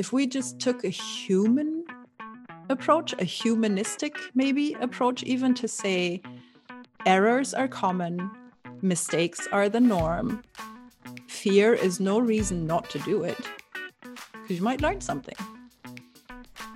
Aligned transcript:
if 0.00 0.14
we 0.14 0.26
just 0.26 0.58
took 0.58 0.82
a 0.82 0.88
human 0.88 1.84
approach, 2.70 3.12
a 3.18 3.24
humanistic 3.24 4.16
maybe 4.34 4.72
approach, 4.80 5.22
even 5.24 5.52
to 5.52 5.68
say 5.68 6.22
errors 7.04 7.52
are 7.52 7.68
common, 7.68 8.30
mistakes 8.80 9.46
are 9.52 9.68
the 9.68 9.78
norm, 9.78 10.42
fear 11.28 11.74
is 11.74 12.00
no 12.00 12.18
reason 12.18 12.66
not 12.66 12.88
to 12.88 12.98
do 13.00 13.24
it, 13.24 13.36
because 14.02 14.56
you 14.56 14.62
might 14.62 14.80
learn 14.80 15.02
something. 15.02 15.36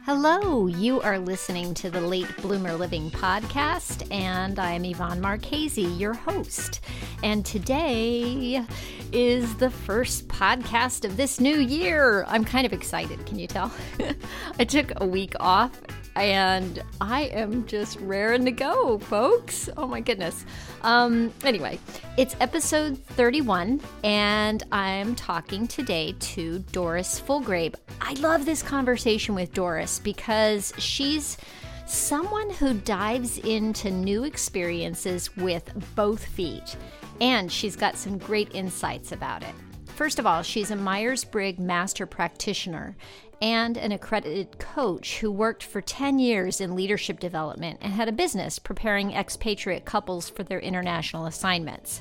Hello, 0.04 0.66
you 0.66 1.00
are 1.00 1.18
listening 1.18 1.72
to 1.72 1.88
the 1.88 2.02
Late 2.02 2.29
Bloomer 2.43 2.75
Living 2.75 3.11
podcast, 3.11 4.06
and 4.12 4.59
I'm 4.59 4.84
Yvonne 4.84 5.22
Marchese, 5.22 5.80
your 5.80 6.12
host. 6.12 6.82
And 7.25 7.43
today 7.43 8.62
is 9.11 9.57
the 9.57 9.70
first 9.70 10.29
podcast 10.29 11.07
of 11.07 11.16
this 11.16 11.40
new 11.40 11.57
year. 11.57 12.27
I'm 12.29 12.45
kind 12.45 12.66
of 12.66 12.75
excited, 12.75 13.25
can 13.25 13.39
you 13.39 13.46
tell? 13.46 13.72
I 14.58 14.64
took 14.64 14.93
a 14.98 15.07
week 15.07 15.35
off 15.40 15.72
and 16.16 16.82
I 17.00 17.22
am 17.22 17.66
just 17.66 17.99
raring 18.00 18.44
to 18.44 18.50
go, 18.50 18.99
folks. 18.99 19.71
Oh 19.79 19.86
my 19.86 20.00
goodness. 20.00 20.44
Um, 20.82 21.32
anyway, 21.44 21.79
it's 22.18 22.36
episode 22.40 23.02
31, 23.02 23.80
and 24.04 24.63
I'm 24.71 25.14
talking 25.14 25.66
today 25.66 26.14
to 26.18 26.58
Doris 26.72 27.18
Fulgrave. 27.18 27.75
I 28.02 28.13
love 28.14 28.44
this 28.44 28.63
conversation 28.63 29.35
with 29.35 29.54
Doris 29.54 29.99
because 29.99 30.75
she's 30.77 31.38
someone 31.86 32.50
who 32.50 32.75
dives 32.75 33.38
into 33.38 33.91
new 33.91 34.25
experiences 34.25 35.34
with 35.36 35.70
both 35.94 36.25
feet, 36.25 36.77
and 37.20 37.50
she's 37.50 37.77
got 37.77 37.97
some 37.97 38.19
great 38.19 38.55
insights 38.55 39.12
about 39.12 39.42
it. 39.42 39.55
First 39.95 40.19
of 40.19 40.27
all, 40.27 40.42
she's 40.42 40.70
a 40.70 40.77
Myers 40.77 41.25
Briggs 41.25 41.61
master 41.61 42.06
practitioner 42.06 42.97
and 43.41 43.77
an 43.77 43.92
accredited 43.92 44.59
coach 44.59 45.19
who 45.19 45.31
worked 45.31 45.62
for 45.62 45.81
10 45.81 46.19
years 46.19 46.61
in 46.61 46.75
leadership 46.75 47.20
development 47.20 47.78
and 47.80 47.92
had 47.92 48.08
a 48.08 48.12
business 48.12 48.58
preparing 48.58 49.14
expatriate 49.14 49.84
couples 49.84 50.28
for 50.28 50.42
their 50.42 50.61
international 50.61 51.27
assignments. 51.27 52.00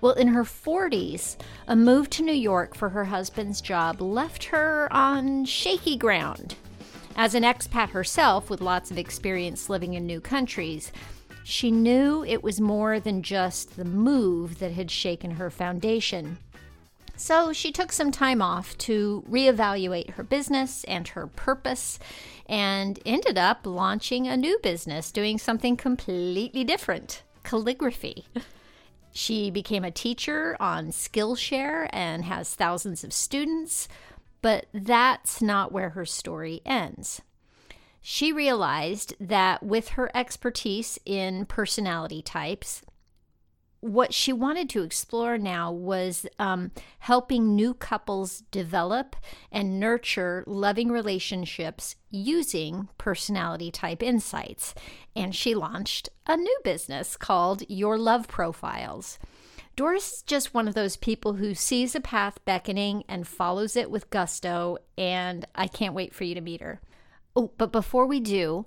Well, 0.00 0.12
in 0.12 0.28
her 0.28 0.44
40s, 0.44 1.36
a 1.68 1.76
move 1.76 2.10
to 2.10 2.22
New 2.22 2.32
York 2.32 2.74
for 2.74 2.90
her 2.90 3.04
husband's 3.04 3.60
job 3.60 4.00
left 4.00 4.44
her 4.44 4.88
on 4.92 5.44
shaky 5.44 5.96
ground. 5.96 6.56
As 7.16 7.34
an 7.34 7.44
expat 7.44 7.90
herself 7.90 8.50
with 8.50 8.60
lots 8.60 8.90
of 8.90 8.98
experience 8.98 9.70
living 9.70 9.94
in 9.94 10.06
new 10.06 10.20
countries, 10.20 10.92
she 11.48 11.70
knew 11.70 12.24
it 12.24 12.42
was 12.42 12.60
more 12.60 12.98
than 12.98 13.22
just 13.22 13.76
the 13.76 13.84
move 13.84 14.58
that 14.58 14.72
had 14.72 14.90
shaken 14.90 15.30
her 15.30 15.48
foundation. 15.48 16.38
So 17.14 17.52
she 17.52 17.70
took 17.70 17.92
some 17.92 18.10
time 18.10 18.42
off 18.42 18.76
to 18.78 19.22
reevaluate 19.30 20.10
her 20.10 20.24
business 20.24 20.82
and 20.88 21.06
her 21.06 21.28
purpose 21.28 22.00
and 22.46 22.98
ended 23.06 23.38
up 23.38 23.64
launching 23.64 24.26
a 24.26 24.36
new 24.36 24.58
business, 24.60 25.12
doing 25.12 25.38
something 25.38 25.76
completely 25.76 26.64
different 26.64 27.22
calligraphy. 27.44 28.26
She 29.12 29.50
became 29.50 29.82
a 29.82 29.90
teacher 29.90 30.58
on 30.60 30.88
Skillshare 30.88 31.88
and 31.90 32.26
has 32.26 32.54
thousands 32.54 33.02
of 33.02 33.14
students, 33.14 33.88
but 34.42 34.66
that's 34.74 35.40
not 35.40 35.72
where 35.72 35.90
her 35.90 36.04
story 36.04 36.60
ends. 36.66 37.22
She 38.08 38.32
realized 38.32 39.16
that 39.18 39.64
with 39.64 39.88
her 39.88 40.12
expertise 40.14 40.96
in 41.04 41.44
personality 41.44 42.22
types, 42.22 42.82
what 43.80 44.14
she 44.14 44.32
wanted 44.32 44.70
to 44.70 44.84
explore 44.84 45.36
now 45.38 45.72
was 45.72 46.24
um, 46.38 46.70
helping 47.00 47.56
new 47.56 47.74
couples 47.74 48.44
develop 48.52 49.16
and 49.50 49.80
nurture 49.80 50.44
loving 50.46 50.92
relationships 50.92 51.96
using 52.08 52.88
personality 52.96 53.72
type 53.72 54.04
insights. 54.04 54.72
And 55.16 55.34
she 55.34 55.56
launched 55.56 56.08
a 56.28 56.36
new 56.36 56.58
business 56.62 57.16
called 57.16 57.64
Your 57.68 57.98
Love 57.98 58.28
Profiles. 58.28 59.18
Doris 59.74 60.18
is 60.18 60.22
just 60.22 60.54
one 60.54 60.68
of 60.68 60.74
those 60.74 60.96
people 60.96 61.32
who 61.32 61.56
sees 61.56 61.96
a 61.96 62.00
path 62.00 62.38
beckoning 62.44 63.02
and 63.08 63.26
follows 63.26 63.74
it 63.74 63.90
with 63.90 64.10
gusto, 64.10 64.78
and 64.96 65.44
I 65.56 65.66
can't 65.66 65.92
wait 65.92 66.14
for 66.14 66.22
you 66.22 66.36
to 66.36 66.40
meet 66.40 66.60
her. 66.60 66.80
Oh, 67.36 67.50
but 67.58 67.70
before 67.70 68.06
we 68.06 68.18
do, 68.18 68.64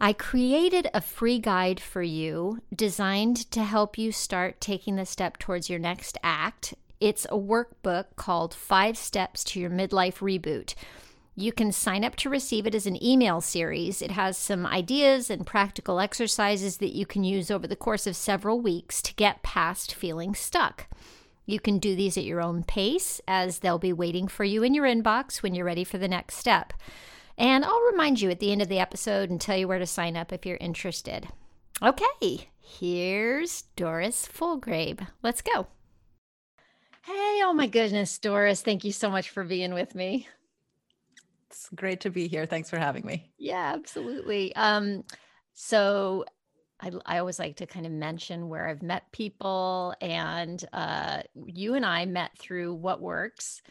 I 0.00 0.12
created 0.12 0.90
a 0.92 1.00
free 1.00 1.38
guide 1.38 1.78
for 1.78 2.02
you 2.02 2.60
designed 2.74 3.48
to 3.52 3.62
help 3.62 3.96
you 3.96 4.10
start 4.10 4.60
taking 4.60 4.96
the 4.96 5.06
step 5.06 5.38
towards 5.38 5.70
your 5.70 5.78
next 5.78 6.18
act. 6.24 6.74
It's 6.98 7.24
a 7.26 7.38
workbook 7.38 8.16
called 8.16 8.52
Five 8.52 8.98
Steps 8.98 9.44
to 9.44 9.60
Your 9.60 9.70
Midlife 9.70 10.18
Reboot. 10.18 10.74
You 11.36 11.52
can 11.52 11.70
sign 11.70 12.04
up 12.04 12.16
to 12.16 12.28
receive 12.28 12.66
it 12.66 12.74
as 12.74 12.86
an 12.86 13.02
email 13.02 13.40
series. 13.40 14.02
It 14.02 14.10
has 14.10 14.36
some 14.36 14.66
ideas 14.66 15.30
and 15.30 15.46
practical 15.46 16.00
exercises 16.00 16.78
that 16.78 16.96
you 16.96 17.06
can 17.06 17.22
use 17.22 17.48
over 17.48 17.68
the 17.68 17.76
course 17.76 18.08
of 18.08 18.16
several 18.16 18.60
weeks 18.60 19.00
to 19.02 19.14
get 19.14 19.44
past 19.44 19.94
feeling 19.94 20.34
stuck. 20.34 20.88
You 21.46 21.60
can 21.60 21.78
do 21.78 21.94
these 21.94 22.16
at 22.16 22.24
your 22.24 22.40
own 22.40 22.64
pace, 22.64 23.20
as 23.28 23.60
they'll 23.60 23.78
be 23.78 23.92
waiting 23.92 24.26
for 24.26 24.44
you 24.44 24.64
in 24.64 24.74
your 24.74 24.86
inbox 24.86 25.42
when 25.42 25.54
you're 25.54 25.66
ready 25.66 25.84
for 25.84 25.98
the 25.98 26.08
next 26.08 26.36
step. 26.36 26.72
And 27.36 27.64
I'll 27.64 27.90
remind 27.90 28.20
you 28.20 28.30
at 28.30 28.40
the 28.40 28.52
end 28.52 28.62
of 28.62 28.68
the 28.68 28.78
episode 28.78 29.30
and 29.30 29.40
tell 29.40 29.56
you 29.56 29.66
where 29.66 29.78
to 29.78 29.86
sign 29.86 30.16
up 30.16 30.32
if 30.32 30.46
you're 30.46 30.56
interested. 30.58 31.28
Okay, 31.82 32.48
here's 32.60 33.62
Doris 33.76 34.28
Fulgrave. 34.28 35.06
Let's 35.22 35.42
go. 35.42 35.66
Hey, 37.02 37.42
oh 37.44 37.52
my 37.52 37.66
goodness, 37.66 38.16
Doris, 38.18 38.62
thank 38.62 38.84
you 38.84 38.92
so 38.92 39.10
much 39.10 39.30
for 39.30 39.44
being 39.44 39.74
with 39.74 39.94
me. 39.94 40.26
It's 41.50 41.68
great 41.74 42.00
to 42.00 42.10
be 42.10 42.28
here. 42.28 42.46
Thanks 42.46 42.70
for 42.70 42.78
having 42.78 43.04
me. 43.04 43.30
Yeah, 43.36 43.72
absolutely. 43.74 44.54
Um, 44.56 45.04
so 45.52 46.24
I, 46.80 46.92
I 47.04 47.18
always 47.18 47.38
like 47.38 47.56
to 47.56 47.66
kind 47.66 47.86
of 47.86 47.92
mention 47.92 48.48
where 48.48 48.68
I've 48.68 48.82
met 48.82 49.10
people, 49.12 49.94
and 50.00 50.64
uh, 50.72 51.22
you 51.46 51.74
and 51.74 51.84
I 51.84 52.06
met 52.06 52.38
through 52.38 52.74
What 52.74 53.00
Works 53.00 53.62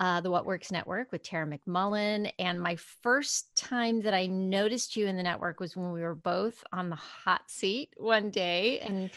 uh, 0.00 0.20
the 0.20 0.30
What 0.30 0.46
Works 0.46 0.70
Network 0.70 1.12
with 1.12 1.22
Tara 1.22 1.46
McMullin. 1.46 2.30
And 2.38 2.60
my 2.60 2.76
first 3.02 3.56
time 3.56 4.02
that 4.02 4.14
I 4.14 4.26
noticed 4.26 4.96
you 4.96 5.06
in 5.06 5.16
the 5.16 5.22
network 5.22 5.60
was 5.60 5.76
when 5.76 5.92
we 5.92 6.02
were 6.02 6.14
both 6.14 6.62
on 6.72 6.90
the 6.90 6.96
hot 6.96 7.42
seat 7.48 7.94
one 7.96 8.30
day. 8.30 8.80
And 8.80 9.10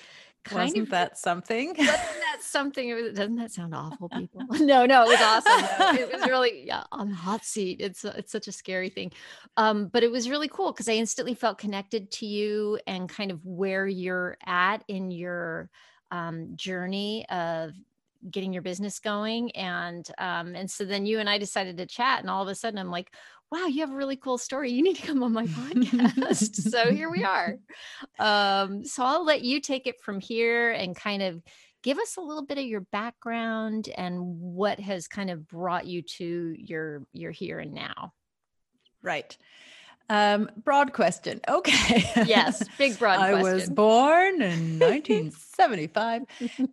kind 0.46 0.68
wasn't 0.68 0.84
of, 0.84 0.90
that 0.90 1.18
something? 1.18 1.70
Wasn't 1.78 1.88
that 1.88 2.38
something? 2.42 2.90
It 2.90 2.94
was, 2.94 3.14
doesn't 3.14 3.36
that 3.36 3.52
sound 3.52 3.76
awful, 3.76 4.10
people? 4.10 4.42
no, 4.52 4.86
no, 4.86 5.04
it 5.04 5.08
was 5.08 5.22
awesome. 5.22 5.98
It 5.98 6.12
was 6.12 6.22
really 6.28 6.66
yeah 6.66 6.84
on 6.92 7.10
the 7.10 7.16
hot 7.16 7.46
seat. 7.46 7.82
It's 7.82 8.06
it's 8.06 8.32
such 8.32 8.48
a 8.48 8.52
scary 8.52 8.90
thing, 8.90 9.12
um, 9.58 9.88
but 9.88 10.04
it 10.04 10.12
was 10.12 10.30
really 10.30 10.48
cool 10.48 10.72
because 10.72 10.90
I 10.90 10.94
instantly 10.94 11.34
felt 11.34 11.58
connected 11.58 12.12
to 12.12 12.26
you 12.26 12.80
and 12.88 13.10
kind 13.10 13.32
of 13.32 13.46
where 13.46 13.88
you're 13.88 14.38
at 14.46 14.84
in 14.88 15.12
your 15.12 15.70
um, 16.12 16.54
journey 16.56 17.28
of 17.30 17.74
getting 18.30 18.54
your 18.54 18.62
business 18.62 19.00
going 19.00 19.52
and 19.52 20.10
um 20.18 20.56
and 20.56 20.70
so 20.70 20.86
then 20.86 21.06
you 21.06 21.20
and 21.20 21.30
I 21.30 21.38
decided 21.38 21.78
to 21.78 21.86
chat 21.86 22.20
and 22.20 22.30
all 22.30 22.44
of 22.44 22.50
a 22.50 22.56
sudden 22.56 22.80
I'm 22.80 22.92
like 22.92 23.14
wow 23.52 23.66
you 23.66 23.82
have 23.82 23.92
a 23.92 23.96
really 23.96 24.16
cool 24.16 24.38
story. 24.38 24.72
You 24.72 24.84
need 24.84 24.98
to 24.98 25.08
come 25.08 25.24
on 25.24 25.34
my 25.34 25.48
podcast. 25.48 26.70
So 26.70 26.92
here 26.92 27.10
we 27.10 27.24
are. 27.24 27.58
Um 28.20 28.84
so 28.86 29.04
I'll 29.04 29.26
let 29.26 29.42
you 29.42 29.62
take 29.62 29.88
it 29.88 30.02
from 30.02 30.20
here 30.20 30.72
and 30.72 30.96
kind 30.96 31.22
of 31.22 31.42
give 31.82 31.98
us 31.98 32.18
a 32.18 32.22
little 32.22 32.46
bit 32.46 32.58
of 32.58 32.66
your 32.66 32.82
background 32.92 33.90
and 33.96 34.20
what 34.22 34.80
has 34.80 35.08
kind 35.08 35.30
of 35.30 35.48
brought 35.48 35.88
you 35.88 36.02
to 36.02 36.56
your 36.58 37.04
your 37.14 37.32
here 37.32 37.60
and 37.60 37.74
now. 37.74 38.14
Right 39.02 39.36
um, 40.10 40.50
broad 40.64 40.94
question. 40.94 41.40
Okay. 41.48 42.04
Yes, 42.26 42.68
big 42.78 42.98
broad 43.00 43.20
I 43.20 43.32
question. 43.32 43.54
was 43.54 43.70
born 43.70 44.42
in 44.42 44.80
1975. 44.80 46.24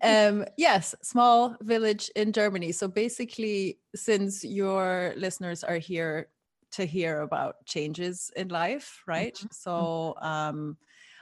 um, 0.03 0.45
yes, 0.57 0.95
small 1.03 1.57
village 1.61 2.11
in 2.17 2.33
Germany. 2.33 2.73
So 2.73 2.89
basically, 2.89 3.79
since 3.95 4.45
your 4.45 5.13
listeners 5.17 5.63
are 5.63 5.79
here 5.79 6.29
to 6.73 6.85
hear 6.85 7.21
about 7.21 7.65
changes 7.67 8.31
in 8.37 8.49
life, 8.49 9.03
right? 9.07 9.35
Mm-hmm. 9.35 9.47
So 9.51 10.15
um, 10.21 10.77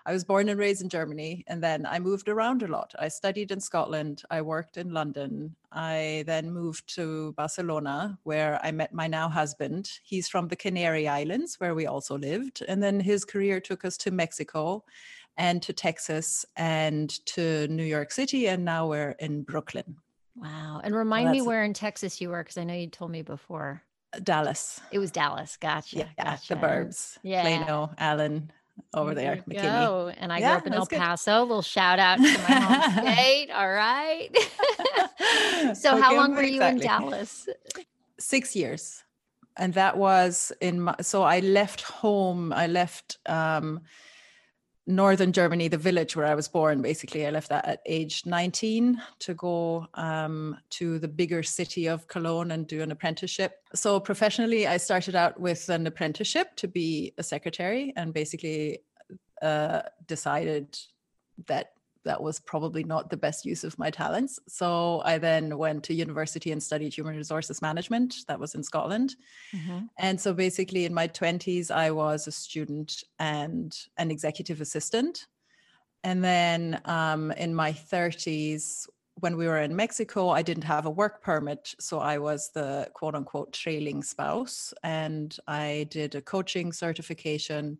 I 0.06 0.12
was 0.12 0.24
born 0.24 0.50
and 0.50 0.60
raised 0.60 0.82
in 0.82 0.90
Germany, 0.90 1.44
and 1.46 1.62
then 1.62 1.86
I 1.86 1.98
moved 1.98 2.28
around 2.28 2.62
a 2.62 2.66
lot. 2.66 2.94
I 2.98 3.08
studied 3.08 3.50
in 3.50 3.60
Scotland, 3.60 4.22
I 4.30 4.42
worked 4.42 4.76
in 4.76 4.92
London. 4.92 5.56
I 5.72 6.24
then 6.26 6.52
moved 6.52 6.94
to 6.96 7.32
Barcelona, 7.32 8.18
where 8.22 8.60
I 8.62 8.70
met 8.70 8.92
my 8.92 9.06
now 9.06 9.28
husband. 9.28 9.90
He's 10.02 10.28
from 10.28 10.48
the 10.48 10.56
Canary 10.56 11.08
Islands, 11.08 11.58
where 11.58 11.74
we 11.74 11.86
also 11.86 12.18
lived. 12.18 12.62
And 12.68 12.82
then 12.82 13.00
his 13.00 13.24
career 13.24 13.60
took 13.60 13.84
us 13.84 13.96
to 13.98 14.10
Mexico 14.10 14.84
and 15.36 15.62
to 15.62 15.72
Texas 15.72 16.44
and 16.56 17.08
to 17.26 17.66
New 17.68 17.84
York 17.84 18.12
City. 18.12 18.46
And 18.48 18.64
now 18.64 18.86
we're 18.88 19.16
in 19.18 19.42
Brooklyn. 19.42 19.96
Wow. 20.36 20.80
And 20.84 20.94
remind 20.94 21.30
me 21.30 21.42
where 21.42 21.64
in 21.64 21.72
Texas 21.72 22.20
you 22.20 22.28
were, 22.28 22.42
because 22.42 22.58
I 22.58 22.64
know 22.64 22.74
you 22.74 22.88
told 22.88 23.10
me 23.10 23.22
before. 23.22 23.82
Dallas. 24.22 24.80
It 24.92 24.98
was 24.98 25.10
Dallas. 25.10 25.56
Gotcha. 25.56 25.96
Yeah, 25.96 26.08
gotcha. 26.22 26.54
the 26.54 26.60
burbs. 26.60 27.18
Yeah. 27.22 27.42
Plano, 27.42 27.90
Allen, 27.98 28.52
over 28.92 29.14
there, 29.14 29.42
McKinney. 29.48 29.62
Go. 29.62 30.12
And 30.16 30.32
I 30.32 30.38
yeah, 30.38 30.50
grew 30.50 30.58
up 30.58 30.66
in 30.66 30.74
El 30.74 30.86
Paso. 30.86 31.40
Good. 31.40 31.48
Little 31.48 31.62
shout 31.62 31.98
out 31.98 32.16
to 32.16 32.22
my 32.22 32.28
home 32.28 32.92
state. 33.14 33.50
All 33.50 33.70
right. 33.70 34.30
so, 35.76 35.92
okay, 35.92 36.00
how 36.00 36.16
long 36.16 36.34
were 36.34 36.42
you 36.42 36.62
exactly. 36.62 36.80
in 36.80 36.86
Dallas? 36.86 37.48
Six 38.18 38.56
years. 38.56 39.02
and 39.56 39.74
that 39.74 39.96
was 39.96 40.52
in 40.60 40.80
my, 40.80 40.94
so 41.00 41.22
I 41.22 41.40
left 41.40 41.82
home. 41.82 42.52
I 42.52 42.66
left 42.66 43.18
um, 43.26 43.80
northern 44.86 45.32
Germany, 45.32 45.68
the 45.68 45.78
village 45.78 46.14
where 46.14 46.26
I 46.26 46.34
was 46.34 46.48
born. 46.48 46.82
Basically, 46.82 47.26
I 47.26 47.30
left 47.30 47.48
that 47.48 47.64
at 47.66 47.80
age 47.86 48.26
19 48.26 49.00
to 49.20 49.34
go 49.34 49.86
um, 49.94 50.58
to 50.70 50.98
the 50.98 51.08
bigger 51.08 51.42
city 51.42 51.86
of 51.86 52.06
Cologne 52.06 52.50
and 52.50 52.66
do 52.66 52.82
an 52.82 52.90
apprenticeship. 52.90 53.62
So 53.74 53.98
professionally, 53.98 54.66
I 54.66 54.76
started 54.76 55.14
out 55.14 55.40
with 55.40 55.68
an 55.68 55.86
apprenticeship 55.86 56.54
to 56.56 56.68
be 56.68 57.14
a 57.18 57.22
secretary, 57.22 57.92
and 57.96 58.12
basically 58.12 58.80
uh, 59.40 59.82
decided 60.06 60.78
that 61.46 61.73
that 62.04 62.22
was 62.22 62.40
probably 62.40 62.84
not 62.84 63.10
the 63.10 63.16
best 63.16 63.44
use 63.44 63.64
of 63.64 63.78
my 63.78 63.90
talents. 63.90 64.38
So 64.48 65.02
I 65.04 65.18
then 65.18 65.56
went 65.58 65.84
to 65.84 65.94
university 65.94 66.52
and 66.52 66.62
studied 66.62 66.94
human 66.94 67.16
resources 67.16 67.60
management. 67.60 68.14
That 68.28 68.38
was 68.38 68.54
in 68.54 68.62
Scotland. 68.62 69.16
Mm-hmm. 69.54 69.86
And 69.98 70.20
so 70.20 70.32
basically, 70.32 70.84
in 70.84 70.94
my 70.94 71.08
20s, 71.08 71.70
I 71.70 71.90
was 71.90 72.26
a 72.26 72.32
student 72.32 73.02
and 73.18 73.76
an 73.98 74.10
executive 74.10 74.60
assistant. 74.60 75.26
And 76.02 76.22
then 76.22 76.80
um, 76.84 77.32
in 77.32 77.54
my 77.54 77.72
30s, 77.72 78.86
when 79.20 79.36
we 79.36 79.46
were 79.46 79.60
in 79.60 79.74
Mexico, 79.74 80.28
I 80.28 80.42
didn't 80.42 80.64
have 80.64 80.86
a 80.86 80.90
work 80.90 81.22
permit. 81.22 81.74
So 81.78 82.00
I 82.00 82.18
was 82.18 82.50
the 82.50 82.90
quote 82.94 83.14
unquote 83.14 83.52
trailing 83.52 84.02
spouse. 84.02 84.74
And 84.82 85.36
I 85.46 85.86
did 85.90 86.14
a 86.14 86.20
coaching 86.20 86.72
certification 86.72 87.78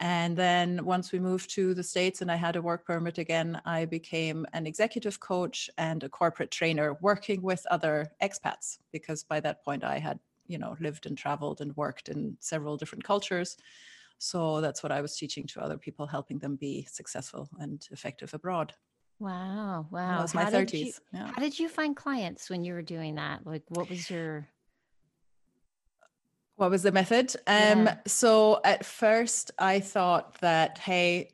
and 0.00 0.36
then 0.36 0.84
once 0.84 1.10
we 1.10 1.18
moved 1.18 1.50
to 1.50 1.74
the 1.74 1.82
States 1.82 2.22
and 2.22 2.30
I 2.30 2.36
had 2.36 2.54
a 2.54 2.62
work 2.62 2.86
permit 2.86 3.18
again, 3.18 3.60
I 3.64 3.84
became 3.84 4.46
an 4.52 4.66
executive 4.66 5.18
coach 5.18 5.68
and 5.76 6.04
a 6.04 6.08
corporate 6.08 6.52
trainer 6.52 6.96
working 7.00 7.42
with 7.42 7.66
other 7.70 8.12
expats 8.22 8.78
because 8.92 9.24
by 9.24 9.40
that 9.40 9.64
point 9.64 9.82
I 9.82 9.98
had, 9.98 10.20
you 10.46 10.58
know, 10.58 10.76
lived 10.78 11.06
and 11.06 11.18
traveled 11.18 11.60
and 11.60 11.76
worked 11.76 12.08
in 12.08 12.36
several 12.38 12.76
different 12.76 13.02
cultures. 13.02 13.56
So 14.18 14.60
that's 14.60 14.82
what 14.82 14.92
I 14.92 15.00
was 15.00 15.16
teaching 15.16 15.46
to 15.48 15.60
other 15.60 15.78
people, 15.78 16.06
helping 16.06 16.38
them 16.38 16.56
be 16.56 16.86
successful 16.90 17.48
and 17.58 17.84
effective 17.90 18.32
abroad. 18.34 18.74
Wow. 19.18 19.86
Wow. 19.90 20.12
That 20.12 20.22
was 20.22 20.34
my 20.34 20.44
how 20.44 20.50
30s. 20.50 20.66
Did 20.66 20.86
you, 20.86 20.92
yeah. 21.12 21.26
How 21.34 21.42
did 21.42 21.58
you 21.58 21.68
find 21.68 21.96
clients 21.96 22.48
when 22.50 22.62
you 22.62 22.72
were 22.74 22.82
doing 22.82 23.16
that? 23.16 23.44
Like, 23.44 23.64
what 23.68 23.90
was 23.90 24.08
your 24.08 24.48
what 26.58 26.70
was 26.72 26.82
the 26.82 26.90
method? 26.90 27.34
Um, 27.46 27.86
yeah. 27.86 27.96
So 28.06 28.60
at 28.64 28.84
first, 28.84 29.52
I 29.60 29.78
thought 29.78 30.40
that, 30.40 30.76
hey, 30.78 31.30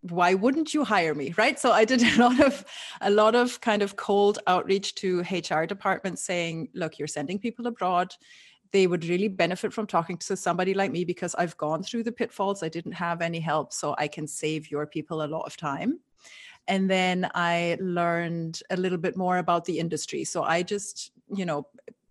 why 0.00 0.34
wouldn't 0.34 0.74
you 0.74 0.84
hire 0.84 1.14
me 1.14 1.32
right? 1.38 1.58
So 1.58 1.72
i 1.72 1.84
did 1.86 2.02
a 2.14 2.18
lot 2.18 2.40
of 2.40 2.64
a 3.00 3.10
lot 3.10 3.34
of 3.34 3.60
kind 3.60 3.80
of 3.80 3.96
cold 3.96 4.38
outreach 4.46 4.94
to 4.96 5.20
hr 5.22 5.64
departments 5.64 6.22
saying 6.22 6.68
look 6.74 6.98
you're 6.98 7.08
sending 7.08 7.38
people 7.38 7.66
abroad. 7.66 8.14
They 8.72 8.86
would 8.86 9.04
really 9.06 9.28
benefit 9.28 9.72
from 9.72 9.86
talking 9.86 10.18
to 10.18 10.36
somebody 10.36 10.74
like 10.74 10.92
me 10.92 11.06
because 11.06 11.34
i've 11.36 11.56
gone 11.56 11.82
through 11.82 12.04
the 12.04 12.12
pitfalls. 12.12 12.62
I 12.62 12.68
didn't 12.68 12.92
have 12.92 13.22
any 13.22 13.40
help 13.40 13.72
so 13.72 13.94
i 13.96 14.08
can 14.08 14.26
save 14.26 14.70
your 14.70 14.86
people 14.86 15.22
a 15.22 15.32
lot 15.34 15.46
of 15.46 15.56
time. 15.56 16.00
And 16.68 16.90
then 16.90 17.30
i 17.34 17.78
learned 17.80 18.60
a 18.68 18.76
little 18.76 18.98
bit 18.98 19.16
more 19.16 19.38
about 19.38 19.64
the 19.64 19.78
industry. 19.78 20.24
So 20.24 20.42
i 20.42 20.62
just 20.62 21.12
you 21.34 21.46
know 21.46 21.66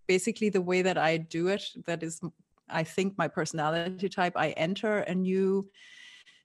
basically 0.07 0.49
the 0.49 0.61
way 0.61 0.81
that 0.81 0.97
I 0.97 1.17
do 1.17 1.47
it. 1.47 1.63
That 1.85 2.03
is, 2.03 2.21
I 2.69 2.83
think, 2.83 3.17
my 3.17 3.27
personality 3.27 4.09
type. 4.09 4.33
I 4.35 4.49
enter 4.51 4.99
a 4.99 5.15
new 5.15 5.69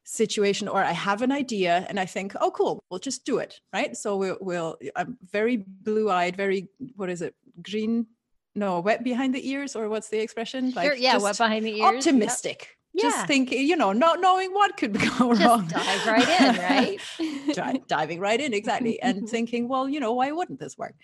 situation 0.04 0.68
or 0.68 0.82
I 0.82 0.92
have 0.92 1.22
an 1.22 1.32
idea 1.32 1.84
and 1.88 2.00
I 2.00 2.06
think, 2.06 2.34
oh, 2.40 2.50
cool, 2.50 2.82
we'll 2.90 3.00
just 3.00 3.24
do 3.24 3.38
it. 3.38 3.60
Right. 3.72 3.96
So 3.96 4.16
we'll, 4.16 4.38
we'll 4.40 4.76
I'm 4.96 5.18
very 5.30 5.64
blue 5.66 6.10
eyed, 6.10 6.36
very, 6.36 6.68
what 6.96 7.10
is 7.10 7.22
it, 7.22 7.34
green? 7.62 8.06
No, 8.54 8.80
wet 8.80 9.04
behind 9.04 9.34
the 9.34 9.48
ears, 9.48 9.76
or 9.76 9.88
what's 9.88 10.08
the 10.08 10.18
expression? 10.18 10.72
Like 10.74 10.86
sure, 10.86 10.96
yeah, 10.96 11.18
wet 11.18 11.38
behind 11.38 11.64
the 11.64 11.78
ears. 11.78 11.96
Optimistic 11.96 12.77
yeah. 12.94 13.02
just 13.02 13.26
thinking, 13.26 13.66
you 13.66 13.76
know, 13.76 13.92
not 13.92 14.20
knowing 14.20 14.52
what 14.52 14.76
could 14.76 14.92
go 15.18 15.34
just 15.34 15.44
wrong. 15.44 15.66
Dive 15.66 16.06
right 16.06 16.28
in, 16.40 16.56
right? 16.56 17.86
diving 17.88 18.20
right 18.20 18.40
in, 18.40 18.52
exactly. 18.54 19.00
And 19.02 19.28
thinking, 19.30 19.68
well, 19.68 19.88
you 19.88 20.00
know, 20.00 20.12
why 20.12 20.32
wouldn't 20.32 20.58
this 20.58 20.76
work? 20.76 20.94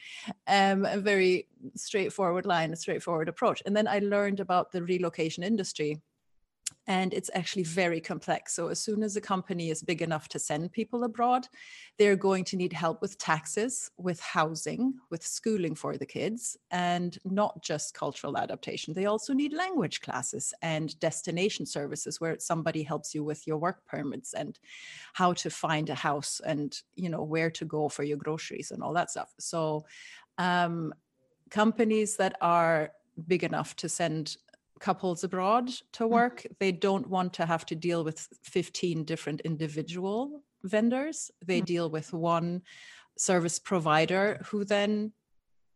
Um, 0.46 0.84
a 0.84 0.98
very 0.98 1.48
straightforward 1.76 2.46
line, 2.46 2.72
a 2.72 2.76
straightforward 2.76 3.28
approach. 3.28 3.62
And 3.66 3.76
then 3.76 3.88
I 3.88 3.98
learned 4.00 4.40
about 4.40 4.72
the 4.72 4.82
relocation 4.82 5.42
industry 5.42 6.00
and 6.86 7.14
it's 7.14 7.30
actually 7.34 7.62
very 7.62 8.00
complex. 8.00 8.54
So, 8.54 8.68
as 8.68 8.78
soon 8.78 9.02
as 9.02 9.16
a 9.16 9.20
company 9.20 9.70
is 9.70 9.82
big 9.82 10.02
enough 10.02 10.28
to 10.28 10.38
send 10.38 10.72
people 10.72 11.04
abroad, 11.04 11.48
they're 11.98 12.16
going 12.16 12.44
to 12.44 12.56
need 12.56 12.72
help 12.72 13.00
with 13.00 13.18
taxes, 13.18 13.90
with 13.96 14.20
housing, 14.20 14.94
with 15.10 15.24
schooling 15.24 15.74
for 15.74 15.96
the 15.96 16.06
kids, 16.06 16.56
and 16.70 17.18
not 17.24 17.62
just 17.62 17.94
cultural 17.94 18.36
adaptation. 18.36 18.92
They 18.92 19.06
also 19.06 19.32
need 19.32 19.52
language 19.52 20.00
classes 20.00 20.52
and 20.60 20.98
destination 21.00 21.64
services 21.64 22.20
where 22.20 22.38
somebody 22.38 22.82
helps 22.82 23.14
you 23.14 23.24
with 23.24 23.46
your 23.46 23.56
work 23.56 23.84
permits 23.86 24.34
and 24.34 24.58
how 25.14 25.32
to 25.34 25.50
find 25.50 25.88
a 25.88 25.94
house 25.94 26.40
and 26.44 26.78
you 26.96 27.08
know 27.08 27.22
where 27.22 27.50
to 27.50 27.64
go 27.64 27.88
for 27.88 28.02
your 28.02 28.18
groceries 28.18 28.70
and 28.70 28.82
all 28.82 28.92
that 28.92 29.10
stuff. 29.10 29.32
So, 29.38 29.86
um, 30.38 30.92
companies 31.50 32.16
that 32.16 32.36
are 32.40 32.90
big 33.28 33.44
enough 33.44 33.76
to 33.76 33.88
send 33.88 34.36
couples 34.80 35.24
abroad 35.24 35.68
to 35.92 36.04
mm. 36.04 36.10
work, 36.10 36.38
mm-hmm. 36.40 36.54
they 36.60 36.72
don't 36.72 37.08
want 37.08 37.32
to 37.34 37.46
have 37.46 37.66
to 37.66 37.74
deal 37.74 38.04
with 38.04 38.28
15 38.42 39.04
different 39.04 39.40
individual 39.42 40.42
vendors. 40.62 41.30
They 41.44 41.58
mm-hmm. 41.58 41.64
deal 41.64 41.90
with 41.90 42.12
one 42.12 42.62
service 43.16 43.58
provider 43.58 44.40
who 44.46 44.64
then 44.64 45.12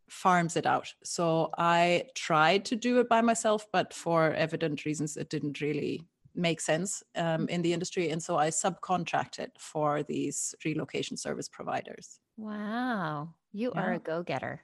farms 0.09 0.55
it 0.55 0.65
out. 0.65 0.93
So 1.03 1.51
I 1.57 2.05
tried 2.15 2.65
to 2.65 2.75
do 2.75 2.99
it 2.99 3.07
by 3.07 3.21
myself, 3.21 3.67
but 3.71 3.93
for 3.93 4.33
evident 4.33 4.85
reasons, 4.85 5.17
it 5.17 5.29
didn't 5.29 5.61
really 5.61 6.05
make 6.35 6.61
sense 6.61 7.03
um, 7.15 7.47
in 7.47 7.61
the 7.61 7.73
industry. 7.73 8.09
And 8.09 8.21
so 8.21 8.37
I 8.37 8.49
subcontracted 8.49 9.49
for 9.59 10.03
these 10.03 10.55
relocation 10.65 11.17
service 11.17 11.49
providers. 11.49 12.19
Wow. 12.37 13.35
You 13.51 13.71
yeah. 13.75 13.81
are 13.81 13.93
a 13.93 13.99
go 13.99 14.23
getter. 14.23 14.61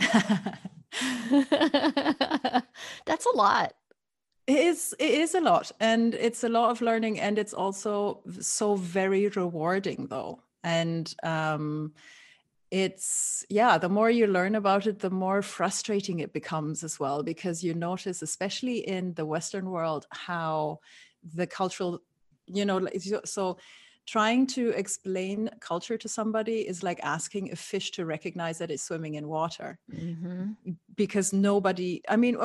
That's 3.06 3.26
a 3.26 3.36
lot. 3.36 3.74
It 4.46 4.58
is 4.58 4.94
it 4.98 5.10
is 5.10 5.34
a 5.34 5.40
lot 5.40 5.72
and 5.80 6.14
it's 6.14 6.44
a 6.44 6.50
lot 6.50 6.70
of 6.70 6.82
learning 6.82 7.18
and 7.18 7.38
it's 7.38 7.54
also 7.54 8.20
so 8.40 8.76
very 8.76 9.28
rewarding 9.28 10.06
though. 10.10 10.40
And 10.62 11.12
um 11.22 11.94
it's 12.70 13.46
yeah, 13.48 13.78
the 13.78 13.88
more 13.88 14.10
you 14.10 14.26
learn 14.26 14.54
about 14.54 14.86
it, 14.86 14.98
the 14.98 15.10
more 15.10 15.42
frustrating 15.42 16.20
it 16.20 16.32
becomes 16.32 16.82
as 16.84 16.98
well 17.00 17.22
because 17.22 17.64
you 17.64 17.72
notice 17.72 18.20
especially 18.20 18.78
in 18.78 19.14
the 19.14 19.24
western 19.24 19.70
world 19.70 20.06
how 20.10 20.80
the 21.34 21.46
cultural 21.46 22.02
you 22.46 22.64
know 22.64 22.86
so 23.24 23.56
trying 24.06 24.46
to 24.46 24.70
explain 24.70 25.50
culture 25.60 25.96
to 25.96 26.08
somebody 26.08 26.68
is 26.68 26.82
like 26.82 27.00
asking 27.02 27.52
a 27.52 27.56
fish 27.56 27.90
to 27.92 28.04
recognize 28.04 28.58
that 28.58 28.70
it's 28.70 28.82
swimming 28.82 29.14
in 29.14 29.28
water. 29.28 29.78
Mm-hmm. 29.92 30.72
because 30.96 31.32
nobody 31.32 32.00
i 32.08 32.16
mean 32.16 32.36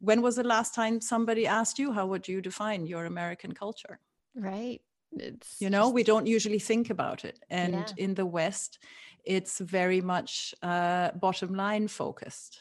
when 0.00 0.22
was 0.22 0.36
the 0.36 0.44
last 0.44 0.74
time 0.74 1.00
somebody 1.00 1.46
asked 1.46 1.78
you 1.78 1.92
how 1.92 2.06
would 2.06 2.26
you 2.28 2.40
define 2.40 2.86
your 2.86 3.04
american 3.04 3.52
culture? 3.52 3.98
Right. 4.34 4.80
It's 5.16 5.60
you 5.60 5.70
know 5.70 5.84
just... 5.84 5.94
we 5.94 6.02
don't 6.02 6.26
usually 6.26 6.58
think 6.58 6.90
about 6.90 7.24
it. 7.24 7.38
And 7.50 7.74
yeah. 7.74 8.04
in 8.04 8.14
the 8.14 8.26
west 8.26 8.78
it's 9.24 9.58
very 9.58 10.00
much 10.00 10.54
uh, 10.62 11.12
bottom 11.12 11.54
line 11.54 11.88
focused 11.88 12.58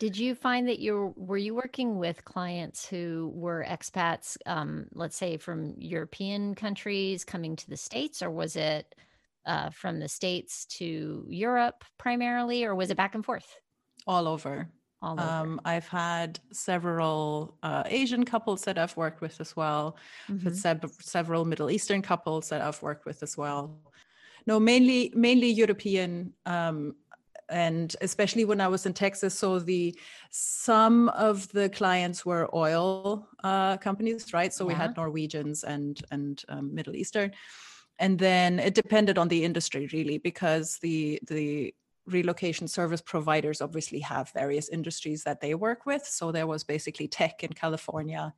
did 0.00 0.16
you 0.16 0.34
find 0.34 0.66
that 0.66 0.78
you 0.78 1.12
were 1.14 1.36
you 1.36 1.54
working 1.54 1.98
with 1.98 2.24
clients 2.24 2.88
who 2.88 3.30
were 3.34 3.64
expats, 3.68 4.38
um, 4.46 4.86
let's 4.94 5.16
say 5.16 5.36
from 5.36 5.74
European 5.76 6.54
countries 6.54 7.22
coming 7.22 7.54
to 7.54 7.68
the 7.68 7.76
states, 7.76 8.22
or 8.22 8.30
was 8.30 8.56
it 8.56 8.94
uh, 9.44 9.68
from 9.68 10.00
the 10.00 10.08
states 10.08 10.64
to 10.78 11.26
Europe 11.28 11.84
primarily, 11.98 12.64
or 12.64 12.74
was 12.74 12.90
it 12.90 12.96
back 12.96 13.14
and 13.14 13.24
forth? 13.24 13.54
All 14.06 14.26
over. 14.26 14.70
All 15.02 15.20
over. 15.20 15.22
Um, 15.22 15.60
I've 15.66 15.88
had 15.88 16.40
several 16.50 17.58
uh, 17.62 17.82
Asian 17.84 18.24
couples 18.24 18.62
that 18.62 18.78
I've 18.78 18.96
worked 18.96 19.20
with 19.20 19.38
as 19.38 19.54
well. 19.54 19.98
Mm-hmm. 20.30 20.88
several 21.00 21.44
Middle 21.44 21.70
Eastern 21.70 22.00
couples 22.00 22.48
that 22.48 22.62
I've 22.62 22.82
worked 22.82 23.04
with 23.04 23.22
as 23.22 23.36
well. 23.36 23.78
No, 24.46 24.58
mainly 24.58 25.12
mainly 25.14 25.50
European 25.50 26.32
um, 26.46 26.94
and 27.50 27.94
especially 28.00 28.44
when 28.44 28.60
I 28.60 28.68
was 28.68 28.86
in 28.86 28.92
Texas. 28.92 29.34
So 29.38 29.58
the 29.58 29.98
some 30.30 31.08
of 31.10 31.48
the 31.52 31.68
clients 31.68 32.24
were 32.24 32.48
oil 32.54 33.26
uh, 33.44 33.76
companies, 33.78 34.32
right? 34.32 34.52
So 34.52 34.64
yeah. 34.64 34.68
we 34.68 34.74
had 34.74 34.96
Norwegians 34.96 35.64
and 35.64 36.00
and 36.10 36.42
um, 36.48 36.74
Middle 36.74 36.96
Eastern, 36.96 37.32
and 37.98 38.18
then 38.18 38.58
it 38.58 38.74
depended 38.74 39.18
on 39.18 39.28
the 39.28 39.44
industry 39.44 39.88
really, 39.92 40.18
because 40.18 40.78
the 40.78 41.20
the 41.28 41.74
relocation 42.06 42.66
service 42.66 43.02
providers 43.02 43.60
obviously 43.60 44.00
have 44.00 44.32
various 44.32 44.68
industries 44.68 45.22
that 45.24 45.40
they 45.40 45.54
work 45.54 45.86
with. 45.86 46.04
So 46.06 46.32
there 46.32 46.46
was 46.46 46.64
basically 46.64 47.08
tech 47.08 47.44
in 47.44 47.52
California, 47.52 48.32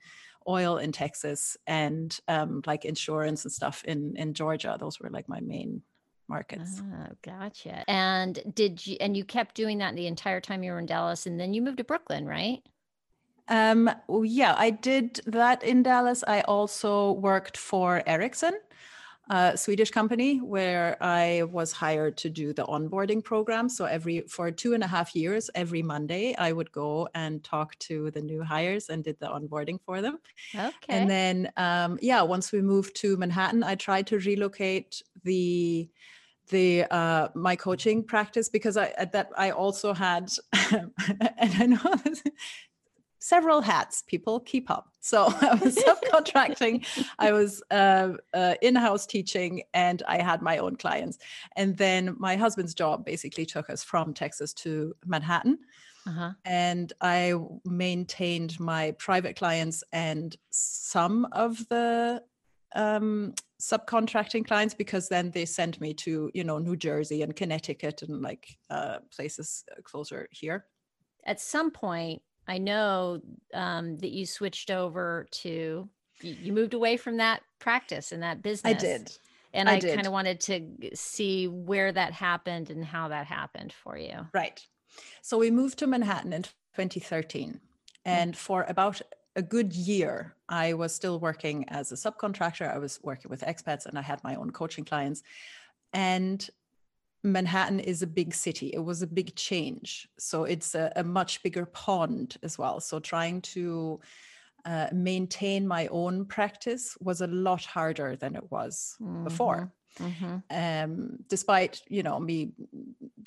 oil 0.46 0.78
in 0.78 0.92
Texas, 0.92 1.56
and 1.66 2.18
um, 2.28 2.62
like 2.66 2.84
insurance 2.84 3.44
and 3.44 3.52
stuff 3.52 3.84
in 3.84 4.16
in 4.16 4.34
Georgia. 4.34 4.76
Those 4.78 5.00
were 5.00 5.10
like 5.10 5.28
my 5.28 5.40
main 5.40 5.82
markets. 6.28 6.80
Oh, 6.80 7.12
gotcha. 7.22 7.84
And 7.88 8.40
did 8.54 8.86
you 8.86 8.96
and 9.00 9.16
you 9.16 9.24
kept 9.24 9.54
doing 9.54 9.78
that 9.78 9.94
the 9.96 10.06
entire 10.06 10.40
time 10.40 10.62
you 10.62 10.72
were 10.72 10.78
in 10.78 10.86
Dallas 10.86 11.26
and 11.26 11.38
then 11.38 11.54
you 11.54 11.62
moved 11.62 11.78
to 11.78 11.84
Brooklyn, 11.84 12.26
right? 12.26 12.62
Um, 13.48 13.90
yeah, 14.22 14.54
I 14.56 14.70
did 14.70 15.20
that 15.26 15.62
in 15.62 15.82
Dallas. 15.82 16.22
I 16.26 16.42
also 16.42 17.12
worked 17.12 17.56
for 17.56 18.02
Ericsson, 18.06 18.54
a 19.30 19.56
Swedish 19.56 19.90
company, 19.90 20.40
where 20.40 20.96
I 21.00 21.44
was 21.50 21.72
hired 21.72 22.16
to 22.18 22.30
do 22.30 22.52
the 22.52 22.64
onboarding 22.64 23.22
program. 23.22 23.68
So 23.68 23.84
every 23.84 24.22
for 24.22 24.50
two 24.50 24.74
and 24.74 24.82
a 24.82 24.86
half 24.86 25.14
years, 25.14 25.50
every 25.54 25.82
Monday, 25.82 26.34
I 26.36 26.52
would 26.52 26.72
go 26.72 27.08
and 27.14 27.42
talk 27.42 27.78
to 27.80 28.10
the 28.10 28.20
new 28.20 28.42
hires 28.42 28.88
and 28.88 29.04
did 29.04 29.18
the 29.20 29.26
onboarding 29.26 29.78
for 29.84 30.02
them. 30.02 30.18
Okay. 30.54 30.70
And 30.88 31.08
then, 31.08 31.52
um, 31.56 31.98
yeah, 32.02 32.22
once 32.22 32.52
we 32.52 32.60
moved 32.60 32.96
to 32.96 33.16
Manhattan, 33.16 33.62
I 33.62 33.74
tried 33.74 34.06
to 34.08 34.18
relocate 34.18 35.02
the 35.24 35.88
the 36.48 36.84
uh, 36.90 37.28
my 37.34 37.56
coaching 37.56 38.04
practice 38.04 38.48
because 38.48 38.76
I 38.76 38.88
at 38.98 39.12
that 39.12 39.30
I 39.36 39.50
also 39.50 39.92
had 39.92 40.30
and 40.72 40.92
I 41.38 41.66
know 41.66 41.94
this, 42.04 42.22
several 43.22 43.60
hats 43.60 44.02
people 44.06 44.40
keep 44.40 44.68
up. 44.70 44.88
So 45.00 45.26
i 45.40 45.54
was 45.54 45.76
subcontracting 45.76 46.84
i 47.18 47.32
was 47.40 47.62
uh, 47.70 48.10
uh, 48.34 48.54
in-house 48.62 49.06
teaching 49.06 49.62
and 49.74 50.02
i 50.06 50.20
had 50.20 50.42
my 50.42 50.58
own 50.58 50.76
clients. 50.76 51.18
And 51.56 51.76
then 51.76 52.16
my 52.18 52.36
husband's 52.36 52.74
job 52.74 53.04
basically 53.04 53.46
took 53.46 53.70
us 53.70 53.82
from 53.84 54.12
texas 54.12 54.52
to 54.64 54.94
manhattan. 55.06 55.58
Uh-huh. 56.04 56.32
and 56.44 56.92
i 57.00 57.32
maintained 57.64 58.58
my 58.58 58.90
private 58.98 59.36
clients 59.36 59.84
and 59.92 60.36
some 60.50 61.28
of 61.30 61.64
the 61.68 62.20
um, 62.74 63.34
subcontracting 63.60 64.44
clients 64.44 64.74
because 64.74 65.08
then 65.08 65.30
they 65.30 65.44
sent 65.44 65.80
me 65.80 65.94
to 65.94 66.28
you 66.34 66.42
know 66.42 66.58
new 66.58 66.74
jersey 66.74 67.22
and 67.22 67.36
connecticut 67.36 68.02
and 68.02 68.20
like 68.20 68.58
uh, 68.70 68.98
places 69.14 69.64
closer 69.84 70.26
here. 70.32 70.66
At 71.24 71.40
some 71.40 71.70
point, 71.70 72.20
I 72.48 72.58
know 72.58 73.20
um, 73.54 73.96
that 73.98 74.10
you 74.10 74.26
switched 74.26 74.70
over 74.70 75.26
to 75.30 75.88
you, 76.20 76.52
moved 76.52 76.74
away 76.74 76.96
from 76.96 77.16
that 77.18 77.42
practice 77.58 78.12
and 78.12 78.22
that 78.22 78.42
business. 78.42 78.74
i 78.74 78.78
did 78.78 79.12
and 79.54 79.68
I 79.68 79.74
I, 79.74 79.80
kind 79.80 80.06
of 80.06 80.12
wanted 80.12 80.40
to 80.40 80.90
see 80.94 81.46
where 81.46 81.92
that 81.92 82.12
happened 82.12 82.70
and 82.70 82.84
how 82.84 83.08
that 83.08 83.26
happened 83.26 83.72
for 83.72 83.96
you. 83.96 84.26
Right. 84.32 84.64
So 85.20 85.38
we 85.38 85.50
moved 85.50 85.78
to 85.80 85.86
Manhattan 85.86 86.32
in 86.32 86.42
2013. 86.42 87.60
And 88.04 88.36
for 88.36 88.64
about 88.64 89.00
a 89.36 89.42
good 89.42 89.72
year, 89.72 90.34
I 90.48 90.74
was 90.74 90.94
still 90.94 91.20
working 91.20 91.68
as 91.68 91.92
a 91.92 91.94
subcontractor. 91.94 92.72
I 92.72 92.78
was 92.78 92.98
working 93.02 93.30
with 93.30 93.42
expats 93.42 93.86
and 93.86 93.98
I 93.98 94.02
had 94.02 94.22
my 94.24 94.34
own 94.34 94.50
coaching 94.50 94.84
clients. 94.84 95.22
And 95.92 96.48
Manhattan 97.24 97.80
is 97.80 98.02
a 98.02 98.06
big 98.06 98.34
city. 98.34 98.72
It 98.72 98.80
was 98.80 99.02
a 99.02 99.06
big 99.06 99.34
change. 99.36 100.08
So 100.18 100.44
it's 100.44 100.74
a, 100.74 100.92
a 100.96 101.04
much 101.04 101.42
bigger 101.42 101.66
pond 101.66 102.36
as 102.42 102.58
well. 102.58 102.80
So 102.80 102.98
trying 102.98 103.42
to 103.42 104.00
uh, 104.64 104.88
maintain 104.92 105.66
my 105.66 105.88
own 105.88 106.26
practice 106.26 106.96
was 107.00 107.20
a 107.20 107.26
lot 107.28 107.64
harder 107.64 108.16
than 108.16 108.36
it 108.36 108.50
was 108.50 108.98
before 109.24 109.72
hmm 109.98 110.38
um, 110.50 111.18
despite 111.28 111.82
you 111.88 112.02
know 112.02 112.18
me 112.20 112.52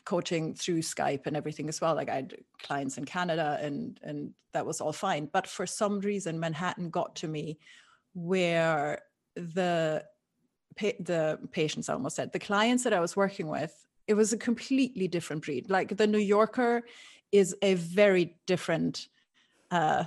coaching 0.05 0.53
through 0.53 0.79
Skype 0.79 1.25
and 1.25 1.35
everything 1.35 1.69
as 1.69 1.81
well. 1.81 1.95
Like 1.95 2.09
I 2.09 2.15
had 2.15 2.35
clients 2.59 2.97
in 2.97 3.05
Canada, 3.05 3.57
and 3.61 3.99
and 4.03 4.33
that 4.53 4.65
was 4.65 4.81
all 4.81 4.93
fine. 4.93 5.27
But 5.27 5.47
for 5.47 5.65
some 5.65 5.99
reason, 5.99 6.39
Manhattan 6.39 6.89
got 6.89 7.15
to 7.17 7.27
me, 7.27 7.59
where 8.13 9.03
the 9.35 10.05
pa- 10.77 10.99
the 10.99 11.39
patients 11.51 11.89
I 11.89 11.93
almost 11.93 12.15
said 12.15 12.31
the 12.31 12.39
clients 12.39 12.83
that 12.83 12.93
I 12.93 12.99
was 12.99 13.15
working 13.15 13.47
with, 13.47 13.85
it 14.07 14.13
was 14.13 14.33
a 14.33 14.37
completely 14.37 15.07
different 15.07 15.43
breed. 15.43 15.69
Like 15.69 15.97
the 15.97 16.07
New 16.07 16.19
Yorker 16.19 16.83
is 17.31 17.55
a 17.61 17.73
very 17.75 18.37
different. 18.45 19.07
Uh, 19.71 20.05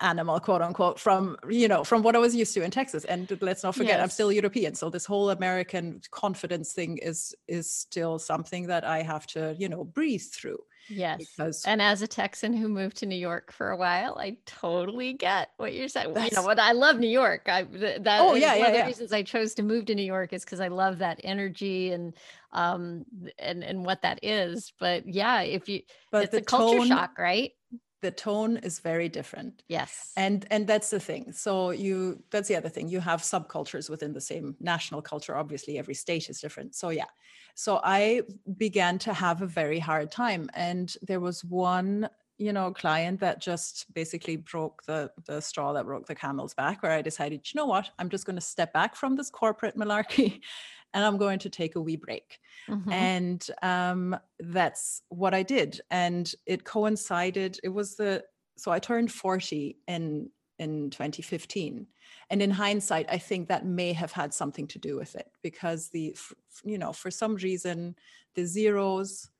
animal 0.00 0.40
quote 0.40 0.62
unquote 0.62 0.98
from 0.98 1.36
you 1.48 1.68
know 1.68 1.84
from 1.84 2.02
what 2.02 2.14
i 2.16 2.18
was 2.18 2.34
used 2.34 2.54
to 2.54 2.62
in 2.62 2.70
texas 2.70 3.04
and 3.04 3.36
let's 3.40 3.62
not 3.62 3.74
forget 3.74 4.00
i'm 4.00 4.10
still 4.10 4.32
european 4.32 4.74
so 4.74 4.90
this 4.90 5.06
whole 5.06 5.30
american 5.30 6.00
confidence 6.10 6.72
thing 6.72 6.98
is 6.98 7.34
is 7.46 7.70
still 7.70 8.18
something 8.18 8.66
that 8.66 8.84
i 8.84 9.02
have 9.02 9.26
to 9.26 9.54
you 9.58 9.68
know 9.68 9.84
breathe 9.84 10.22
through 10.22 10.58
Yes. 10.90 11.18
because 11.18 11.66
And 11.66 11.82
as 11.82 12.00
a 12.00 12.06
Texan 12.06 12.54
who 12.54 12.66
moved 12.66 12.96
to 12.98 13.06
New 13.06 13.14
York 13.16 13.52
for 13.52 13.68
a 13.70 13.76
while, 13.76 14.16
I 14.18 14.38
totally 14.46 15.12
get 15.12 15.50
what 15.58 15.74
you're 15.74 15.86
saying. 15.88 16.16
You 16.16 16.30
know 16.32 16.42
what? 16.42 16.58
I 16.58 16.72
love 16.72 16.98
New 16.98 17.08
York. 17.10 17.46
I 17.46 17.64
that 17.64 18.06
Oh, 18.20 18.32
is 18.32 18.40
yeah, 18.40 18.54
one 18.54 18.58
yeah, 18.58 18.68
of 18.68 18.72
the 18.72 18.82
reasons 18.86 19.12
I 19.12 19.22
chose 19.22 19.54
to 19.56 19.62
move 19.62 19.84
to 19.86 19.94
New 19.94 20.02
York 20.02 20.32
is 20.32 20.46
because 20.46 20.60
I 20.60 20.68
love 20.68 20.98
that 20.98 21.20
energy 21.22 21.92
and 21.92 22.14
um 22.52 23.04
and 23.38 23.62
and 23.62 23.84
what 23.84 24.00
that 24.00 24.20
is. 24.22 24.72
But 24.78 25.06
yeah, 25.06 25.42
if 25.42 25.68
you 25.68 25.82
but 26.10 26.24
it's 26.24 26.32
the 26.32 26.38
a 26.38 26.42
culture 26.42 26.80
tone 26.80 26.86
shock, 26.86 27.18
right? 27.18 27.52
The 28.00 28.10
tone 28.10 28.58
is 28.58 28.78
very 28.78 29.08
different. 29.08 29.62
Yes. 29.68 30.12
and 30.16 30.46
and 30.50 30.66
that's 30.66 30.90
the 30.90 31.00
thing. 31.00 31.32
So 31.32 31.70
you 31.70 32.22
that's 32.30 32.48
the 32.48 32.56
other 32.56 32.68
thing. 32.68 32.88
You 32.88 33.00
have 33.00 33.22
subcultures 33.22 33.90
within 33.90 34.12
the 34.12 34.20
same 34.20 34.56
national 34.60 35.02
culture. 35.02 35.36
Obviously 35.36 35.78
every 35.78 35.94
state 35.94 36.28
is 36.28 36.40
different. 36.40 36.74
So 36.74 36.90
yeah. 36.90 37.10
So 37.54 37.80
i 37.82 38.22
began 38.56 38.98
to 39.00 39.12
have 39.12 39.42
a 39.42 39.46
very 39.46 39.80
hard 39.80 40.10
time. 40.12 40.48
And 40.54 40.94
there 41.02 41.20
was 41.20 41.44
one 41.44 42.08
you 42.38 42.52
know 42.52 42.72
client 42.72 43.18
that 43.18 43.40
just 43.40 43.92
basically 43.94 44.36
broke 44.36 44.84
the 44.84 45.10
the 45.26 45.40
straw 45.40 45.72
that 45.72 45.84
broke 45.84 46.06
the 46.06 46.14
camel's 46.14 46.54
back 46.54 46.84
where 46.84 46.92
i 46.92 47.02
decided 47.02 47.40
you 47.52 47.58
know 47.58 47.66
what? 47.66 47.90
I'm 47.98 48.08
just 48.08 48.26
going 48.26 48.36
to 48.36 48.40
step 48.40 48.72
back 48.72 48.94
from 48.94 49.16
this 49.16 49.28
corporate 49.28 49.76
malarkey 49.76 50.40
and 50.94 51.04
i'm 51.04 51.16
going 51.18 51.38
to 51.38 51.50
take 51.50 51.76
a 51.76 51.80
wee 51.80 51.96
break 51.96 52.40
Mhm. 52.68 52.90
and 52.90 53.50
um, 53.62 54.16
that's 54.40 55.02
what 55.10 55.34
I 55.34 55.42
did. 55.42 55.80
And 55.90 56.32
it 56.46 56.64
coincided. 56.64 57.60
It 57.62 57.68
was 57.68 57.96
the 57.96 58.24
so 58.56 58.72
I 58.72 58.78
turned 58.78 59.12
forty 59.12 59.78
in 59.86 60.30
in 60.58 60.90
2015, 60.90 61.86
and 62.30 62.42
in 62.42 62.50
hindsight, 62.50 63.06
I 63.10 63.18
think 63.18 63.48
that 63.48 63.66
may 63.66 63.92
have 63.92 64.12
had 64.12 64.32
something 64.34 64.66
to 64.68 64.78
do 64.78 64.96
with 64.96 65.14
it 65.16 65.30
because 65.42 65.90
the 65.90 66.16
you 66.64 66.78
know 66.78 66.92
for 66.92 67.10
some 67.10 67.36
reason 67.36 67.94
the 68.34 68.44
zeros 68.46 69.30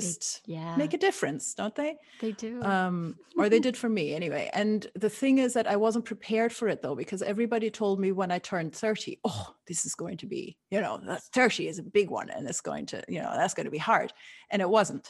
just 0.00 0.42
yeah, 0.46 0.76
make 0.76 0.92
a 0.94 0.98
difference, 0.98 1.54
don't 1.54 1.74
they? 1.74 1.96
they 2.20 2.32
do. 2.32 2.62
um 2.62 3.16
or 3.38 3.48
they 3.48 3.60
did 3.60 3.76
for 3.76 3.88
me 3.88 4.14
anyway 4.14 4.48
and 4.54 4.86
the 5.04 5.10
thing 5.20 5.38
is 5.44 5.52
that 5.54 5.66
i 5.66 5.76
wasn't 5.76 6.04
prepared 6.12 6.52
for 6.52 6.66
it 6.68 6.80
though 6.82 6.94
because 7.02 7.22
everybody 7.22 7.68
told 7.70 7.98
me 8.04 8.12
when 8.12 8.30
i 8.30 8.38
turned 8.38 8.72
30 8.72 9.18
oh 9.24 9.46
this 9.68 9.84
is 9.88 9.94
going 10.02 10.16
to 10.18 10.26
be 10.26 10.56
you 10.70 10.80
know 10.80 11.00
that's 11.08 11.28
30 11.28 11.66
is 11.68 11.78
a 11.78 11.82
big 11.98 12.08
one 12.10 12.28
and 12.30 12.48
it's 12.48 12.60
going 12.70 12.86
to 12.86 13.02
you 13.08 13.20
know 13.22 13.32
that's 13.36 13.54
going 13.56 13.64
to 13.70 13.70
be 13.78 13.84
hard 13.90 14.12
and 14.50 14.62
it 14.62 14.68
wasn't 14.78 15.06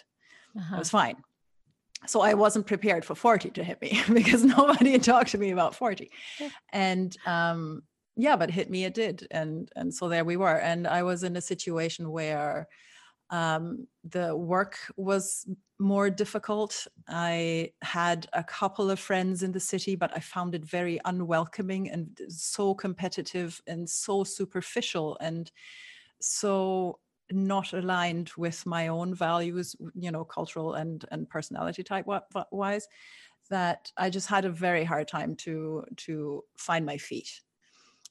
it 0.57 0.61
Uh-huh. 0.61 0.79
was 0.79 0.91
fine 0.91 1.17
so 2.07 2.21
i 2.31 2.35
wasn't 2.35 2.67
prepared 2.67 3.05
for 3.05 3.14
40 3.14 3.50
to 3.50 3.62
hit 3.64 3.81
me 3.83 3.91
because 4.21 4.43
nobody 4.45 4.93
had 4.93 5.03
talked 5.05 5.31
to 5.33 5.38
me 5.38 5.50
about 5.50 5.75
40 5.75 6.11
Yeah. 6.41 6.49
and 6.73 7.11
um 7.26 7.83
yeah 8.17 8.37
but 8.41 8.50
hit 8.50 8.69
me 8.71 8.85
it 8.88 8.95
did 8.95 9.26
and 9.31 9.69
and 9.76 9.93
so 9.99 10.09
there 10.09 10.25
we 10.25 10.37
were 10.45 10.59
and 10.71 10.87
i 10.87 11.03
was 11.03 11.23
in 11.23 11.37
a 11.37 11.41
situation 11.53 12.11
where 12.11 12.67
um, 13.31 13.88
the 14.04 14.37
work 14.37 14.78
was 14.97 15.47
more 15.78 16.11
difficult. 16.11 16.87
I 17.09 17.73
had 17.83 18.28
a 18.33 18.45
couple 18.45 18.90
of 18.90 19.00
friends 19.00 19.43
in 19.43 19.52
the 19.52 19.61
city, 19.61 19.97
but 19.97 20.16
I 20.16 20.21
found 20.21 20.54
it 20.54 20.64
very 20.64 21.00
unwelcoming 21.04 21.90
and 21.90 22.21
so 22.28 22.75
competitive 22.75 23.61
and 23.66 23.88
so 23.90 24.25
superficial 24.25 25.16
and 25.21 25.50
so 26.21 27.00
not 27.31 27.73
aligned 27.73 28.31
with 28.37 28.66
my 28.66 28.88
own 28.88 29.14
values, 29.14 29.75
you 29.95 30.11
know, 30.11 30.25
cultural 30.25 30.75
and 30.75 31.04
and 31.11 31.28
personality 31.28 31.83
type 31.83 32.04
wi- 32.07 32.23
wi- 32.35 32.47
wise, 32.52 32.88
that 33.50 33.93
I 33.97 34.11
just 34.11 34.28
had 34.28 34.45
a 34.45 34.50
very 34.50 34.85
hard 34.85 35.09
time 35.09 35.37
to 35.37 35.85
to 35.99 36.45
find 36.57 36.87
my 36.87 36.99
feet. 36.99 37.43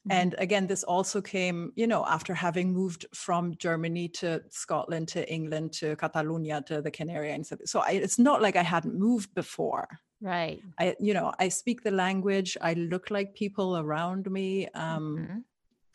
Mhm. 0.08 0.12
And 0.20 0.36
again, 0.38 0.68
this 0.68 0.84
also 0.84 1.22
came, 1.22 1.72
you 1.76 1.88
know, 1.88 2.06
after 2.06 2.34
having 2.34 2.74
moved 2.74 3.06
from 3.14 3.56
Germany 3.58 4.10
to 4.10 4.44
Scotland 4.50 5.08
to 5.10 5.22
England 5.32 5.72
to 5.74 5.96
Catalonia 5.96 6.62
to 6.68 6.82
the 6.82 6.92
Canary 6.92 7.30
Islands. 7.30 7.54
So 7.66 7.80
I, 7.80 7.92
it's 7.92 8.20
not 8.20 8.42
like 8.42 8.56
I 8.58 8.64
hadn't 8.64 8.96
moved 9.00 9.34
before. 9.34 9.88
right. 10.22 10.62
I, 10.80 10.96
you 11.00 11.14
know, 11.14 11.34
I 11.40 11.50
speak 11.50 11.84
the 11.84 11.92
language. 11.92 12.58
I 12.62 12.74
look 12.74 13.12
like 13.12 13.34
people 13.34 13.78
around 13.78 14.30
me. 14.30 14.68
Um, 14.74 15.18
Mhm. 15.20 15.44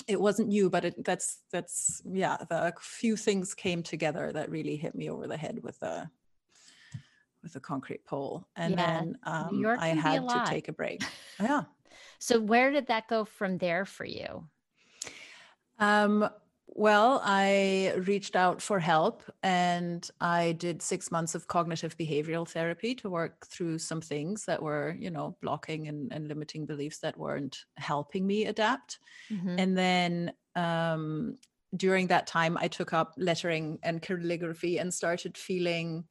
It 0.06 0.20
wasn't 0.20 0.48
new, 0.48 0.70
but 0.70 0.84
it, 0.84 1.04
that's 1.04 1.42
that's 1.52 2.00
yeah. 2.06 2.38
The 2.48 2.68
a 2.68 2.72
few 2.80 3.14
things 3.16 3.54
came 3.54 3.82
together 3.82 4.32
that 4.32 4.50
really 4.50 4.76
hit 4.76 4.94
me 4.94 5.10
over 5.10 5.26
the 5.28 5.36
head 5.36 5.62
with 5.62 5.82
a 5.82 6.10
with 7.42 7.56
a 7.56 7.60
concrete 7.60 8.04
pole, 8.04 8.46
and 8.56 8.72
Yeah, 8.72 8.86
then 8.86 9.18
um, 9.24 9.66
I 9.66 9.90
can 9.90 9.96
be 9.96 10.00
a 10.00 10.02
had 10.22 10.28
to 10.28 10.40
take 10.50 10.68
a 10.68 10.72
break. 10.72 11.02
Yeah. 11.40 11.64
So 12.18 12.40
where 12.40 12.70
did 12.70 12.86
that 12.88 13.08
go 13.08 13.24
from 13.24 13.58
there 13.58 13.84
for 13.84 14.04
you? 14.04 14.48
Um, 15.78 16.28
well, 16.66 17.20
I 17.24 17.94
reached 17.96 18.36
out 18.36 18.60
for 18.60 18.78
help 18.78 19.22
and 19.42 20.08
I 20.20 20.52
did 20.52 20.82
six 20.82 21.10
months 21.10 21.34
of 21.34 21.48
cognitive 21.48 21.96
behavioral 21.96 22.48
therapy 22.48 22.94
to 22.96 23.10
work 23.10 23.46
through 23.46 23.78
some 23.78 24.00
things 24.00 24.44
that 24.44 24.62
were, 24.62 24.94
you 24.98 25.10
know, 25.10 25.36
blocking 25.40 25.88
and, 25.88 26.12
and 26.12 26.28
limiting 26.28 26.66
beliefs 26.66 26.98
that 26.98 27.16
weren't 27.16 27.64
helping 27.76 28.26
me 28.26 28.44
adapt. 28.44 28.98
Mhm. 29.30 29.58
And 29.58 29.78
then 29.78 30.32
um, 30.54 31.36
during 31.76 32.08
that 32.08 32.26
time, 32.26 32.56
I 32.56 32.68
took 32.68 32.92
up 32.92 33.14
lettering 33.16 33.78
and 33.82 34.02
calligraphy 34.02 34.78
and 34.78 34.92
started 34.92 35.36
feeling 35.36 36.04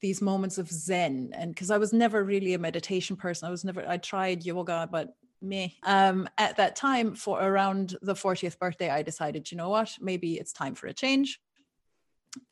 these 0.00 0.22
moments 0.22 0.58
of 0.58 0.70
zen 0.70 1.30
and 1.34 1.54
because 1.54 1.70
i 1.70 1.78
was 1.78 1.92
never 1.92 2.24
really 2.24 2.54
a 2.54 2.58
meditation 2.58 3.16
person 3.16 3.46
i 3.46 3.50
was 3.50 3.64
never 3.64 3.86
i 3.88 3.96
tried 3.96 4.44
yoga 4.44 4.88
but 4.90 5.14
me 5.42 5.78
um 5.84 6.28
at 6.38 6.56
that 6.56 6.76
time 6.76 7.14
for 7.14 7.42
around 7.42 7.96
the 8.02 8.14
40th 8.14 8.58
birthday 8.58 8.90
i 8.90 9.02
decided 9.02 9.50
you 9.50 9.56
know 9.56 9.70
what? 9.70 9.96
Maybe 10.00 10.34
it's 10.34 10.52
time 10.52 10.74
for 10.74 10.86
a 10.86 10.92
change. 10.92 11.40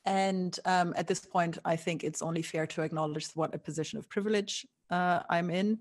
And 0.04 0.58
um, 0.64 0.94
at 0.96 1.06
this 1.06 1.20
point 1.20 1.58
i 1.64 1.76
think 1.76 2.02
it's 2.02 2.22
only 2.22 2.42
fair 2.42 2.66
to 2.66 2.82
acknowledge 2.82 3.28
what 3.34 3.54
a 3.54 3.58
position 3.58 3.98
of 3.98 4.08
privilege 4.08 4.66
uh, 4.90 5.20
i'm 5.30 5.50
in 5.50 5.78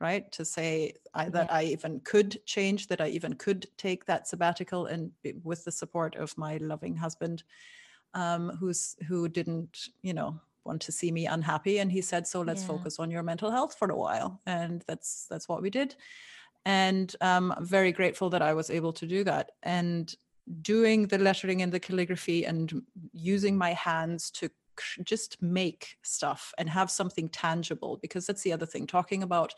right? 0.00 0.30
To 0.30 0.44
say 0.44 0.92
I, 1.12 1.28
that 1.30 1.52
i 1.52 1.64
even 1.64 2.00
could 2.00 2.38
change 2.46 2.86
that 2.88 3.00
i 3.00 3.08
even 3.08 3.34
could 3.34 3.66
take 3.76 4.04
that 4.04 4.28
sabbatical 4.28 4.86
and 4.86 5.10
with 5.42 5.64
the 5.64 5.72
support 5.72 6.14
of 6.16 6.36
my 6.38 6.58
loving 6.58 6.96
husband 6.96 7.42
um, 8.14 8.56
who's 8.60 8.96
who 9.08 9.28
didn't 9.28 9.88
you 10.02 10.14
know 10.14 10.40
want 10.64 10.82
to 10.82 10.92
see 10.92 11.10
me 11.10 11.26
unhappy 11.26 11.78
and 11.78 11.90
he 11.90 12.00
said 12.00 12.26
so 12.26 12.40
let's 12.42 12.62
yeah. 12.62 12.68
focus 12.68 12.98
on 12.98 13.10
your 13.10 13.22
mental 13.22 13.50
health 13.50 13.76
for 13.78 13.90
a 13.90 13.96
while. 13.96 14.40
And 14.46 14.82
that's 14.86 15.26
that's 15.30 15.48
what 15.48 15.62
we 15.62 15.70
did. 15.70 15.96
And 16.64 17.14
um, 17.20 17.52
I'm 17.56 17.64
very 17.64 17.92
grateful 17.92 18.30
that 18.30 18.42
I 18.42 18.52
was 18.54 18.70
able 18.70 18.92
to 18.94 19.06
do 19.06 19.24
that. 19.24 19.52
And 19.62 20.14
doing 20.62 21.06
the 21.06 21.18
lettering 21.18 21.62
and 21.62 21.72
the 21.72 21.80
calligraphy 21.80 22.44
and 22.44 22.82
using 23.12 23.56
my 23.56 23.72
hands 23.72 24.30
to 24.30 24.50
just 25.04 25.40
make 25.42 25.96
stuff 26.02 26.54
and 26.56 26.68
have 26.68 26.90
something 26.90 27.28
tangible 27.28 27.98
because 28.00 28.26
that's 28.26 28.42
the 28.42 28.52
other 28.52 28.66
thing 28.66 28.86
talking 28.86 29.22
about 29.22 29.54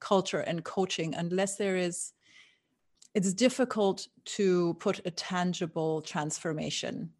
culture 0.00 0.40
and 0.40 0.64
coaching 0.64 1.14
unless 1.14 1.56
there 1.56 1.76
is 1.76 2.12
it's 3.14 3.34
difficult 3.34 4.08
to 4.24 4.74
put 4.80 5.00
a 5.04 5.10
tangible 5.10 6.00
transformation 6.00 7.10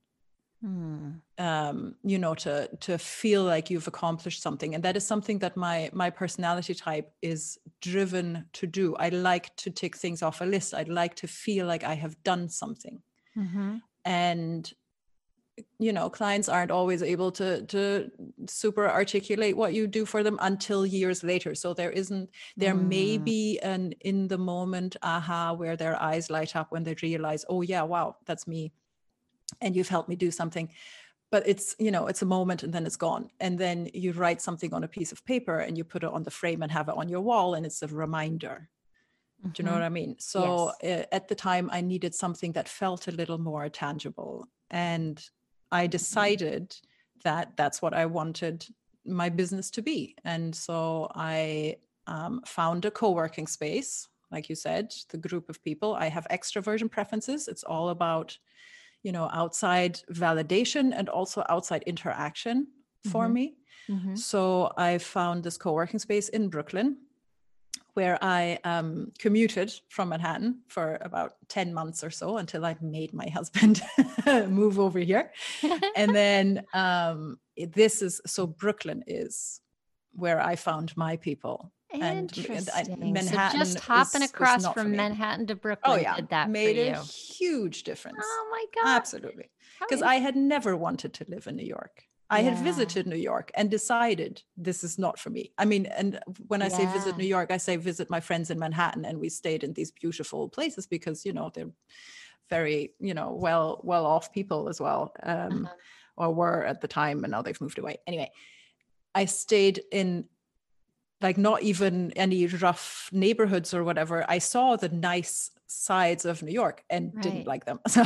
Mm. 0.64 1.20
Um, 1.38 1.96
you 2.04 2.18
know, 2.18 2.34
to 2.36 2.68
to 2.80 2.96
feel 2.96 3.42
like 3.42 3.68
you've 3.68 3.88
accomplished 3.88 4.40
something, 4.40 4.74
and 4.74 4.84
that 4.84 4.96
is 4.96 5.04
something 5.04 5.40
that 5.40 5.56
my 5.56 5.90
my 5.92 6.08
personality 6.08 6.74
type 6.74 7.12
is 7.20 7.58
driven 7.80 8.46
to 8.52 8.68
do. 8.68 8.94
I 8.96 9.08
like 9.08 9.54
to 9.56 9.70
tick 9.70 9.96
things 9.96 10.22
off 10.22 10.40
a 10.40 10.44
list. 10.44 10.72
I'd 10.72 10.88
like 10.88 11.16
to 11.16 11.26
feel 11.26 11.66
like 11.66 11.82
I 11.82 11.94
have 11.94 12.22
done 12.22 12.48
something, 12.48 13.02
mm-hmm. 13.36 13.78
and 14.04 14.72
you 15.80 15.92
know, 15.92 16.08
clients 16.08 16.48
aren't 16.48 16.70
always 16.70 17.02
able 17.02 17.32
to 17.32 17.62
to 17.66 18.10
super 18.46 18.88
articulate 18.88 19.56
what 19.56 19.74
you 19.74 19.88
do 19.88 20.06
for 20.06 20.22
them 20.22 20.38
until 20.40 20.86
years 20.86 21.24
later. 21.24 21.56
So 21.56 21.74
there 21.74 21.90
isn't 21.90 22.30
there 22.56 22.74
mm. 22.74 22.86
may 22.86 23.18
be 23.18 23.58
an 23.58 23.94
in 24.00 24.28
the 24.28 24.38
moment 24.38 24.96
aha 25.02 25.54
where 25.54 25.76
their 25.76 26.00
eyes 26.00 26.30
light 26.30 26.54
up 26.54 26.70
when 26.70 26.84
they 26.84 26.94
realize, 27.02 27.44
oh 27.48 27.62
yeah, 27.62 27.82
wow, 27.82 28.16
that's 28.26 28.46
me 28.46 28.72
and 29.60 29.76
you've 29.76 29.88
helped 29.88 30.08
me 30.08 30.16
do 30.16 30.30
something 30.30 30.68
but 31.32 31.48
it's 31.48 31.74
you 31.80 31.90
know 31.90 32.06
it's 32.06 32.22
a 32.22 32.26
moment 32.26 32.62
and 32.62 32.72
then 32.72 32.86
it's 32.86 32.96
gone 32.96 33.28
and 33.40 33.58
then 33.58 33.88
you 33.92 34.12
write 34.12 34.40
something 34.40 34.72
on 34.72 34.84
a 34.84 34.88
piece 34.88 35.10
of 35.10 35.24
paper 35.24 35.58
and 35.58 35.76
you 35.76 35.82
put 35.82 36.04
it 36.04 36.12
on 36.12 36.22
the 36.22 36.30
frame 36.30 36.62
and 36.62 36.70
have 36.70 36.88
it 36.88 36.96
on 36.96 37.08
your 37.08 37.22
wall 37.22 37.54
and 37.54 37.66
it's 37.66 37.82
a 37.82 37.88
reminder 37.88 38.68
mm-hmm. 39.40 39.50
do 39.50 39.62
you 39.62 39.66
know 39.66 39.72
what 39.72 39.78
mm-hmm. 39.78 39.86
i 39.86 40.00
mean 40.00 40.14
so 40.18 40.70
yes. 40.82 41.00
uh, 41.00 41.14
at 41.14 41.26
the 41.26 41.34
time 41.34 41.68
i 41.72 41.80
needed 41.80 42.14
something 42.14 42.52
that 42.52 42.68
felt 42.68 43.08
a 43.08 43.12
little 43.12 43.38
more 43.38 43.68
tangible 43.68 44.46
and 44.70 45.28
i 45.72 45.84
mm-hmm. 45.84 45.90
decided 45.90 46.68
mm-hmm. 46.68 47.20
that 47.24 47.56
that's 47.56 47.82
what 47.82 47.94
i 47.94 48.06
wanted 48.06 48.64
my 49.04 49.28
business 49.28 49.70
to 49.70 49.82
be 49.82 50.14
and 50.24 50.54
so 50.54 51.10
i 51.16 51.74
um, 52.06 52.40
found 52.44 52.84
a 52.84 52.90
co-working 52.90 53.46
space 53.46 54.06
like 54.30 54.48
you 54.48 54.54
said 54.54 54.92
the 55.08 55.18
group 55.18 55.48
of 55.48 55.62
people 55.64 55.94
i 55.94 56.08
have 56.08 56.26
extroversion 56.30 56.90
preferences 56.90 57.48
it's 57.48 57.64
all 57.64 57.88
about 57.88 58.36
you 59.02 59.12
know 59.12 59.28
outside 59.32 60.00
validation 60.12 60.92
and 60.94 61.08
also 61.08 61.44
outside 61.48 61.82
interaction 61.86 62.66
for 63.10 63.24
mm-hmm. 63.24 63.34
me 63.34 63.54
mm-hmm. 63.88 64.14
so 64.14 64.72
i 64.76 64.98
found 64.98 65.42
this 65.42 65.56
co-working 65.56 65.98
space 65.98 66.28
in 66.28 66.48
brooklyn 66.48 66.96
where 67.94 68.18
I 68.22 68.58
um, 68.64 69.12
commuted 69.18 69.72
from 69.88 70.10
Manhattan 70.10 70.60
for 70.68 70.98
about 71.02 71.34
10 71.48 71.74
months 71.74 72.02
or 72.02 72.10
so 72.10 72.38
until 72.38 72.64
I 72.64 72.76
made 72.80 73.12
my 73.12 73.28
husband 73.34 73.82
move 74.48 74.78
over 74.78 74.98
here. 74.98 75.32
and 75.96 76.14
then 76.14 76.64
um, 76.72 77.38
this 77.56 78.02
is 78.02 78.20
so 78.26 78.46
Brooklyn 78.46 79.04
is 79.06 79.60
where 80.14 80.40
I 80.40 80.56
found 80.56 80.96
my 80.96 81.16
people. 81.16 81.72
Interesting. 81.94 83.02
And, 83.02 83.12
Manhattan 83.12 83.64
so 83.64 83.72
just 83.72 83.80
hopping 83.80 84.22
is, 84.22 84.30
across 84.30 84.64
is 84.64 84.70
from 84.72 84.92
Manhattan 84.92 85.46
to 85.48 85.54
oh, 85.54 85.56
Brooklyn 85.56 85.98
oh, 85.98 86.00
yeah. 86.00 86.16
did 86.16 86.28
that 86.30 86.50
made 86.50 86.78
a 86.78 86.98
huge 87.00 87.82
difference. 87.82 88.18
Oh 88.22 88.48
my 88.50 88.64
god! 88.74 88.96
Absolutely, 88.96 89.50
because 89.80 90.02
I 90.02 90.16
had 90.16 90.36
never 90.36 90.76
wanted 90.76 91.12
to 91.14 91.26
live 91.28 91.46
in 91.46 91.56
New 91.56 91.66
York. 91.66 92.04
I 92.30 92.40
yeah. 92.40 92.50
had 92.50 92.64
visited 92.64 93.06
New 93.06 93.16
York 93.16 93.50
and 93.54 93.70
decided 93.70 94.42
this 94.56 94.82
is 94.82 94.98
not 94.98 95.18
for 95.18 95.28
me. 95.28 95.52
I 95.58 95.66
mean, 95.66 95.84
and 95.84 96.18
when 96.46 96.62
I 96.62 96.68
yeah. 96.68 96.78
say 96.78 96.86
visit 96.86 97.18
New 97.18 97.26
York, 97.26 97.50
I 97.50 97.58
say 97.58 97.76
visit 97.76 98.08
my 98.08 98.20
friends 98.20 98.50
in 98.50 98.58
Manhattan, 98.58 99.04
and 99.04 99.18
we 99.18 99.28
stayed 99.28 99.62
in 99.62 99.74
these 99.74 99.90
beautiful 99.90 100.48
places 100.48 100.86
because 100.86 101.26
you 101.26 101.34
know 101.34 101.50
they're 101.52 101.70
very 102.48 102.94
you 103.00 103.12
know 103.12 103.32
well 103.32 103.80
well 103.84 104.06
off 104.06 104.32
people 104.32 104.68
as 104.70 104.80
well, 104.80 105.12
um, 105.22 105.66
uh-huh. 105.66 105.74
or 106.16 106.34
were 106.34 106.64
at 106.64 106.80
the 106.80 106.88
time, 106.88 107.22
and 107.22 107.32
now 107.32 107.42
they've 107.42 107.60
moved 107.60 107.78
away. 107.78 107.98
Anyway, 108.06 108.30
I 109.14 109.26
stayed 109.26 109.82
in 109.92 110.24
like 111.22 111.38
not 111.38 111.62
even 111.62 112.12
any 112.16 112.46
rough 112.46 113.08
neighborhoods 113.12 113.74
or 113.74 113.84
whatever. 113.84 114.24
I 114.28 114.38
saw 114.38 114.76
the 114.76 114.88
nice 114.88 115.50
sides 115.66 116.24
of 116.24 116.42
New 116.42 116.52
York 116.52 116.84
and 116.90 117.12
right. 117.14 117.22
didn't 117.22 117.46
like 117.46 117.64
them. 117.64 117.80
So 117.88 118.04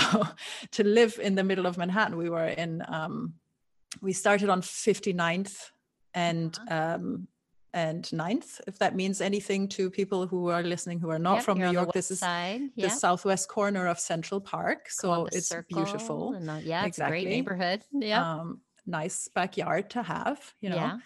to 0.73 0.85
live 0.85 1.19
in 1.23 1.35
the 1.35 1.45
middle 1.45 1.67
of 1.67 1.79
Manhattan, 1.79 2.17
we 2.17 2.31
were 2.31 2.47
in 2.47 2.83
um 2.89 3.35
we 4.03 4.13
started 4.13 4.49
on 4.51 4.61
59th 4.63 5.71
and 6.15 6.59
uh-huh. 6.71 6.95
um 6.95 7.29
and 7.77 8.05
9th, 8.05 8.63
if 8.67 8.79
that 8.79 8.97
means 8.97 9.21
anything 9.21 9.69
to 9.69 9.91
people 9.91 10.27
who 10.27 10.49
are 10.49 10.63
listening 10.63 10.99
who 10.99 11.11
are 11.11 11.19
not 11.19 11.37
yep, 11.37 11.45
from 11.45 11.59
New 11.59 11.71
York. 11.71 11.93
This 11.93 12.11
is 12.11 12.21
side. 12.21 12.63
the 12.75 12.89
southwest 12.89 13.49
corner 13.49 13.87
of 13.87 14.01
Central 14.01 14.41
Park. 14.41 14.89
So 14.89 15.27
it's 15.27 15.49
Circle 15.49 15.85
beautiful. 15.85 16.33
The, 16.33 16.63
yeah, 16.65 16.87
exactly. 16.87 16.89
it's 16.89 16.99
a 16.99 17.09
great 17.09 17.29
neighborhood. 17.29 17.83
Yeah. 17.93 18.23
Um, 18.25 18.63
nice 18.87 19.29
backyard 19.29 19.91
to 19.91 20.03
have, 20.03 20.39
you 20.61 20.71
know. 20.71 20.77
Yeah. 20.77 20.99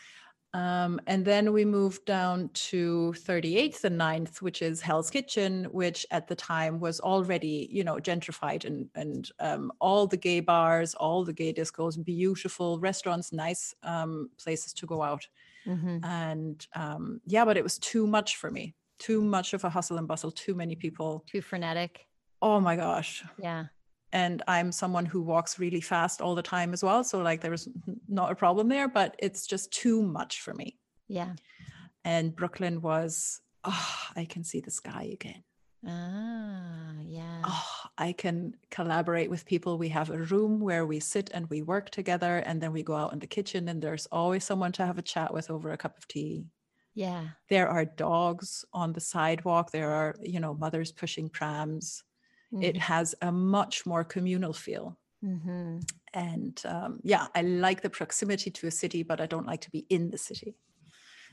Um, 0.52 1.00
and 1.06 1.24
then 1.24 1.52
we 1.52 1.64
moved 1.64 2.04
down 2.06 2.50
to 2.54 3.14
38th 3.16 3.84
and 3.84 4.00
9th, 4.00 4.42
which 4.42 4.62
is 4.62 4.80
Hell's 4.80 5.10
Kitchen, 5.10 5.64
which 5.70 6.04
at 6.10 6.26
the 6.26 6.34
time 6.34 6.80
was 6.80 6.98
already, 6.98 7.68
you 7.70 7.84
know, 7.84 7.96
gentrified 7.96 8.64
and 8.64 8.88
and 8.94 9.30
um, 9.38 9.70
all 9.80 10.06
the 10.06 10.16
gay 10.16 10.40
bars, 10.40 10.94
all 10.94 11.24
the 11.24 11.32
gay 11.32 11.52
discos, 11.52 12.04
beautiful 12.04 12.80
restaurants, 12.80 13.32
nice 13.32 13.74
um, 13.84 14.28
places 14.42 14.72
to 14.74 14.86
go 14.86 15.02
out. 15.02 15.26
Mm-hmm. 15.66 16.04
And 16.04 16.66
um, 16.74 17.20
yeah, 17.26 17.44
but 17.44 17.56
it 17.56 17.62
was 17.62 17.78
too 17.78 18.06
much 18.06 18.36
for 18.36 18.50
me. 18.50 18.74
Too 18.98 19.22
much 19.22 19.54
of 19.54 19.64
a 19.64 19.70
hustle 19.70 19.98
and 19.98 20.08
bustle. 20.08 20.32
Too 20.32 20.54
many 20.54 20.74
people. 20.74 21.24
Too 21.30 21.42
frenetic. 21.42 22.06
Oh 22.42 22.58
my 22.58 22.74
gosh. 22.74 23.22
Yeah 23.38 23.66
and 24.12 24.42
i'm 24.48 24.72
someone 24.72 25.06
who 25.06 25.22
walks 25.22 25.58
really 25.58 25.80
fast 25.80 26.20
all 26.20 26.34
the 26.34 26.42
time 26.42 26.72
as 26.72 26.82
well 26.82 27.04
so 27.04 27.20
like 27.20 27.40
there's 27.40 27.68
not 28.08 28.32
a 28.32 28.34
problem 28.34 28.68
there 28.68 28.88
but 28.88 29.14
it's 29.18 29.46
just 29.46 29.70
too 29.70 30.02
much 30.02 30.40
for 30.40 30.54
me. 30.54 30.78
Yeah. 31.08 31.34
And 32.04 32.34
brooklyn 32.34 32.80
was 32.80 33.40
oh 33.64 33.96
i 34.16 34.24
can 34.24 34.44
see 34.44 34.60
the 34.60 34.70
sky 34.70 35.10
again. 35.12 35.42
Ah 35.86 36.92
yeah. 37.02 37.42
Oh 37.44 37.66
i 37.98 38.12
can 38.12 38.54
collaborate 38.70 39.30
with 39.30 39.46
people. 39.46 39.78
We 39.78 39.88
have 39.90 40.10
a 40.10 40.18
room 40.18 40.60
where 40.60 40.86
we 40.86 41.00
sit 41.00 41.30
and 41.32 41.48
we 41.50 41.62
work 41.62 41.90
together 41.90 42.38
and 42.38 42.60
then 42.60 42.72
we 42.72 42.82
go 42.82 42.96
out 42.96 43.12
in 43.12 43.18
the 43.18 43.26
kitchen 43.26 43.68
and 43.68 43.80
there's 43.80 44.06
always 44.06 44.44
someone 44.44 44.72
to 44.72 44.86
have 44.86 44.98
a 44.98 45.02
chat 45.02 45.32
with 45.32 45.50
over 45.50 45.72
a 45.72 45.76
cup 45.76 45.96
of 45.96 46.08
tea. 46.08 46.46
Yeah. 46.94 47.28
There 47.48 47.68
are 47.68 47.84
dogs 47.84 48.64
on 48.72 48.92
the 48.92 49.00
sidewalk. 49.00 49.70
There 49.70 49.90
are 49.90 50.16
you 50.22 50.40
know 50.40 50.54
mothers 50.54 50.92
pushing 50.92 51.28
prams 51.28 52.02
mm-hmm. 52.52 52.62
it 52.62 52.76
has 52.76 53.14
a 53.22 53.32
much 53.32 53.86
more 53.86 54.04
communal 54.04 54.52
feel. 54.52 54.98
Mm-hmm. 55.24 55.78
And 56.14 56.62
um, 56.64 57.00
yeah, 57.02 57.26
I 57.34 57.42
like 57.42 57.82
the 57.82 57.90
proximity 57.90 58.50
to 58.50 58.66
a 58.66 58.70
city, 58.70 59.02
but 59.02 59.20
I 59.20 59.26
don't 59.26 59.46
like 59.46 59.60
to 59.62 59.70
be 59.70 59.86
in 59.90 60.10
the 60.10 60.18
city 60.18 60.56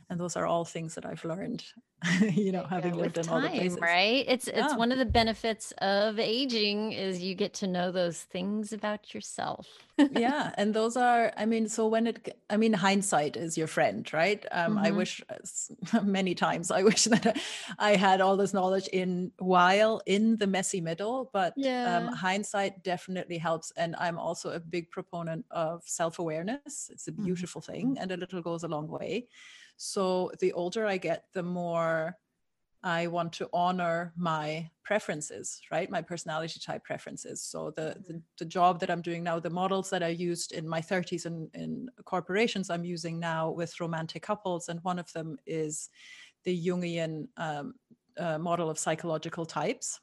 and 0.09 0.19
those 0.19 0.37
are 0.37 0.45
all 0.45 0.63
things 0.63 0.95
that 0.95 1.05
I've 1.05 1.23
learned, 1.25 1.65
you 2.21 2.53
know, 2.53 2.63
having 2.63 2.95
yeah, 2.95 3.01
lived 3.01 3.17
in 3.17 3.25
time, 3.25 3.33
all 3.33 3.41
the 3.41 3.49
places. 3.49 3.79
Right? 3.79 4.23
It's 4.27 4.47
yeah. 4.47 4.65
it's 4.65 4.75
one 4.75 4.93
of 4.93 4.97
the 4.97 5.05
benefits 5.05 5.73
of 5.79 6.17
aging 6.17 6.93
is 6.93 7.21
you 7.21 7.35
get 7.35 7.53
to 7.55 7.67
know 7.67 7.91
those 7.91 8.21
things 8.21 8.71
about 8.71 9.13
yourself. 9.13 9.67
yeah, 10.11 10.51
and 10.57 10.73
those 10.73 10.95
are, 10.95 11.33
I 11.35 11.45
mean, 11.45 11.67
so 11.67 11.87
when 11.87 12.07
it, 12.07 12.37
I 12.49 12.55
mean, 12.55 12.71
hindsight 12.71 13.35
is 13.35 13.57
your 13.57 13.67
friend, 13.67 14.07
right? 14.13 14.45
Um, 14.51 14.75
mm-hmm. 14.75 14.85
I 14.85 14.91
wish 14.91 15.21
many 16.03 16.35
times 16.35 16.71
I 16.71 16.83
wish 16.83 17.03
that 17.15 17.37
I 17.77 17.95
had 17.95 18.21
all 18.21 18.37
this 18.37 18.53
knowledge 18.53 18.87
in 18.93 19.31
while 19.39 20.01
in 20.05 20.37
the 20.37 20.47
messy 20.47 20.79
middle, 20.79 21.29
but 21.33 21.53
um, 21.57 21.63
yeah. 21.63 21.97
um, 21.97 22.07
hindsight 22.13 22.83
definitely 22.83 23.39
helps. 23.39 23.71
And 23.75 23.95
I'm 23.97 24.19
also 24.19 24.51
a 24.51 24.59
big 24.59 24.89
proponent 24.89 25.45
of 25.51 25.83
self 25.85 26.19
awareness. 26.19 26.89
It's 26.93 27.07
a 27.07 27.11
mm-hmm. 27.11 27.25
beautiful 27.25 27.61
mm-hmm. 27.61 27.71
thing, 27.73 27.97
and 27.99 28.11
a 28.11 28.17
little 28.17 28.41
goes 28.41 28.63
a 28.63 28.69
long 28.69 28.87
way. 28.87 29.27
So 29.77 30.31
the 30.39 30.53
older 30.53 30.85
I 30.85 30.97
get, 30.97 31.25
the 31.33 31.43
more 31.43 32.17
I 32.83 33.07
want 33.07 33.33
to 33.33 33.49
honor 33.53 34.13
my 34.15 34.69
preferences, 34.83 35.59
right? 35.71 35.89
My 35.89 36.01
personality 36.01 36.59
type 36.59 36.83
preferences. 36.83 37.41
So 37.43 37.71
the, 37.75 37.95
the, 38.07 38.21
the 38.37 38.45
job 38.45 38.79
that 38.79 38.89
I'm 38.89 39.01
doing 39.01 39.23
now, 39.23 39.39
the 39.39 39.49
models 39.49 39.89
that 39.89 40.03
I 40.03 40.09
used 40.09 40.51
in 40.51 40.67
my 40.67 40.81
30s 40.81 41.25
in, 41.25 41.49
in 41.53 41.89
corporations, 42.05 42.69
I'm 42.69 42.85
using 42.85 43.19
now 43.19 43.49
with 43.51 43.79
romantic 43.79 44.21
couples, 44.21 44.69
and 44.69 44.79
one 44.83 44.99
of 44.99 45.11
them 45.13 45.37
is 45.45 45.89
the 46.43 46.65
Jungian 46.65 47.27
um, 47.37 47.73
uh, 48.17 48.37
model 48.37 48.69
of 48.69 48.79
psychological 48.79 49.45
types, 49.45 49.99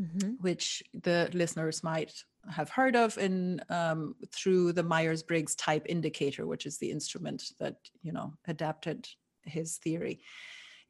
mm-hmm. 0.00 0.32
which 0.40 0.82
the 0.94 1.28
listeners 1.32 1.82
might 1.82 2.24
have 2.50 2.70
heard 2.70 2.96
of 2.96 3.18
in 3.18 3.60
um, 3.68 4.14
through 4.32 4.72
the 4.72 4.82
Myers 4.82 5.22
Briggs 5.22 5.54
Type 5.54 5.86
Indicator, 5.88 6.46
which 6.46 6.66
is 6.66 6.78
the 6.78 6.90
instrument 6.90 7.52
that 7.58 7.76
you 8.02 8.12
know 8.12 8.34
adapted 8.46 9.08
his 9.42 9.76
theory 9.78 10.20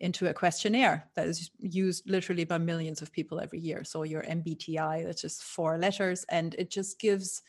into 0.01 0.29
a 0.29 0.35
questionnaire 0.35 1.09
that 1.17 1.27
is 1.27 1.51
used 1.59 2.09
literally 2.09 2.45
by 2.45 2.59
millions 2.59 3.03
of 3.03 3.13
people 3.13 3.41
every 3.41 3.59
year. 3.59 3.83
So 3.83 4.05
your 4.05 4.23
MBTI, 4.23 5.05
that's 5.05 5.23
just 5.23 5.43
four 5.43 5.79
letters, 5.79 6.25
and 6.29 6.55
it 6.55 6.71
just 6.71 7.01
gives 7.01 7.43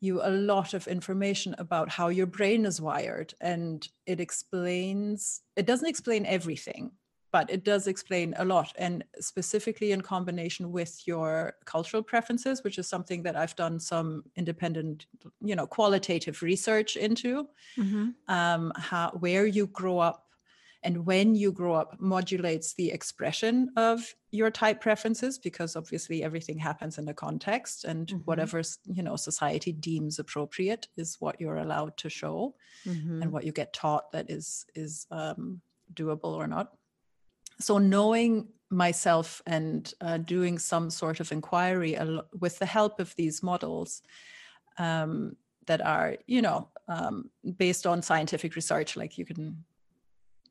you 0.00 0.20
a 0.22 0.30
lot 0.30 0.74
of 0.74 0.86
information 0.86 1.54
about 1.58 1.88
how 1.88 2.08
your 2.08 2.26
brain 2.26 2.64
is 2.64 2.80
wired. 2.80 3.34
And 3.40 3.86
it 4.06 4.20
explains, 4.20 5.40
it 5.56 5.66
doesn't 5.66 5.88
explain 5.88 6.24
everything, 6.26 6.92
but 7.30 7.50
it 7.50 7.64
does 7.64 7.86
explain 7.86 8.34
a 8.38 8.44
lot. 8.44 8.72
And 8.76 9.04
specifically 9.20 9.92
in 9.92 10.00
combination 10.00 10.72
with 10.72 11.06
your 11.06 11.54
cultural 11.64 12.02
preferences, 12.02 12.64
which 12.64 12.78
is 12.78 12.88
something 12.88 13.22
that 13.24 13.36
I've 13.36 13.56
done 13.56 13.78
some 13.80 14.24
independent, 14.36 15.06
you 15.40 15.54
know, 15.54 15.66
qualitative 15.66 16.42
research 16.42 16.96
into, 16.96 17.48
mm-hmm. 17.76 18.10
um, 18.28 18.72
how, 18.76 19.10
where 19.18 19.46
you 19.46 19.66
grow 19.66 19.98
up 19.98 20.28
and 20.82 21.04
when 21.06 21.34
you 21.34 21.50
grow 21.50 21.74
up 21.74 22.00
modulates 22.00 22.74
the 22.74 22.90
expression 22.92 23.70
of 23.76 24.14
your 24.30 24.50
type 24.50 24.80
preferences 24.80 25.38
because 25.38 25.74
obviously 25.74 26.22
everything 26.22 26.58
happens 26.58 26.98
in 26.98 27.08
a 27.08 27.14
context 27.14 27.84
and 27.84 28.08
mm-hmm. 28.08 28.18
whatever 28.18 28.62
you 28.86 29.02
know 29.02 29.16
society 29.16 29.72
deems 29.72 30.18
appropriate 30.18 30.86
is 30.96 31.16
what 31.18 31.40
you're 31.40 31.56
allowed 31.56 31.96
to 31.96 32.08
show 32.08 32.54
mm-hmm. 32.86 33.22
and 33.22 33.32
what 33.32 33.44
you 33.44 33.52
get 33.52 33.72
taught 33.72 34.12
that 34.12 34.30
is 34.30 34.66
is 34.74 35.06
um, 35.10 35.60
doable 35.94 36.34
or 36.36 36.46
not 36.46 36.77
so 37.60 37.78
knowing 37.78 38.48
myself 38.70 39.42
and 39.46 39.94
uh, 40.00 40.18
doing 40.18 40.58
some 40.58 40.90
sort 40.90 41.20
of 41.20 41.32
inquiry 41.32 41.96
al- 41.96 42.26
with 42.38 42.58
the 42.58 42.66
help 42.66 43.00
of 43.00 43.14
these 43.16 43.42
models 43.42 44.02
um, 44.78 45.36
that 45.66 45.80
are 45.80 46.16
you 46.26 46.42
know 46.42 46.68
um, 46.88 47.30
based 47.56 47.86
on 47.86 48.02
scientific 48.02 48.54
research 48.54 48.96
like 48.96 49.16
you 49.16 49.24
can 49.24 49.64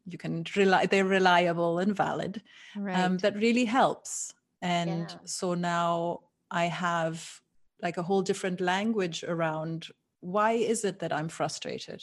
you 0.06 0.18
can 0.18 0.44
rely 0.56 0.86
they're 0.86 1.06
reliable 1.06 1.80
and 1.80 1.96
valid 1.96 2.42
um, 2.76 2.84
right. 2.84 3.00
um, 3.00 3.18
that 3.18 3.36
really 3.36 3.66
helps 3.66 4.34
and 4.62 5.10
yeah. 5.10 5.18
so 5.26 5.54
now 5.54 6.20
i 6.50 6.66
have 6.66 7.42
like 7.84 7.98
a 7.98 8.04
whole 8.04 8.22
different 8.22 8.60
language 8.60 9.24
around 9.28 9.88
why 10.22 10.54
is 10.54 10.84
it 10.84 11.00
that 11.00 11.14
i'm 11.14 11.30
frustrated 11.30 12.02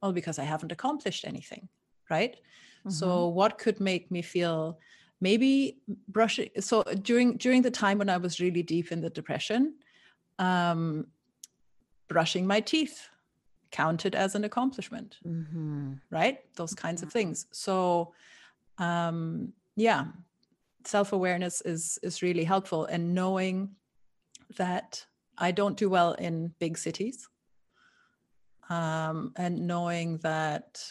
well 0.00 0.12
because 0.12 0.38
i 0.38 0.44
haven't 0.44 0.72
accomplished 0.72 1.26
anything 1.26 1.68
right 2.08 2.36
mm-hmm. 2.82 2.90
so 2.90 3.28
what 3.28 3.58
could 3.58 3.80
make 3.80 4.10
me 4.10 4.22
feel 4.22 4.78
maybe 5.20 5.78
brushing 6.08 6.50
so 6.60 6.82
during 7.02 7.36
during 7.36 7.62
the 7.62 7.70
time 7.70 7.98
when 7.98 8.10
i 8.10 8.16
was 8.16 8.40
really 8.40 8.62
deep 8.62 8.92
in 8.92 9.00
the 9.00 9.10
depression 9.10 9.74
um 10.38 11.06
brushing 12.08 12.46
my 12.46 12.60
teeth 12.60 13.08
counted 13.70 14.14
as 14.14 14.34
an 14.34 14.44
accomplishment 14.44 15.16
mm-hmm. 15.26 15.92
right 16.10 16.40
those 16.56 16.74
kinds 16.74 17.02
of 17.02 17.10
things 17.10 17.46
so 17.52 18.12
um 18.78 19.52
yeah 19.76 20.06
self-awareness 20.84 21.62
is 21.62 21.98
is 22.02 22.22
really 22.22 22.44
helpful 22.44 22.84
and 22.86 23.14
knowing 23.14 23.70
that 24.56 25.06
i 25.38 25.50
don't 25.50 25.76
do 25.76 25.88
well 25.88 26.12
in 26.14 26.52
big 26.58 26.76
cities 26.76 27.28
um 28.68 29.32
and 29.36 29.66
knowing 29.66 30.18
that 30.18 30.82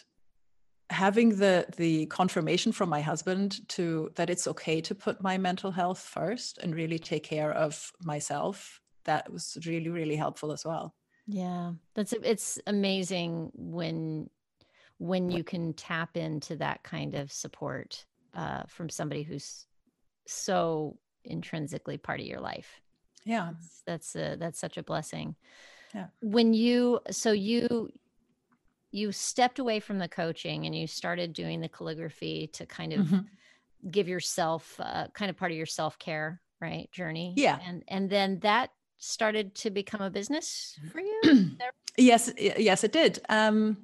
having 0.92 1.38
the 1.38 1.66
the 1.78 2.06
confirmation 2.08 2.72
from 2.72 2.90
my 2.90 3.02
husband 3.02 3.68
to 3.70 4.12
that 4.16 4.30
it's 4.30 4.48
okay 4.48 4.82
to 4.82 4.94
put 4.94 5.22
my 5.22 5.38
mental 5.38 5.72
health 5.72 6.00
first 6.00 6.58
and 6.60 6.76
really 6.76 7.00
take 7.00 7.24
care 7.24 7.52
of 7.52 7.92
myself 8.04 8.80
that 9.06 9.32
was 9.32 9.58
really 9.66 9.90
really 9.90 10.16
helpful 10.16 10.52
as 10.52 10.64
well 10.66 10.94
yeah, 11.28 11.72
that's 11.94 12.14
it's 12.14 12.60
amazing 12.68 13.52
when 13.54 14.30
when 14.98 15.32
you 15.32 15.44
can 15.44 15.74
tap 15.74 16.18
into 16.18 16.56
that 16.58 16.84
kind 16.84 17.16
of 17.16 17.32
support 17.32 18.06
uh, 18.34 18.64
from 18.68 18.90
somebody 18.90 19.24
who's 19.24 19.66
so 20.28 20.98
intrinsically 21.24 21.98
part 21.98 22.20
of 22.20 22.26
your 22.26 22.40
life. 22.40 22.82
Yeah, 23.26 23.52
that's 23.54 23.84
that's, 23.86 24.16
a, 24.16 24.36
that's 24.38 24.60
such 24.60 24.78
a 24.78 24.84
blessing. 24.84 25.36
Yeah. 25.94 26.08
When 26.22 26.54
you 26.54 27.00
so 27.12 27.32
you 27.32 27.90
you 28.92 29.12
stepped 29.12 29.60
away 29.60 29.80
from 29.80 30.00
the 30.00 30.08
coaching 30.08 30.66
and 30.66 30.76
you 30.76 30.88
started 30.88 31.34
doing 31.34 31.62
the 31.62 31.70
calligraphy 31.70 32.48
to 32.54 32.66
kind 32.66 32.94
of 32.94 33.08
mm-hmm. 33.08 33.90
give 33.90 34.08
yourself 34.08 34.80
uh, 34.80 35.08
kind 35.14 35.30
of 35.30 35.38
part 35.38 35.52
of 35.52 35.58
your 35.58 35.66
self 35.66 35.98
care 35.98 36.42
right 36.60 36.92
journey. 36.92 37.34
Yeah, 37.38 37.60
and 37.66 37.84
and 37.88 38.10
then 38.10 38.40
that 38.40 38.72
started 39.02 39.56
to 39.56 39.72
become 39.72 40.02
a 40.02 40.10
business 40.10 40.80
for 40.92 41.00
you? 41.00 41.52
yes, 41.98 42.32
yes, 42.38 42.84
it 42.84 42.92
did. 42.94 43.20
Um, 43.30 43.78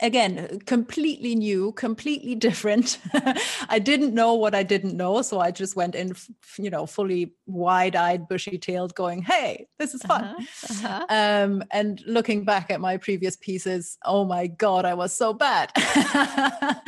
again 0.00 0.60
completely 0.66 1.34
new 1.34 1.72
completely 1.72 2.34
different. 2.34 2.98
I 3.68 3.78
didn't 3.78 4.14
know 4.14 4.34
what 4.34 4.54
i 4.54 4.62
didn't 4.62 4.96
know 4.96 5.22
so 5.22 5.40
i 5.40 5.50
just 5.50 5.76
went 5.76 5.94
in 5.94 6.14
you 6.58 6.70
know 6.70 6.86
fully 6.86 7.34
wide-eyed 7.46 8.28
bushy-tailed 8.28 8.94
going 8.94 9.22
hey 9.22 9.66
this 9.78 9.94
is 9.94 10.02
fun. 10.02 10.24
Uh-huh, 10.24 10.86
uh-huh. 10.86 11.06
Um, 11.08 11.64
and 11.70 12.02
looking 12.06 12.44
back 12.44 12.70
at 12.70 12.80
my 12.80 12.96
previous 12.96 13.36
pieces 13.36 13.98
oh 14.04 14.24
my 14.24 14.46
god 14.46 14.84
i 14.84 14.94
was 14.94 15.12
so 15.12 15.32
bad. 15.32 15.70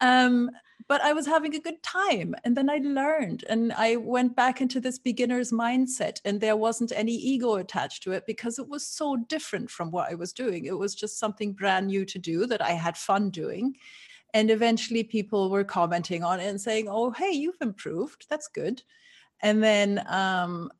Um, 0.00 0.50
but 0.86 1.00
I 1.00 1.12
was 1.12 1.26
having 1.26 1.54
a 1.54 1.60
good 1.60 1.82
time. 1.82 2.34
And 2.44 2.56
then 2.56 2.68
I 2.68 2.78
learned 2.82 3.44
and 3.48 3.72
I 3.72 3.96
went 3.96 4.36
back 4.36 4.60
into 4.60 4.80
this 4.80 4.98
beginner's 4.98 5.50
mindset, 5.50 6.20
and 6.24 6.40
there 6.40 6.56
wasn't 6.56 6.92
any 6.94 7.14
ego 7.14 7.54
attached 7.54 8.02
to 8.04 8.12
it 8.12 8.24
because 8.26 8.58
it 8.58 8.68
was 8.68 8.86
so 8.86 9.16
different 9.16 9.70
from 9.70 9.90
what 9.90 10.10
I 10.10 10.14
was 10.14 10.32
doing. 10.32 10.66
It 10.66 10.78
was 10.78 10.94
just 10.94 11.18
something 11.18 11.52
brand 11.52 11.86
new 11.86 12.04
to 12.04 12.18
do 12.18 12.46
that 12.46 12.62
I 12.62 12.72
had 12.72 12.96
fun 12.96 13.30
doing. 13.30 13.76
And 14.34 14.50
eventually 14.50 15.04
people 15.04 15.48
were 15.48 15.64
commenting 15.64 16.24
on 16.24 16.40
it 16.40 16.48
and 16.48 16.60
saying, 16.60 16.88
Oh, 16.90 17.12
hey, 17.12 17.30
you've 17.30 17.60
improved. 17.60 18.26
That's 18.28 18.48
good. 18.48 18.82
And 19.40 19.62
then 19.62 20.04
um, 20.08 20.70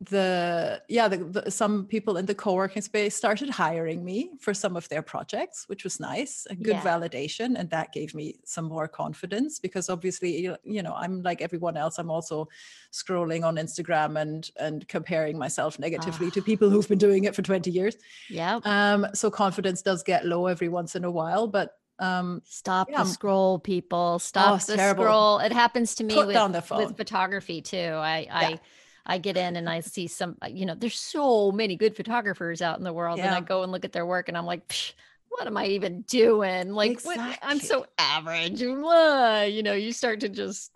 the 0.00 0.82
yeah 0.88 1.06
the, 1.06 1.18
the, 1.18 1.50
some 1.50 1.86
people 1.86 2.16
in 2.16 2.26
the 2.26 2.34
co-working 2.34 2.82
space 2.82 3.14
started 3.14 3.48
hiring 3.48 4.04
me 4.04 4.32
for 4.40 4.52
some 4.52 4.76
of 4.76 4.88
their 4.88 5.02
projects 5.02 5.68
which 5.68 5.84
was 5.84 6.00
nice 6.00 6.46
a 6.50 6.54
good 6.54 6.74
yeah. 6.74 6.82
validation 6.82 7.54
and 7.56 7.70
that 7.70 7.92
gave 7.92 8.12
me 8.12 8.34
some 8.44 8.64
more 8.64 8.88
confidence 8.88 9.60
because 9.60 9.88
obviously 9.88 10.50
you 10.64 10.82
know 10.82 10.92
i'm 10.94 11.22
like 11.22 11.40
everyone 11.40 11.76
else 11.76 11.98
i'm 11.98 12.10
also 12.10 12.48
scrolling 12.92 13.44
on 13.44 13.56
instagram 13.56 14.20
and 14.20 14.50
and 14.58 14.86
comparing 14.88 15.38
myself 15.38 15.78
negatively 15.78 16.30
to 16.30 16.40
ah. 16.40 16.44
people 16.44 16.68
who've 16.68 16.88
been 16.88 16.98
doing 16.98 17.24
it 17.24 17.34
for 17.34 17.42
20 17.42 17.70
years 17.70 17.96
yeah 18.28 18.58
um 18.64 19.06
so 19.14 19.30
confidence 19.30 19.80
does 19.80 20.02
get 20.02 20.26
low 20.26 20.46
every 20.48 20.68
once 20.68 20.96
in 20.96 21.04
a 21.04 21.10
while 21.10 21.46
but 21.46 21.78
um 22.00 22.42
stop 22.44 22.90
yeah. 22.90 23.04
the 23.04 23.08
scroll 23.08 23.60
people 23.60 24.18
stop 24.18 24.60
oh, 24.60 24.64
the 24.66 24.76
terrible. 24.76 25.04
scroll 25.04 25.38
it 25.38 25.52
happens 25.52 25.94
to 25.94 26.02
me 26.02 26.14
Put 26.14 26.26
with, 26.26 26.70
with 26.72 26.96
photography 26.96 27.62
too 27.62 27.76
i 27.78 28.26
yeah. 28.26 28.36
i 28.36 28.60
I 29.06 29.18
get 29.18 29.36
in 29.36 29.56
and 29.56 29.68
I 29.68 29.80
see 29.80 30.06
some, 30.06 30.36
uh, 30.42 30.48
you 30.48 30.66
know, 30.66 30.74
there's 30.74 30.98
so 30.98 31.52
many 31.52 31.76
good 31.76 31.96
photographers 31.96 32.62
out 32.62 32.78
in 32.78 32.84
the 32.84 32.92
world, 32.92 33.18
yeah. 33.18 33.26
and 33.26 33.34
I 33.34 33.40
go 33.40 33.62
and 33.62 33.70
look 33.70 33.84
at 33.84 33.92
their 33.92 34.06
work, 34.06 34.28
and 34.28 34.36
I'm 34.36 34.46
like, 34.46 34.94
what 35.28 35.46
am 35.46 35.56
I 35.56 35.66
even 35.66 36.02
doing? 36.02 36.70
Like, 36.70 36.92
exactly. 36.92 37.24
what, 37.24 37.38
I'm 37.42 37.58
so 37.58 37.86
average. 37.98 38.60
you 38.60 39.62
know, 39.62 39.72
you 39.72 39.92
start 39.92 40.20
to 40.20 40.28
just 40.28 40.70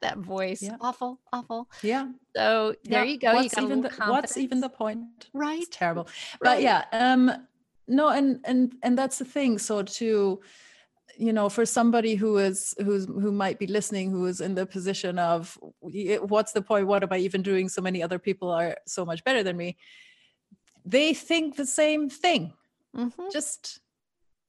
that 0.00 0.18
voice, 0.18 0.62
yeah. 0.62 0.76
awful, 0.80 1.20
awful. 1.32 1.68
Yeah. 1.82 2.08
So 2.34 2.74
there 2.84 3.04
yeah. 3.04 3.12
you 3.12 3.18
go. 3.18 3.34
What's 3.34 3.56
you 3.56 3.64
even 3.64 3.82
the, 3.82 3.90
what's 4.06 4.36
even 4.36 4.60
the 4.60 4.70
point? 4.70 5.28
Right. 5.34 5.60
It's 5.60 5.76
terrible. 5.76 6.08
Right. 6.40 6.56
But 6.56 6.62
yeah, 6.62 6.84
um, 6.92 7.30
no, 7.86 8.08
and 8.08 8.40
and 8.44 8.74
and 8.82 8.96
that's 8.96 9.18
the 9.18 9.24
thing. 9.24 9.58
So 9.58 9.82
to 9.82 10.40
you 11.16 11.32
know 11.32 11.48
for 11.48 11.66
somebody 11.66 12.14
who 12.14 12.38
is 12.38 12.74
who's 12.78 13.06
who 13.06 13.32
might 13.32 13.58
be 13.58 13.66
listening 13.66 14.10
who 14.10 14.26
is 14.26 14.40
in 14.40 14.54
the 14.54 14.66
position 14.66 15.18
of 15.18 15.58
what's 15.80 16.52
the 16.52 16.62
point? 16.62 16.86
What 16.86 17.02
am 17.02 17.12
i 17.12 17.18
even 17.18 17.42
doing? 17.42 17.68
So 17.68 17.82
many 17.82 18.02
other 18.02 18.18
people 18.18 18.50
are 18.50 18.76
so 18.86 19.04
much 19.04 19.24
better 19.24 19.42
than 19.42 19.56
me. 19.56 19.76
They 20.84 21.14
think 21.14 21.56
the 21.56 21.66
same 21.66 22.08
thing. 22.08 22.52
Mm-hmm. 22.96 23.28
just 23.32 23.78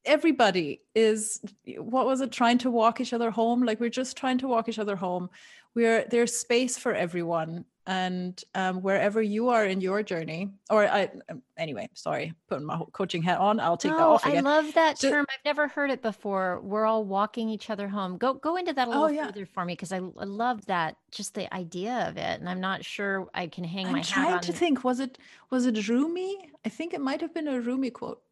everybody 0.04 0.80
is 0.96 1.40
what 1.78 2.06
was 2.06 2.20
it? 2.20 2.32
Trying 2.32 2.58
to 2.58 2.70
walk 2.70 3.00
each 3.00 3.12
other 3.12 3.30
home? 3.30 3.62
Like 3.62 3.78
we're 3.80 3.88
just 3.88 4.16
trying 4.16 4.38
to 4.38 4.48
walk 4.48 4.68
each 4.68 4.78
other 4.78 4.96
home. 4.96 5.30
We're 5.74 6.04
there's 6.10 6.36
space 6.36 6.76
for 6.76 6.92
everyone 6.92 7.64
and 7.86 8.44
um, 8.54 8.80
wherever 8.80 9.20
you 9.20 9.48
are 9.48 9.64
in 9.64 9.80
your 9.80 10.02
journey 10.02 10.48
or 10.70 10.86
i 10.86 11.10
um, 11.28 11.42
anyway 11.56 11.88
sorry 11.94 12.32
putting 12.48 12.64
my 12.64 12.80
coaching 12.92 13.22
hat 13.22 13.38
on 13.38 13.58
i'll 13.58 13.76
take 13.76 13.90
no, 13.92 13.98
that 13.98 14.04
off 14.04 14.26
again. 14.26 14.46
i 14.46 14.56
love 14.56 14.72
that 14.74 14.98
so, 14.98 15.10
term 15.10 15.26
i've 15.30 15.44
never 15.44 15.66
heard 15.66 15.90
it 15.90 16.00
before 16.00 16.60
we're 16.62 16.86
all 16.86 17.04
walking 17.04 17.48
each 17.48 17.70
other 17.70 17.88
home 17.88 18.16
go 18.18 18.34
go 18.34 18.56
into 18.56 18.72
that 18.72 18.86
a 18.86 18.90
oh, 18.90 18.94
little 18.94 19.06
oh, 19.06 19.08
yeah. 19.08 19.26
further 19.26 19.46
for 19.46 19.64
me 19.64 19.72
because 19.72 19.92
I, 19.92 19.96
I 19.96 20.24
love 20.24 20.64
that 20.66 20.96
just 21.10 21.34
the 21.34 21.52
idea 21.52 22.06
of 22.08 22.16
it 22.16 22.40
and 22.40 22.48
i'm 22.48 22.60
not 22.60 22.84
sure 22.84 23.28
i 23.34 23.46
can 23.48 23.64
hang 23.64 23.86
I'm 23.86 23.92
my 23.92 24.02
trying 24.02 24.40
to 24.40 24.52
think 24.52 24.84
was 24.84 25.00
it 25.00 25.18
was 25.50 25.66
it 25.66 25.88
rumi 25.88 26.36
i 26.64 26.68
think 26.68 26.94
it 26.94 27.00
might 27.00 27.20
have 27.20 27.34
been 27.34 27.48
a 27.48 27.60
rumi 27.60 27.90
quote 27.90 28.22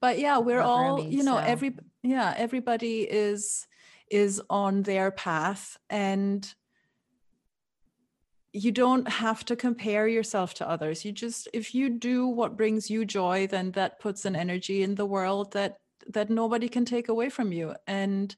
but 0.00 0.18
yeah 0.18 0.38
we're 0.38 0.60
all 0.60 0.98
Rumi, 0.98 1.14
you 1.14 1.22
know 1.24 1.36
so. 1.36 1.44
every 1.44 1.74
yeah 2.02 2.34
everybody 2.36 3.00
is 3.02 3.66
is 4.10 4.42
on 4.50 4.82
their 4.82 5.10
path 5.10 5.78
and 5.88 6.54
you 8.52 8.72
don't 8.72 9.08
have 9.08 9.44
to 9.44 9.56
compare 9.56 10.08
yourself 10.08 10.54
to 10.54 10.68
others. 10.68 11.04
You 11.04 11.12
just 11.12 11.48
if 11.52 11.74
you 11.74 11.88
do 11.88 12.26
what 12.26 12.56
brings 12.56 12.90
you 12.90 13.04
joy 13.04 13.46
then 13.46 13.72
that 13.72 14.00
puts 14.00 14.24
an 14.24 14.34
energy 14.34 14.82
in 14.82 14.96
the 14.96 15.06
world 15.06 15.52
that 15.52 15.76
that 16.08 16.30
nobody 16.30 16.68
can 16.68 16.84
take 16.84 17.08
away 17.08 17.30
from 17.30 17.52
you. 17.52 17.74
And 17.86 18.34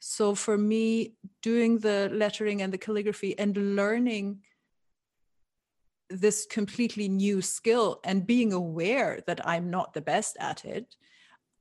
so 0.00 0.34
for 0.34 0.56
me 0.56 1.14
doing 1.42 1.78
the 1.78 2.08
lettering 2.12 2.62
and 2.62 2.72
the 2.72 2.78
calligraphy 2.78 3.38
and 3.38 3.76
learning 3.76 4.40
this 6.10 6.46
completely 6.46 7.08
new 7.08 7.42
skill 7.42 8.00
and 8.04 8.26
being 8.26 8.52
aware 8.52 9.20
that 9.26 9.46
i'm 9.46 9.68
not 9.68 9.92
the 9.92 10.00
best 10.00 10.36
at 10.40 10.64
it 10.64 10.96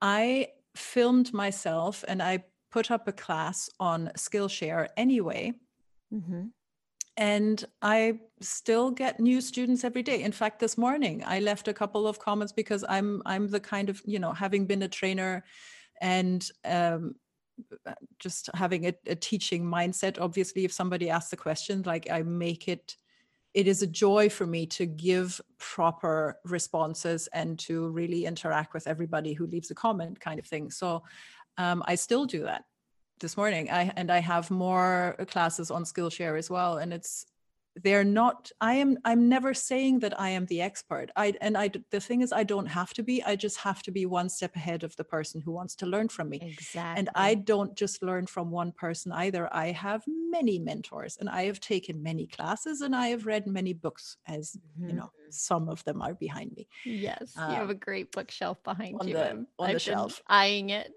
i 0.01 0.47
filmed 0.75 1.33
myself 1.33 2.05
and 2.07 2.23
i 2.23 2.41
put 2.71 2.89
up 2.89 3.07
a 3.09 3.11
class 3.11 3.69
on 3.79 4.09
skillshare 4.15 4.87
anyway 4.95 5.51
mm-hmm 6.13 6.45
and 7.17 7.65
i 7.81 8.19
still 8.39 8.91
get 8.91 9.19
new 9.19 9.41
students 9.41 9.83
every 9.83 10.03
day. 10.03 10.21
In 10.21 10.31
fact 10.31 10.59
this 10.59 10.77
morning 10.77 11.23
i 11.25 11.39
left 11.39 11.67
a 11.67 11.73
couple 11.73 12.07
of 12.07 12.19
comments 12.19 12.53
because 12.53 12.85
i'm 12.87 13.21
i'm 13.25 13.47
the 13.47 13.59
kind 13.59 13.89
of 13.89 14.01
you 14.05 14.19
know 14.19 14.31
having 14.31 14.65
been 14.65 14.83
a 14.83 14.87
trainer 14.87 15.43
and 15.99 16.49
um, 16.63 17.15
just 18.19 18.51
having 18.53 18.85
a, 18.85 18.93
a 19.07 19.15
teaching 19.15 19.65
mindset 19.65 20.21
obviously 20.21 20.63
if 20.63 20.71
somebody 20.71 21.09
asks 21.09 21.33
a 21.33 21.37
question 21.37 21.81
like 21.85 22.07
i 22.11 22.21
make 22.21 22.67
it 22.67 22.95
it 23.55 23.67
is 23.67 23.81
a 23.81 23.87
joy 23.87 24.29
for 24.29 24.45
me 24.45 24.67
to 24.67 24.85
give 24.85 25.41
proper 25.57 26.37
responses 26.45 27.27
and 27.33 27.57
to 27.57 27.87
really 27.87 28.25
interact 28.25 28.75
with 28.75 28.85
everybody 28.85 29.33
who 29.33 29.47
leaves 29.47 29.71
a 29.71 29.75
comment 29.75 30.19
kind 30.19 30.39
of 30.39 30.45
thing. 30.45 30.69
So 30.69 31.01
um, 31.57 31.81
i 31.87 31.95
still 31.95 32.25
do 32.25 32.43
that 32.43 32.65
this 33.19 33.37
morning. 33.37 33.69
I, 33.71 33.91
and 33.95 34.11
i 34.11 34.19
have 34.19 34.51
more 34.51 35.15
classes 35.29 35.71
on 35.71 35.83
skillshare 35.83 36.37
as 36.37 36.49
well 36.49 36.77
and 36.77 36.93
it's 36.93 37.25
they're 37.83 38.03
not 38.03 38.51
i 38.61 38.73
am 38.73 38.97
i'm 39.05 39.29
never 39.29 39.53
saying 39.53 39.99
that 39.99 40.19
i 40.19 40.29
am 40.29 40.45
the 40.47 40.61
expert. 40.61 41.11
I 41.15 41.33
and 41.41 41.57
i 41.57 41.69
the 41.91 41.99
thing 41.99 42.21
is 42.21 42.31
i 42.31 42.43
don't 42.43 42.65
have 42.65 42.93
to 42.95 43.03
be. 43.03 43.23
I 43.23 43.35
just 43.35 43.57
have 43.57 43.81
to 43.83 43.91
be 43.91 44.05
one 44.05 44.29
step 44.29 44.55
ahead 44.55 44.83
of 44.83 44.95
the 44.95 45.03
person 45.03 45.41
who 45.41 45.51
wants 45.51 45.75
to 45.75 45.85
learn 45.85 46.09
from 46.09 46.29
me. 46.29 46.39
Exactly 46.41 46.99
and 46.99 47.09
i 47.15 47.35
don't 47.35 47.75
just 47.75 48.03
learn 48.03 48.27
from 48.27 48.51
one 48.51 48.71
person 48.71 49.11
either. 49.11 49.49
I 49.53 49.71
have 49.71 50.03
many 50.07 50.59
mentors 50.59 51.17
and 51.19 51.29
i 51.29 51.43
have 51.43 51.59
taken 51.59 52.03
many 52.03 52.27
classes 52.27 52.81
and 52.81 52.95
i 52.95 53.07
have 53.07 53.25
read 53.25 53.47
many 53.47 53.73
books 53.73 54.17
as 54.27 54.57
mm-hmm. 54.79 54.89
you 54.89 54.95
know 54.95 55.11
some 55.29 55.67
of 55.67 55.83
them 55.83 56.01
are 56.01 56.13
behind 56.13 56.53
me. 56.55 56.67
Yes 56.85 57.33
you 57.35 57.55
have 57.55 57.69
a 57.69 57.73
um, 57.73 57.77
great 57.77 58.11
bookshelf 58.11 58.63
behind 58.63 58.95
on 58.99 59.07
you 59.07 59.15
the, 59.15 59.31
on 59.31 59.47
I've 59.59 59.73
the 59.73 59.79
shelf. 59.79 60.21
eyeing 60.27 60.69
it. 60.69 60.93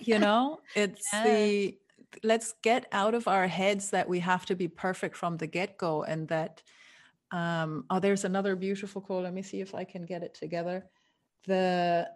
You 0.00 0.18
know 0.18 0.60
it's 0.74 1.08
yeah. 1.12 1.24
the 1.24 1.78
let's 2.22 2.54
get 2.62 2.86
out 2.92 3.14
of 3.14 3.28
our 3.28 3.46
heads 3.46 3.90
that 3.90 4.08
we 4.08 4.20
have 4.20 4.44
to 4.46 4.54
be 4.54 4.68
perfect 4.68 5.16
from 5.16 5.36
the 5.36 5.46
get-go 5.46 6.02
and 6.02 6.28
that 6.28 6.62
um 7.32 7.84
oh 7.90 8.00
there's 8.00 8.24
another 8.24 8.56
beautiful 8.56 9.00
quote 9.00 9.22
let 9.22 9.32
me 9.32 9.42
see 9.42 9.60
if 9.60 9.74
i 9.74 9.84
can 9.84 10.04
get 10.04 10.22
it 10.22 10.34
together. 10.34 10.84
The 11.46 12.08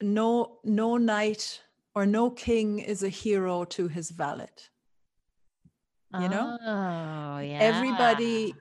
no 0.00 0.58
no 0.64 0.96
knight 0.96 1.62
or 1.94 2.06
no 2.06 2.30
king 2.30 2.78
is 2.78 3.02
a 3.02 3.08
hero 3.08 3.64
to 3.64 3.88
his 3.88 4.10
valet. 4.10 4.48
You 6.20 6.28
know? 6.28 6.56
Oh 6.62 7.38
yeah. 7.38 7.58
Everybody 7.60 8.54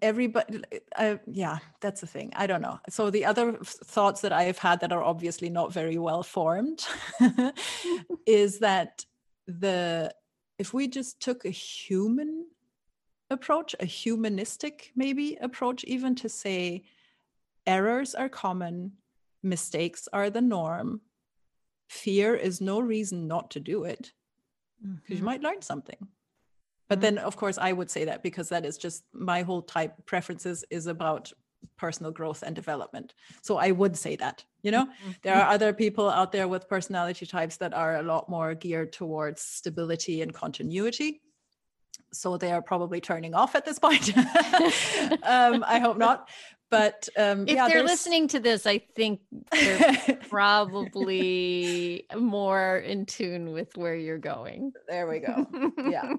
everybody 0.00 0.62
uh, 0.96 1.16
yeah 1.26 1.58
that's 1.80 2.00
the 2.00 2.06
thing 2.06 2.32
i 2.36 2.46
don't 2.46 2.62
know 2.62 2.78
so 2.88 3.10
the 3.10 3.24
other 3.24 3.54
thoughts 3.62 4.20
that 4.20 4.32
i 4.32 4.44
have 4.44 4.58
had 4.58 4.80
that 4.80 4.92
are 4.92 5.02
obviously 5.02 5.50
not 5.50 5.72
very 5.72 5.98
well 5.98 6.22
formed 6.22 6.86
is 8.26 8.60
that 8.60 9.04
the 9.46 10.12
if 10.58 10.72
we 10.72 10.86
just 10.86 11.20
took 11.20 11.44
a 11.44 11.50
human 11.50 12.46
approach 13.30 13.74
a 13.80 13.84
humanistic 13.84 14.92
maybe 14.94 15.36
approach 15.40 15.84
even 15.84 16.14
to 16.14 16.28
say 16.28 16.84
errors 17.66 18.14
are 18.14 18.28
common 18.28 18.92
mistakes 19.42 20.08
are 20.12 20.30
the 20.30 20.40
norm 20.40 21.00
fear 21.88 22.34
is 22.34 22.60
no 22.60 22.80
reason 22.80 23.26
not 23.26 23.50
to 23.50 23.60
do 23.60 23.84
it 23.84 24.12
because 24.80 25.02
mm-hmm. 25.02 25.14
you 25.14 25.22
might 25.22 25.42
learn 25.42 25.60
something 25.60 26.08
but 26.88 27.00
then 27.00 27.18
of 27.18 27.36
course 27.36 27.58
i 27.58 27.72
would 27.72 27.90
say 27.90 28.04
that 28.04 28.22
because 28.22 28.48
that 28.48 28.64
is 28.64 28.78
just 28.78 29.04
my 29.12 29.42
whole 29.42 29.62
type 29.62 29.94
preferences 30.06 30.64
is 30.70 30.86
about 30.86 31.32
personal 31.76 32.12
growth 32.12 32.42
and 32.42 32.54
development. 32.54 33.14
So 33.42 33.56
i 33.56 33.70
would 33.70 33.96
say 33.96 34.16
that 34.16 34.44
you 34.62 34.70
know? 34.70 34.84
Mm-hmm. 34.86 35.10
there 35.22 35.34
are 35.34 35.48
other 35.48 35.72
people 35.72 36.08
out 36.10 36.32
there 36.32 36.48
with 36.48 36.68
personality 36.68 37.26
types 37.26 37.56
that 37.58 37.74
are 37.74 37.96
a 37.96 38.02
lot 38.02 38.28
more 38.28 38.54
geared 38.54 38.92
towards 38.92 39.40
stability 39.40 40.22
and 40.22 40.34
continuity. 40.34 41.22
So 42.12 42.36
they 42.38 42.52
are 42.52 42.62
probably 42.62 43.00
turning 43.00 43.34
off 43.34 43.54
at 43.54 43.64
this 43.64 43.78
point. 43.78 44.12
Um, 45.22 45.64
i 45.66 45.78
hope 45.78 45.98
not 45.98 46.28
but 46.70 47.08
um, 47.16 47.48
if 47.48 47.54
yeah, 47.56 47.68
they're 47.68 47.82
listening 47.82 48.28
to 48.28 48.40
this, 48.40 48.66
I 48.66 48.78
think 48.78 49.20
they're 49.50 50.18
probably 50.28 52.04
more 52.16 52.78
in 52.78 53.06
tune 53.06 53.52
with 53.52 53.74
where 53.76 53.96
you're 53.96 54.18
going. 54.18 54.72
There 54.86 55.08
we 55.08 55.20
go. 55.20 55.46
Yeah. 55.88 56.14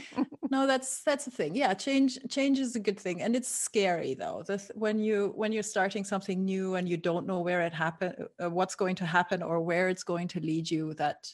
no, 0.50 0.66
that's 0.66 1.02
that's 1.02 1.24
the 1.24 1.30
thing. 1.30 1.54
Yeah, 1.54 1.72
change 1.72 2.18
change 2.28 2.58
is 2.58 2.76
a 2.76 2.80
good 2.80 3.00
thing, 3.00 3.22
and 3.22 3.34
it's 3.34 3.48
scary 3.48 4.14
though. 4.14 4.42
This, 4.46 4.70
when 4.74 4.98
you 4.98 5.32
when 5.36 5.52
you're 5.52 5.62
starting 5.62 6.04
something 6.04 6.44
new 6.44 6.74
and 6.74 6.86
you 6.88 6.98
don't 6.98 7.26
know 7.26 7.40
where 7.40 7.62
it 7.62 7.72
happen, 7.72 8.14
uh, 8.42 8.50
what's 8.50 8.74
going 8.74 8.96
to 8.96 9.06
happen, 9.06 9.42
or 9.42 9.60
where 9.62 9.88
it's 9.88 10.04
going 10.04 10.28
to 10.28 10.40
lead 10.40 10.70
you, 10.70 10.92
that 10.94 11.26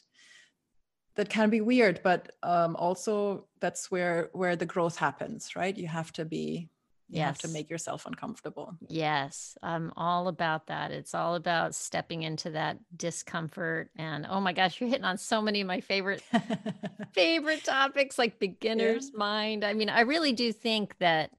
that 1.15 1.29
can 1.29 1.49
be 1.49 1.61
weird. 1.61 1.99
But 2.03 2.31
um, 2.41 2.75
also, 2.77 3.47
that's 3.59 3.91
where 3.91 4.29
where 4.33 4.55
the 4.55 4.65
growth 4.65 4.95
happens, 4.95 5.55
right? 5.55 5.77
You 5.77 5.87
have 5.87 6.13
to 6.13 6.25
be 6.25 6.69
you 7.11 7.17
yes. 7.17 7.27
have 7.27 7.37
to 7.39 7.47
make 7.49 7.69
yourself 7.69 8.05
uncomfortable. 8.05 8.73
Yes, 8.87 9.57
I'm 9.61 9.91
all 9.97 10.29
about 10.29 10.67
that. 10.67 10.91
It's 10.91 11.13
all 11.13 11.35
about 11.35 11.75
stepping 11.75 12.23
into 12.23 12.51
that 12.51 12.77
discomfort. 12.95 13.89
And 13.97 14.25
oh 14.29 14.39
my 14.39 14.53
gosh, 14.53 14.79
you're 14.79 14.89
hitting 14.89 15.03
on 15.03 15.17
so 15.17 15.41
many 15.41 15.59
of 15.59 15.67
my 15.67 15.81
favorite 15.81 16.23
favorite 17.13 17.65
topics, 17.65 18.17
like 18.17 18.39
beginner's 18.39 19.11
yeah. 19.11 19.19
mind. 19.19 19.65
I 19.65 19.73
mean, 19.73 19.89
I 19.89 20.01
really 20.01 20.31
do 20.31 20.53
think 20.53 20.97
that 20.99 21.31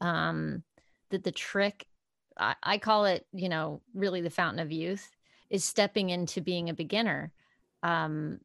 um 0.00 0.62
that 1.10 1.24
the 1.24 1.32
trick 1.32 1.88
I, 2.38 2.54
I 2.62 2.78
call 2.78 3.06
it, 3.06 3.26
you 3.32 3.48
know, 3.48 3.82
really 3.94 4.20
the 4.20 4.30
fountain 4.30 4.60
of 4.60 4.70
youth 4.70 5.10
is 5.50 5.64
stepping 5.64 6.10
into 6.10 6.40
being 6.40 6.70
a 6.70 6.74
beginner. 6.74 7.32
Um, 7.82 8.38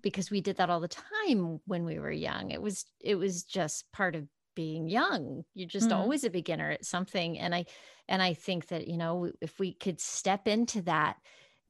because 0.00 0.30
we 0.30 0.40
did 0.40 0.56
that 0.56 0.70
all 0.70 0.80
the 0.80 0.88
time 0.88 1.60
when 1.66 1.84
we 1.84 1.98
were 1.98 2.10
young. 2.10 2.50
It 2.50 2.60
was 2.60 2.86
it 3.00 3.16
was 3.16 3.44
just 3.44 3.90
part 3.92 4.14
of 4.14 4.26
being 4.54 4.88
young 4.88 5.44
you're 5.54 5.68
just 5.68 5.90
mm. 5.90 5.96
always 5.96 6.24
a 6.24 6.30
beginner 6.30 6.70
at 6.70 6.84
something 6.84 7.38
and 7.38 7.54
i 7.54 7.64
and 8.08 8.22
i 8.22 8.34
think 8.34 8.68
that 8.68 8.88
you 8.88 8.96
know 8.96 9.30
if 9.40 9.58
we 9.58 9.72
could 9.72 10.00
step 10.00 10.46
into 10.46 10.82
that 10.82 11.16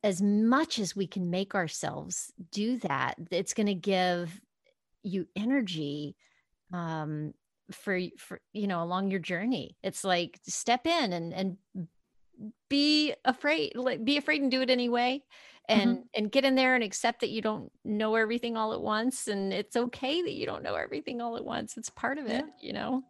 as 0.05 0.21
much 0.21 0.79
as 0.79 0.97
we 0.97 1.07
can 1.07 1.31
make 1.31 1.55
ourselves 1.55 2.33
do 2.51 2.77
that 2.79 3.15
it's 3.31 3.55
going 3.55 3.67
to 3.67 3.75
give 3.75 4.41
you 5.03 5.27
energy 5.37 6.17
um 6.73 7.33
for 7.71 7.99
for 8.19 8.41
you 8.53 8.67
know 8.67 8.83
along 8.83 9.11
your 9.11 9.21
journey 9.21 9.77
it's 9.83 10.05
like 10.05 10.39
step 10.47 10.87
in 10.87 11.13
and 11.13 11.33
and 11.33 11.57
be 12.69 13.15
afraid 13.25 13.73
like 13.77 14.05
be 14.05 14.17
afraid 14.17 14.43
and 14.43 14.51
do 14.51 14.63
it 14.63 14.71
anyway 14.71 15.23
and 15.69 15.99
mm-hmm. 15.99 16.07
and 16.15 16.33
get 16.33 16.45
in 16.45 16.55
there 16.55 16.75
and 16.75 16.83
accept 16.83 17.21
that 17.21 17.31
you 17.31 17.41
don't 17.41 17.71
know 17.85 18.15
everything 18.15 18.57
all 18.57 18.73
at 18.73 18.81
once 18.81 19.29
and 19.29 19.53
it's 19.53 19.77
okay 19.77 20.23
that 20.23 20.33
you 20.33 20.47
don't 20.47 20.63
know 20.63 20.75
everything 20.75 21.21
all 21.21 21.37
at 21.37 21.45
once 21.45 21.77
it's 21.77 21.91
part 21.91 22.19
of 22.19 22.27
it 22.27 22.45
you 22.61 22.73
know 22.73 23.03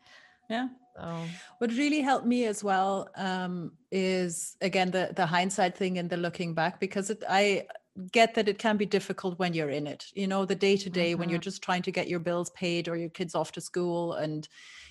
yeah 0.51 0.69
so. 0.97 1.17
what 1.59 1.71
really 1.73 2.01
helped 2.01 2.27
me 2.27 2.45
as 2.45 2.63
well 2.63 3.09
um, 3.17 3.73
is 3.91 4.57
again 4.61 4.91
the 4.91 5.13
the 5.17 5.27
hindsight 5.27 5.77
thing 5.77 5.99
and 5.99 6.11
the 6.11 6.17
looking 6.17 6.55
back 6.55 6.79
because 6.79 7.11
it, 7.11 7.23
i 7.29 7.67
get 8.11 8.35
that 8.35 8.49
it 8.49 8.59
can 8.59 8.79
be 8.79 8.87
difficult 8.87 9.39
when 9.39 9.53
you're 9.53 9.71
in 9.71 9.87
it 9.87 10.07
you 10.15 10.27
know 10.27 10.45
the 10.45 10.55
day 10.55 10.77
to 10.77 10.89
day 10.89 11.15
when 11.15 11.29
you're 11.29 11.39
mm-hmm. 11.39 11.45
just 11.45 11.63
trying 11.63 11.83
to 11.83 11.91
get 11.91 12.09
your 12.09 12.21
bills 12.21 12.49
paid 12.51 12.89
or 12.89 12.97
your 12.97 13.11
kids 13.11 13.35
off 13.35 13.53
to 13.53 13.61
school 13.61 14.15
and 14.15 14.49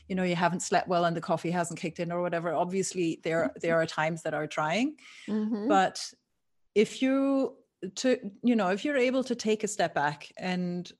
you 0.08 0.15
know 0.15 0.24
you 0.24 0.36
haven't 0.36 0.60
slept 0.60 0.88
well 0.88 1.06
and 1.06 1.15
the 1.15 1.21
coffee 1.21 1.50
hasn't 1.50 1.80
kicked 1.80 2.00
in 2.00 2.12
or 2.12 2.21
whatever 2.21 2.54
obviously 2.54 3.19
there 3.24 3.52
there 3.62 3.82
are 3.82 3.88
times 3.88 4.21
that 4.21 4.36
are 4.36 4.45
trying 4.45 4.95
mm-hmm. 5.28 5.67
but 5.67 6.13
if 6.76 7.02
you 7.02 7.56
to 7.96 8.18
you 8.44 8.56
know 8.56 8.70
if 8.70 8.86
you're 8.86 8.98
able 8.98 9.24
to 9.24 9.36
take 9.36 9.64
a 9.64 9.68
step 9.68 9.94
back 9.96 10.32
and 10.38 10.92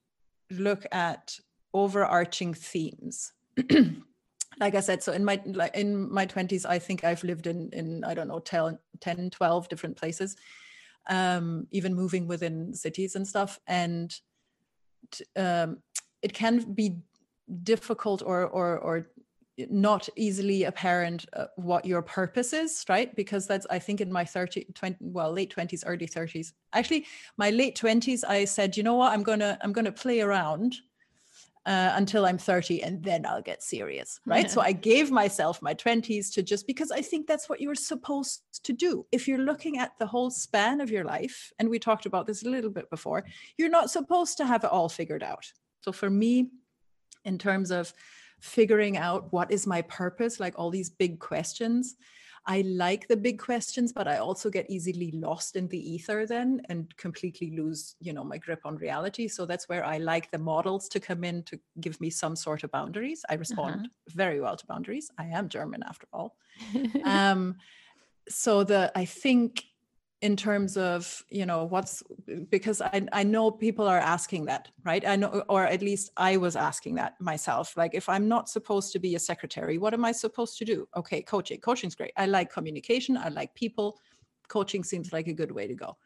look 0.50 0.86
at 0.92 1.38
overarching 1.74 2.54
themes 2.54 3.34
like 4.60 4.76
i 4.76 4.80
said 4.80 5.02
so 5.02 5.12
in 5.14 5.24
my 5.24 5.40
like 5.46 5.76
in 5.76 6.12
my 6.12 6.26
20s 6.26 6.66
i 6.66 6.80
think 6.80 7.04
i've 7.04 7.24
lived 7.24 7.48
in 7.48 7.70
in 7.72 8.04
i 8.04 8.14
don't 8.14 8.28
know 8.28 8.40
10, 8.40 8.78
10 9.00 9.30
12 9.30 9.70
different 9.70 9.96
places 9.96 10.36
um 11.10 11.68
even 11.72 11.96
moving 11.96 12.28
within 12.28 12.74
cities 12.74 13.16
and 13.16 13.28
stuff. 13.28 13.60
And 13.68 14.14
um 15.36 15.80
it 16.22 16.34
can 16.34 16.74
be 16.74 16.98
difficult 17.64 18.22
or 18.26 18.46
or 18.46 18.78
or 18.78 19.08
not 19.69 20.08
easily 20.15 20.63
apparent 20.63 21.26
uh, 21.34 21.45
what 21.56 21.86
your 21.86 22.02
purpose 22.02 22.54
is 22.54 22.86
right? 22.89 23.15
Because 23.15 23.47
that's 23.47 23.67
i 23.69 23.80
think 23.80 24.02
in 24.02 24.12
my 24.12 24.26
30 24.26 24.65
20 24.74 24.97
well 25.00 25.32
late 25.32 25.54
20s 25.56 25.84
early 25.86 26.08
30s 26.08 26.54
actually 26.74 27.06
my 27.38 27.50
late 27.50 27.78
20s 27.78 28.24
i 28.28 28.45
said 28.45 28.78
you 28.78 28.84
know 28.84 28.95
what? 28.95 29.12
I'm 29.12 29.24
gonna 29.24 29.58
i'm 29.62 29.74
gonna 29.74 29.91
play 29.91 30.21
around 30.21 30.76
uh, 31.65 31.91
until 31.93 32.26
i'm 32.26 32.38
30 32.38 32.82
and 32.84 33.04
then 33.04 33.26
i'll 33.26 33.41
get 33.41 33.62
serious 33.62 34.19
right? 34.26 34.50
So 34.50 34.62
i 34.69 34.71
gave 34.71 35.12
myself 35.12 35.62
my 35.62 35.74
20s 35.74 36.34
to 36.34 36.43
just 36.43 36.65
because 36.67 36.91
i 36.91 37.02
think 37.02 37.28
that's 37.28 37.47
what 37.50 37.62
you're 37.62 37.76
supposed 37.76 38.41
to 38.63 38.74
do. 38.74 39.06
If 39.12 39.28
you're 39.28 39.39
looking 39.39 39.78
at 39.78 39.97
the 40.00 40.06
whole 40.06 40.30
span 40.30 40.82
of 40.82 40.91
your 40.91 41.04
life 41.04 41.52
and 41.60 41.69
we 41.69 41.80
talked 41.80 42.06
about 42.06 42.28
this 42.28 42.43
a 42.43 42.50
little 42.50 42.69
bit 42.69 42.89
before 42.89 43.24
you're 43.58 43.69
not 43.69 43.89
supposed 43.89 44.38
to 44.38 44.45
have 44.45 44.63
it 44.63 44.71
all 44.71 44.89
figured 44.89 45.24
out. 45.24 45.52
So 45.82 45.91
for 45.91 46.10
me 46.10 46.52
in 47.26 47.38
terms 47.38 47.71
of 47.71 47.93
figuring 48.41 48.97
out 48.97 49.32
what 49.32 49.51
is 49.51 49.65
my 49.65 49.82
purpose, 49.84 50.39
like 50.39 50.58
all 50.58 50.69
these 50.69 50.89
big 50.89 51.19
questions. 51.19 51.95
I 52.47 52.62
like 52.62 53.08
the 53.08 53.17
big 53.17 53.38
questions, 53.38 53.93
but 53.93 54.08
I 54.08 54.17
also 54.17 54.49
get 54.49 54.67
easily 54.67 55.12
lost 55.12 55.56
in 55.56 55.67
the 55.67 55.93
ether 55.93 56.25
then 56.25 56.62
and 56.69 56.95
completely 56.97 57.56
lose, 57.56 57.95
you 57.99 58.13
know, 58.13 58.23
my 58.23 58.39
grip 58.39 58.62
on 58.65 58.77
reality. 58.77 59.27
So 59.27 59.45
that's 59.45 59.69
where 59.69 59.86
I 59.86 59.99
like 59.99 60.32
the 60.32 60.39
models 60.39 60.89
to 60.89 60.99
come 60.99 61.23
in 61.23 61.43
to 61.43 61.60
give 61.80 62.01
me 62.01 62.10
some 62.10 62.36
sort 62.36 62.63
of 62.63 62.71
boundaries. 62.71 63.23
I 63.30 63.36
respond 63.36 63.75
uh-huh. 63.75 64.15
very 64.15 64.41
well 64.41 64.56
to 64.56 64.65
boundaries. 64.65 65.12
I 65.19 65.25
am 65.25 65.49
German 65.49 65.84
after 65.84 66.08
all. 66.12 66.36
um, 67.06 67.58
so 68.27 68.63
the 68.63 68.91
I 68.95 69.06
think 69.06 69.63
in 70.22 70.36
terms 70.36 70.78
of 70.78 71.24
you 71.30 71.46
know 71.46 71.66
what's 71.66 72.04
because 72.50 72.80
I, 72.80 73.08
I 73.12 73.24
know 73.24 73.50
people 73.50 73.88
are 73.88 73.98
asking 73.98 74.46
that 74.46 74.70
right? 74.86 75.06
I 75.06 75.16
know 75.16 75.44
or 75.50 75.66
at 75.66 75.82
least 75.82 76.12
i 76.16 76.38
was 76.38 76.56
asking 76.56 76.96
that 76.96 77.20
myself. 77.20 77.76
Like 77.76 77.96
if 77.96 78.08
i'm 78.08 78.28
not 78.28 78.48
supposed 78.48 78.94
to 78.94 79.00
be 79.00 79.16
a 79.16 79.20
secretary 79.20 79.78
what 79.78 79.94
am 79.94 80.06
i 80.06 80.12
supposed 80.12 80.58
to 80.60 80.66
do? 80.66 80.88
Okay 80.96 81.22
coaching. 81.22 81.60
Coaching's 81.60 81.96
great. 81.96 82.14
I 82.18 82.28
like 82.28 82.54
communication. 82.54 83.18
I 83.18 83.30
like 83.30 83.54
people. 83.56 84.00
Coaching 84.48 84.84
seems 84.84 85.12
like 85.12 85.28
a 85.28 85.34
good 85.34 85.52
way 85.52 85.68
to 85.68 85.76
go. 85.76 85.98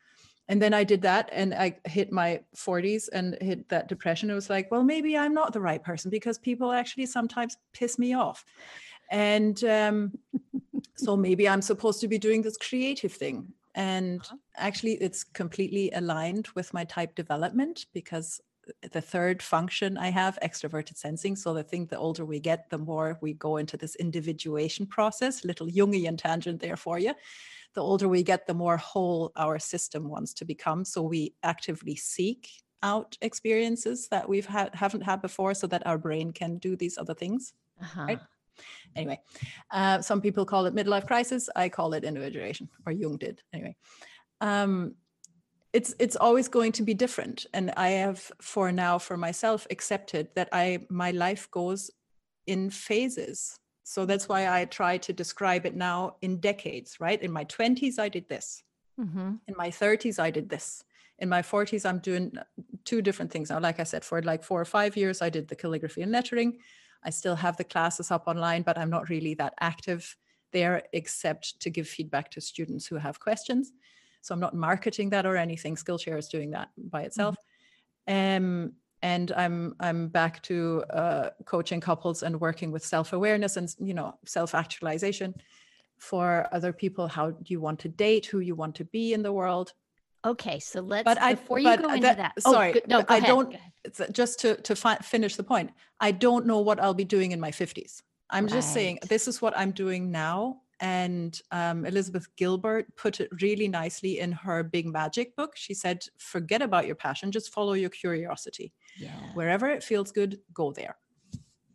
And 0.47 0.61
then 0.61 0.73
i 0.73 0.83
did 0.83 1.01
that 1.01 1.29
and 1.33 1.53
i 1.53 1.77
hit 1.85 2.11
my 2.11 2.41
40s 2.55 3.09
and 3.11 3.37
hit 3.41 3.67
that 3.69 3.89
depression. 3.89 4.29
It 4.29 4.35
was 4.35 4.49
like 4.49 4.71
well 4.71 4.83
maybe 4.83 5.17
i'm 5.17 5.33
not 5.33 5.51
the 5.51 5.61
right 5.61 5.83
person 5.83 6.09
because 6.09 6.37
people 6.37 6.71
actually 6.71 7.07
sometimes 7.07 7.57
piss 7.73 7.99
me 7.99 8.13
off. 8.13 8.45
And 9.11 9.61
um, 9.65 10.13
so 10.95 11.17
maybe 11.17 11.49
i'm 11.49 11.61
supposed 11.61 11.99
to 11.99 12.07
be 12.07 12.17
doing 12.17 12.41
this 12.41 12.55
creative 12.55 13.11
thing 13.11 13.53
and 13.75 14.21
uh-huh. 14.21 14.37
actually, 14.55 14.93
it's 14.93 15.23
completely 15.23 15.91
aligned 15.91 16.47
with 16.55 16.73
my 16.73 16.85
type 16.85 17.13
development 17.13 17.85
because 17.93 18.41
the 18.91 19.01
third 19.01 19.43
function 19.43 19.97
I 19.97 20.09
have, 20.09 20.39
extroverted 20.41 20.97
sensing. 20.97 21.35
So 21.35 21.55
I 21.55 21.61
think 21.61 21.89
the 21.89 21.97
older 21.97 22.25
we 22.25 22.39
get, 22.39 22.69
the 22.69 22.77
more 22.77 23.19
we 23.21 23.33
go 23.33 23.57
into 23.57 23.77
this 23.77 23.95
individuation 23.95 24.87
process. 24.87 25.45
Little 25.45 25.67
Jungian 25.67 26.17
tangent 26.17 26.61
there 26.61 26.77
for 26.77 26.97
you. 26.97 27.13
The 27.73 27.81
older 27.81 28.07
we 28.07 28.23
get, 28.23 28.47
the 28.47 28.53
more 28.53 28.77
whole 28.77 29.31
our 29.35 29.59
system 29.59 30.09
wants 30.09 30.33
to 30.35 30.45
become. 30.45 30.85
So 30.85 31.01
we 31.03 31.35
actively 31.43 31.95
seek 31.95 32.49
out 32.81 33.17
experiences 33.21 34.07
that 34.09 34.27
we've 34.27 34.45
had 34.45 34.73
haven't 34.73 35.01
had 35.01 35.21
before, 35.21 35.53
so 35.53 35.67
that 35.67 35.85
our 35.85 35.97
brain 35.97 36.31
can 36.31 36.57
do 36.57 36.75
these 36.75 36.97
other 36.97 37.13
things. 37.13 37.53
Uh-huh. 37.81 38.05
Right? 38.07 38.19
Anyway, 38.95 39.19
uh, 39.71 40.01
some 40.01 40.21
people 40.21 40.45
call 40.45 40.65
it 40.65 40.75
midlife 40.75 41.07
crisis. 41.07 41.49
I 41.55 41.69
call 41.69 41.93
it 41.93 42.03
individuation, 42.03 42.69
or 42.85 42.91
Jung 42.91 43.17
did. 43.17 43.41
Anyway, 43.53 43.75
um, 44.41 44.95
it's 45.73 45.93
it's 45.99 46.15
always 46.15 46.47
going 46.47 46.71
to 46.73 46.83
be 46.83 46.93
different, 46.93 47.45
and 47.53 47.71
I 47.75 47.89
have 47.89 48.31
for 48.41 48.71
now 48.71 48.97
for 48.97 49.17
myself 49.17 49.67
accepted 49.69 50.29
that 50.35 50.49
I 50.51 50.85
my 50.89 51.11
life 51.11 51.49
goes 51.51 51.91
in 52.47 52.69
phases. 52.69 53.59
So 53.83 54.05
that's 54.05 54.27
why 54.27 54.49
I 54.49 54.65
try 54.65 54.97
to 54.97 55.13
describe 55.13 55.65
it 55.65 55.75
now 55.75 56.15
in 56.21 56.39
decades. 56.39 56.99
Right, 56.99 57.21
in 57.21 57.31
my 57.31 57.43
twenties 57.43 57.99
I 57.99 58.09
did 58.09 58.29
this. 58.29 58.63
Mm-hmm. 58.99 59.33
In 59.47 59.55
my 59.57 59.71
thirties 59.71 60.19
I 60.19 60.31
did 60.31 60.49
this 60.49 60.83
in 61.19 61.29
my 61.29 61.41
40s 61.41 61.87
i'm 61.89 61.99
doing 61.99 62.33
two 62.83 63.01
different 63.01 63.31
things 63.31 63.49
now 63.49 63.59
like 63.59 63.79
i 63.79 63.83
said 63.83 64.03
for 64.03 64.21
like 64.21 64.43
four 64.43 64.59
or 64.59 64.65
five 64.65 64.97
years 64.97 65.21
i 65.21 65.29
did 65.29 65.47
the 65.47 65.55
calligraphy 65.55 66.01
and 66.01 66.11
lettering 66.11 66.57
I 67.05 67.11
still 67.11 67.35
have 67.35 67.57
the 67.57 67.63
classes 67.63 68.11
up 68.11 68.27
online, 68.27 68.63
but 68.63 68.77
I'm 68.77 68.89
not 68.89 69.09
really 69.09 69.35
that 69.35 69.53
active 69.59 70.17
there 70.51 70.83
except 70.93 71.59
to 71.61 71.69
give 71.69 71.87
feedback 71.87 72.31
to 72.31 72.41
students 72.41 72.87
who 72.87 72.95
have 72.95 73.19
questions. 73.19 73.71
So 74.21 74.33
I'm 74.33 74.39
not 74.39 74.55
marketing 74.55 75.11
that 75.11 75.25
or 75.25 75.37
anything. 75.37 75.75
Skillshare 75.75 76.17
is 76.17 76.27
doing 76.27 76.51
that 76.51 76.69
by 76.77 77.03
itself. 77.03 77.35
Mm-hmm. 78.07 78.45
Um, 78.45 78.73
and 79.01 79.31
I'm 79.33 79.75
I'm 79.79 80.07
back 80.07 80.41
to 80.43 80.83
uh, 80.89 81.29
coaching 81.45 81.79
couples 81.79 82.23
and 82.23 82.41
working 82.41 82.71
with 82.71 82.83
self 82.83 83.13
awareness 83.13 83.57
and 83.57 83.69
you 83.79 83.93
know 83.93 84.17
self 84.25 84.55
actualization 84.55 85.35
for 85.97 86.47
other 86.51 86.73
people. 86.73 87.07
How 87.07 87.31
do 87.31 87.53
you 87.53 87.59
want 87.59 87.79
to 87.81 87.89
date? 87.89 88.25
Who 88.25 88.39
you 88.39 88.55
want 88.55 88.75
to 88.75 88.85
be 88.85 89.13
in 89.13 89.21
the 89.21 89.31
world? 89.31 89.73
Okay, 90.25 90.59
so 90.59 90.81
let's 90.81 91.05
but 91.05 91.21
I, 91.21 91.35
before 91.35 91.59
you 91.59 91.77
go 91.77 91.89
into 91.89 92.01
that. 92.01 92.17
that 92.17 92.33
oh, 92.45 92.51
sorry, 92.51 92.81
no, 92.87 93.03
I 93.07 93.17
ahead, 93.17 93.27
don't. 93.27 93.55
Just 94.11 94.39
to 94.39 94.55
to 94.55 94.75
fi- 94.75 94.97
finish 94.97 95.35
the 95.35 95.43
point, 95.43 95.69
I 95.99 96.11
don't 96.11 96.47
know 96.47 96.59
what 96.59 96.79
I'll 96.79 96.95
be 96.95 97.05
doing 97.05 97.31
in 97.31 97.39
my 97.39 97.51
fifties. 97.51 98.01
I'm 98.31 98.45
right. 98.45 98.53
just 98.53 98.73
saying 98.73 98.99
this 99.07 99.27
is 99.27 99.41
what 99.41 99.55
I'm 99.57 99.71
doing 99.71 100.11
now. 100.11 100.61
And 100.81 101.39
um, 101.51 101.85
Elizabeth 101.85 102.27
Gilbert 102.35 102.93
put 102.97 103.21
it 103.21 103.29
really 103.39 103.69
nicely 103.69 104.19
in 104.19 104.33
her 104.33 104.61
Big 104.61 104.87
Magic 104.87 105.35
book. 105.35 105.55
She 105.55 105.73
said, 105.73 106.03
"Forget 106.17 106.61
about 106.61 106.87
your 106.87 106.95
passion; 106.95 107.31
just 107.31 107.53
follow 107.53 107.73
your 107.73 107.91
curiosity. 107.91 108.73
Yeah. 108.97 109.15
Wherever 109.35 109.69
it 109.69 109.83
feels 109.83 110.11
good, 110.11 110.39
go 110.53 110.71
there." 110.71 110.97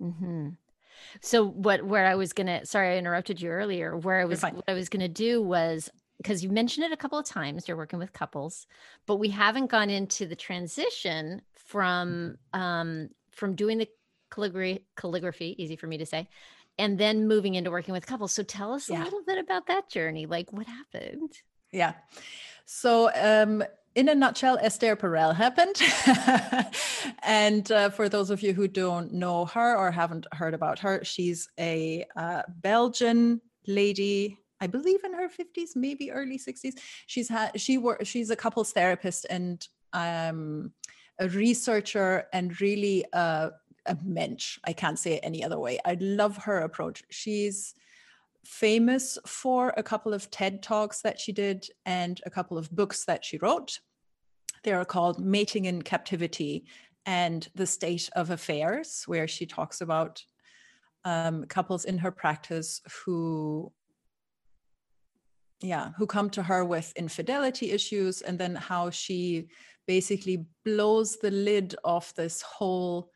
Mm-hmm. 0.00 0.48
So 1.22 1.46
what 1.46 1.82
where 1.84 2.06
I 2.06 2.14
was 2.14 2.32
gonna 2.32 2.66
sorry 2.66 2.94
I 2.94 2.98
interrupted 2.98 3.40
you 3.40 3.50
earlier. 3.50 3.96
Where 3.96 4.20
I 4.20 4.24
was 4.24 4.42
what 4.42 4.64
I 4.68 4.74
was 4.74 4.88
gonna 4.88 5.08
do 5.08 5.40
was 5.42 5.90
because 6.20 6.44
you 6.44 6.50
mentioned 6.50 6.84
it 6.84 6.92
a 6.92 6.96
couple 6.96 7.18
of 7.18 7.26
times 7.26 7.66
you're 7.66 7.76
working 7.76 7.98
with 7.98 8.12
couples 8.12 8.66
but 9.06 9.16
we 9.16 9.28
haven't 9.28 9.70
gone 9.70 9.90
into 9.90 10.26
the 10.26 10.36
transition 10.36 11.40
from 11.56 12.36
um 12.52 13.08
from 13.30 13.54
doing 13.54 13.78
the 13.78 13.88
calligraphy 14.30 14.84
calligraphy 14.96 15.54
easy 15.58 15.76
for 15.76 15.86
me 15.86 15.98
to 15.98 16.06
say 16.06 16.28
and 16.80 16.96
then 16.96 17.28
moving 17.28 17.56
into 17.56 17.70
working 17.70 17.92
with 17.92 18.06
couples. 18.06 18.32
So 18.32 18.42
tell 18.42 18.72
us 18.72 18.88
yeah. 18.88 19.02
a 19.02 19.04
little 19.04 19.22
bit 19.26 19.36
about 19.36 19.66
that 19.66 19.90
journey. 19.90 20.24
Like 20.24 20.50
what 20.50 20.66
happened? 20.66 21.32
Yeah. 21.72 21.92
So 22.64 23.10
um 23.14 23.62
in 23.96 24.08
a 24.08 24.14
nutshell, 24.14 24.56
Esther 24.62 24.96
Perel 24.96 25.34
happened. 25.34 25.76
and 27.24 27.70
uh, 27.72 27.90
for 27.90 28.08
those 28.08 28.30
of 28.30 28.40
you 28.40 28.52
who 28.54 28.68
don't 28.68 29.12
know 29.12 29.46
her 29.46 29.76
or 29.76 29.90
haven't 29.90 30.28
heard 30.32 30.54
about 30.54 30.78
her, 30.78 31.02
she's 31.02 31.48
a 31.58 32.06
uh, 32.14 32.42
Belgian 32.48 33.40
lady 33.66 34.38
I 34.60 34.66
believe 34.66 35.04
in 35.04 35.14
her 35.14 35.28
50s, 35.28 35.74
maybe 35.74 36.10
early 36.10 36.38
60s. 36.38 36.74
She's 37.06 37.28
had 37.28 37.58
she 37.60 37.78
were 37.78 37.98
she's 38.04 38.30
a 38.30 38.36
couples 38.36 38.72
therapist 38.72 39.26
and 39.30 39.66
um, 39.92 40.72
a 41.18 41.28
researcher 41.28 42.26
and 42.32 42.60
really 42.60 43.04
a, 43.12 43.50
a 43.86 43.96
mensch. 44.04 44.58
I 44.64 44.72
can't 44.72 44.98
say 44.98 45.14
it 45.14 45.20
any 45.22 45.44
other 45.44 45.58
way. 45.58 45.78
I 45.84 45.96
love 46.00 46.36
her 46.38 46.60
approach. 46.60 47.02
She's 47.10 47.74
famous 48.44 49.18
for 49.26 49.74
a 49.76 49.82
couple 49.82 50.14
of 50.14 50.30
TED 50.30 50.62
talks 50.62 51.02
that 51.02 51.20
she 51.20 51.32
did 51.32 51.66
and 51.84 52.20
a 52.24 52.30
couple 52.30 52.56
of 52.56 52.70
books 52.70 53.04
that 53.04 53.24
she 53.24 53.38
wrote. 53.38 53.80
They 54.64 54.72
are 54.72 54.84
called 54.84 55.24
Mating 55.24 55.66
in 55.66 55.82
Captivity 55.82 56.64
and 57.06 57.48
The 57.54 57.66
State 57.66 58.10
of 58.14 58.30
Affairs, 58.30 59.04
where 59.06 59.28
she 59.28 59.46
talks 59.46 59.80
about 59.80 60.22
um, 61.04 61.44
couples 61.46 61.84
in 61.84 61.98
her 61.98 62.10
practice 62.10 62.82
who 63.04 63.72
yeah 65.62 65.90
who 65.96 66.06
come 66.06 66.30
to 66.30 66.42
her 66.42 66.64
with 66.64 66.92
infidelity 66.96 67.70
issues 67.70 68.22
and 68.22 68.38
then 68.38 68.54
how 68.54 68.90
she 68.90 69.48
basically 69.86 70.46
blows 70.64 71.16
the 71.16 71.30
lid 71.30 71.74
off 71.84 72.14
this 72.14 72.42
whole 72.42 73.10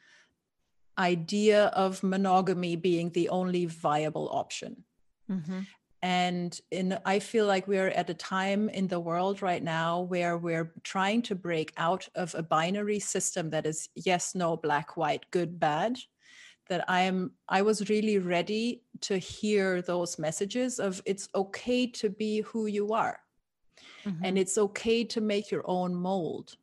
idea 0.98 1.66
of 1.66 2.02
monogamy 2.02 2.76
being 2.76 3.10
the 3.10 3.28
only 3.28 3.66
viable 3.66 4.28
option 4.30 4.84
mm-hmm. 5.30 5.60
and 6.02 6.60
in 6.70 6.98
i 7.04 7.18
feel 7.18 7.46
like 7.46 7.66
we're 7.66 7.88
at 7.88 8.10
a 8.10 8.14
time 8.14 8.68
in 8.68 8.86
the 8.88 9.00
world 9.00 9.42
right 9.42 9.62
now 9.62 10.00
where 10.02 10.36
we're 10.38 10.72
trying 10.82 11.22
to 11.22 11.34
break 11.34 11.72
out 11.76 12.08
of 12.14 12.34
a 12.34 12.42
binary 12.42 12.98
system 12.98 13.50
that 13.50 13.66
is 13.66 13.88
yes 13.96 14.34
no 14.34 14.56
black 14.56 14.96
white 14.96 15.24
good 15.30 15.58
bad 15.58 15.98
that 16.68 16.84
i'm 16.88 17.30
i 17.48 17.62
was 17.62 17.88
really 17.88 18.18
ready 18.18 18.82
to 19.00 19.18
hear 19.18 19.82
those 19.82 20.18
messages 20.18 20.78
of 20.78 21.02
it's 21.04 21.28
okay 21.34 21.86
to 21.86 22.08
be 22.08 22.40
who 22.42 22.66
you 22.66 22.92
are 22.92 23.18
mm-hmm. 24.04 24.24
and 24.24 24.38
it's 24.38 24.58
okay 24.58 25.04
to 25.04 25.20
make 25.20 25.50
your 25.50 25.62
own 25.64 25.94
mold 25.94 26.56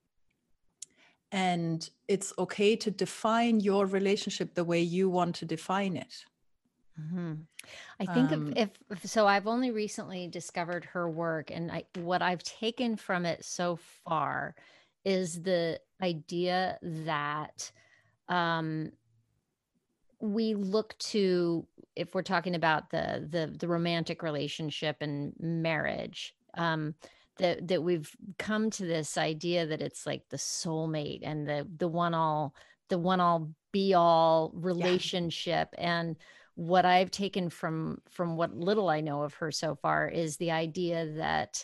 and 1.32 1.90
it's 2.08 2.34
okay 2.38 2.76
to 2.76 2.92
define 2.92 3.60
your 3.60 3.86
relationship 3.86 4.54
the 4.54 4.64
way 4.64 4.82
you 4.82 5.10
want 5.10 5.36
to 5.36 5.46
define 5.46 5.96
it 5.96 6.26
Mm-hmm. 7.00 7.34
I 8.00 8.06
think 8.14 8.32
um, 8.32 8.54
if, 8.56 8.70
if, 8.90 9.06
so, 9.06 9.28
I've 9.28 9.48
only 9.48 9.72
recently 9.72 10.28
discovered 10.28 10.86
her 10.86 11.10
work, 11.10 11.52
and 11.52 11.72
I, 11.72 11.84
what 11.96 12.22
I've 12.22 12.44
taken 12.44 12.96
from 12.96 13.26
it 13.26 13.46
so 13.46 13.80
far 14.06 14.56
is 15.06 15.42
the 15.42 15.80
idea 16.02 16.78
that 16.82 17.72
um, 18.30 18.92
we 20.22 20.54
look 20.54 20.98
to, 21.00 21.66
if 21.96 22.14
we're 22.14 22.22
talking 22.22 22.56
about 22.56 22.90
the 22.90 23.28
the, 23.30 23.54
the 23.58 23.68
romantic 23.68 24.24
relationship 24.24 24.98
and 25.02 25.34
marriage, 25.40 26.36
um, 26.58 26.96
that 27.38 27.68
that 27.68 27.84
we've 27.84 28.16
come 28.38 28.70
to 28.70 28.86
this 28.86 29.18
idea 29.18 29.66
that 29.66 29.82
it's 29.82 30.06
like 30.06 30.24
the 30.30 30.38
soulmate 30.38 31.22
and 31.24 31.48
the 31.48 31.68
the 31.78 31.88
one 31.88 32.14
all 32.14 32.54
the 32.90 32.98
one 32.98 33.20
all 33.20 33.50
be 33.72 33.94
all 33.94 34.52
relationship 34.54 35.70
yeah. 35.78 36.00
and 36.00 36.16
what 36.56 36.86
I've 36.86 37.12
taken 37.12 37.50
from 37.50 38.02
from 38.10 38.36
what 38.36 38.54
little 38.54 38.90
I 38.90 39.02
know 39.02 39.24
of 39.24 39.34
her 39.36 39.52
so 39.52 39.76
far 39.76 40.08
is 40.08 40.38
the 40.38 40.52
idea 40.52 41.14
that 41.14 41.64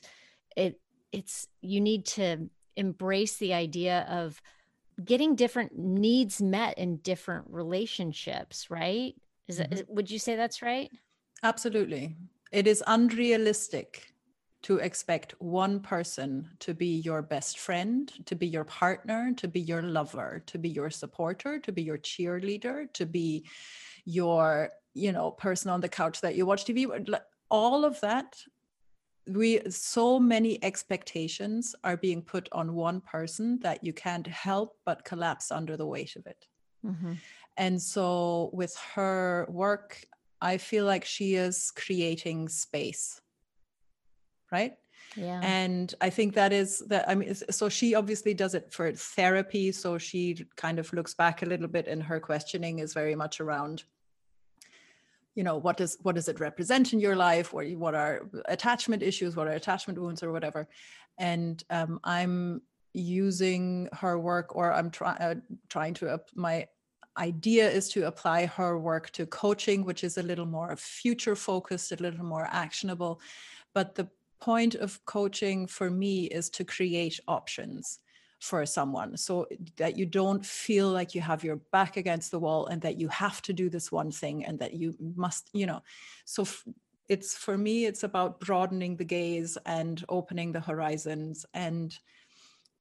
it 0.55 0.80
it's 1.12 1.47
you 1.62 1.82
need 1.82 2.05
to 2.05 2.49
embrace 2.76 3.38
the 3.38 3.53
idea 3.53 4.05
of 4.10 4.41
getting 5.04 5.36
different 5.36 5.78
needs 5.78 6.41
met 6.41 6.78
in 6.78 6.98
different 6.98 7.45
relationships, 7.50 8.70
right? 8.70 9.16
Is, 9.48 9.60
mm-hmm. 9.60 9.93
would 9.93 10.10
you 10.10 10.20
say 10.20 10.36
that's 10.36 10.62
right? 10.62 10.89
Absolutely. 11.43 12.16
It 12.52 12.68
is 12.68 12.84
unrealistic 12.88 14.14
to 14.64 14.78
expect 14.78 15.36
one 15.39 15.80
person 15.80 16.50
to 16.60 16.74
be 16.74 16.88
your 16.88 17.22
best 17.22 17.60
friend, 17.60 18.12
to 18.26 18.36
be 18.36 18.48
your 18.48 18.64
partner, 18.64 19.32
to 19.38 19.48
be 19.48 19.60
your 19.60 19.82
lover, 19.82 20.43
to 20.48 20.58
be 20.58 20.70
your 20.70 20.89
supporter, 20.89 21.60
to 21.60 21.72
be 21.72 21.84
your 21.84 21.98
cheerleader, 21.98 22.91
to 22.93 23.06
be 23.06 23.45
your 24.06 24.72
you 24.93 25.12
know 25.12 25.32
person 25.32 25.70
on 25.70 25.82
the 25.82 25.89
couch 25.89 26.22
that 26.22 26.36
you 26.36 26.45
watch 26.45 26.66
tv 26.66 27.20
all 27.52 27.86
of 27.86 28.00
that 28.02 28.41
we 29.30 29.61
so 29.69 30.19
many 30.19 30.63
expectations 30.63 31.75
are 31.84 31.97
being 31.97 32.21
put 32.21 32.47
on 32.51 32.73
one 32.73 33.01
person 33.01 33.59
that 33.59 33.84
you 33.84 33.93
can't 33.93 34.28
help 34.28 34.78
but 34.86 35.03
collapse 35.03 35.51
under 35.51 35.78
the 35.78 35.86
weight 35.86 36.15
of 36.15 36.25
it. 36.25 36.47
Mm-hmm. 36.86 37.13
and 37.57 37.82
so 37.82 38.51
with 38.53 38.75
her 38.93 39.47
work 39.49 40.05
i 40.41 40.57
feel 40.57 40.86
like 40.86 41.03
she 41.03 41.34
is 41.34 41.71
creating 41.71 42.47
space 42.47 43.19
right? 44.51 44.73
Yeah. 45.15 45.41
And 45.41 45.93
i 45.99 46.09
think 46.09 46.36
that 46.36 46.53
is 46.53 46.80
that 46.88 47.09
i 47.09 47.15
mean 47.15 47.34
so 47.34 47.67
she 47.69 47.95
obviously 47.95 48.34
does 48.34 48.53
it 48.53 48.71
for 48.71 48.91
therapy 48.91 49.71
so 49.71 49.97
she 49.97 50.45
kind 50.55 50.78
of 50.80 50.93
looks 50.93 51.13
back 51.13 51.41
a 51.41 51.45
little 51.45 51.67
bit 51.67 51.88
and 51.88 52.03
her 52.03 52.19
questioning 52.19 52.80
is 52.80 52.93
very 52.93 53.15
much 53.15 53.41
around 53.41 53.84
you 55.38 55.44
know 55.44 55.58
what 55.58 55.78
does 55.78 55.98
what 56.02 56.16
does 56.16 56.28
it 56.28 56.40
represent 56.40 56.94
in 56.94 57.00
your 57.00 57.16
life? 57.16 57.54
What 57.54 57.70
what 57.78 57.94
are 57.94 58.28
attachment 58.46 59.04
issues? 59.04 59.36
What 59.36 59.48
are 59.48 59.52
attachment 59.52 60.00
wounds 60.00 60.24
or 60.24 60.32
whatever? 60.32 60.68
And 61.20 61.64
um, 61.70 62.00
i'm 62.04 62.62
using 62.94 63.88
her 63.94 64.18
work 64.18 64.56
or 64.56 64.74
i'm 64.74 64.90
trying 64.90 65.18
uh, 65.20 65.36
trying 65.70 65.94
to 65.94 66.20
my 66.36 66.68
idea 67.18 67.70
is 67.70 67.90
to 67.90 68.08
apply 68.08 68.46
her 68.46 68.80
work 68.80 69.12
to 69.12 69.26
coaching 69.28 69.86
which 69.86 70.04
is 70.04 70.18
a 70.18 70.24
little 70.24 70.46
more 70.46 70.76
future 70.76 71.36
focused 71.36 71.92
a 71.92 71.96
little 71.96 72.26
more 72.26 72.48
actionable. 72.52 73.22
But 73.76 73.94
the 73.94 74.08
point 74.42 74.74
of 74.76 75.04
coaching 75.06 75.68
for 75.68 75.90
me 75.92 76.26
is 76.26 76.50
to 76.52 76.64
create 76.64 77.20
options 77.28 78.00
for 78.40 78.66
someone 78.66 79.18
so 79.18 79.48
that 79.78 79.98
you 79.98 80.06
don't 80.06 80.46
feel 80.46 80.90
like 80.90 81.16
you 81.16 81.22
have 81.22 81.44
your 81.44 81.58
back 81.72 81.98
against 81.98 82.32
the 82.32 82.40
wall 82.40 82.68
and 82.68 82.82
that 82.82 83.00
you 83.00 83.08
have 83.08 83.42
to 83.42 83.54
do 83.54 83.70
this 83.70 83.92
one 83.92 84.12
thing 84.12 84.46
and 84.46 84.60
that 84.60 84.74
you 84.74 84.96
must 85.16 85.50
you 85.54 85.66
know. 85.66 85.82
So 86.26 86.44
f- 86.44 86.66
it's 87.10 87.36
for 87.36 87.58
me 87.58 87.86
it's 87.86 88.04
about 88.04 88.40
broadening 88.40 88.96
the 88.96 89.06
gaze 89.06 89.58
and 89.66 90.04
opening 90.10 90.52
the 90.52 90.60
horizons 90.60 91.46
and 91.54 91.98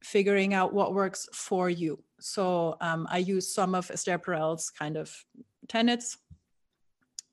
figuring 0.03 0.53
out 0.53 0.75
what 0.75 0.95
works 0.95 1.29
for 1.33 1.71
you. 1.71 2.03
So 2.21 2.77
um, 2.81 3.07
i 3.11 3.19
use 3.19 3.53
some 3.53 3.75
of 3.75 3.91
esther 3.91 4.19
perel's 4.19 4.71
kind 4.71 4.97
of 4.97 5.11
tenets 5.69 6.19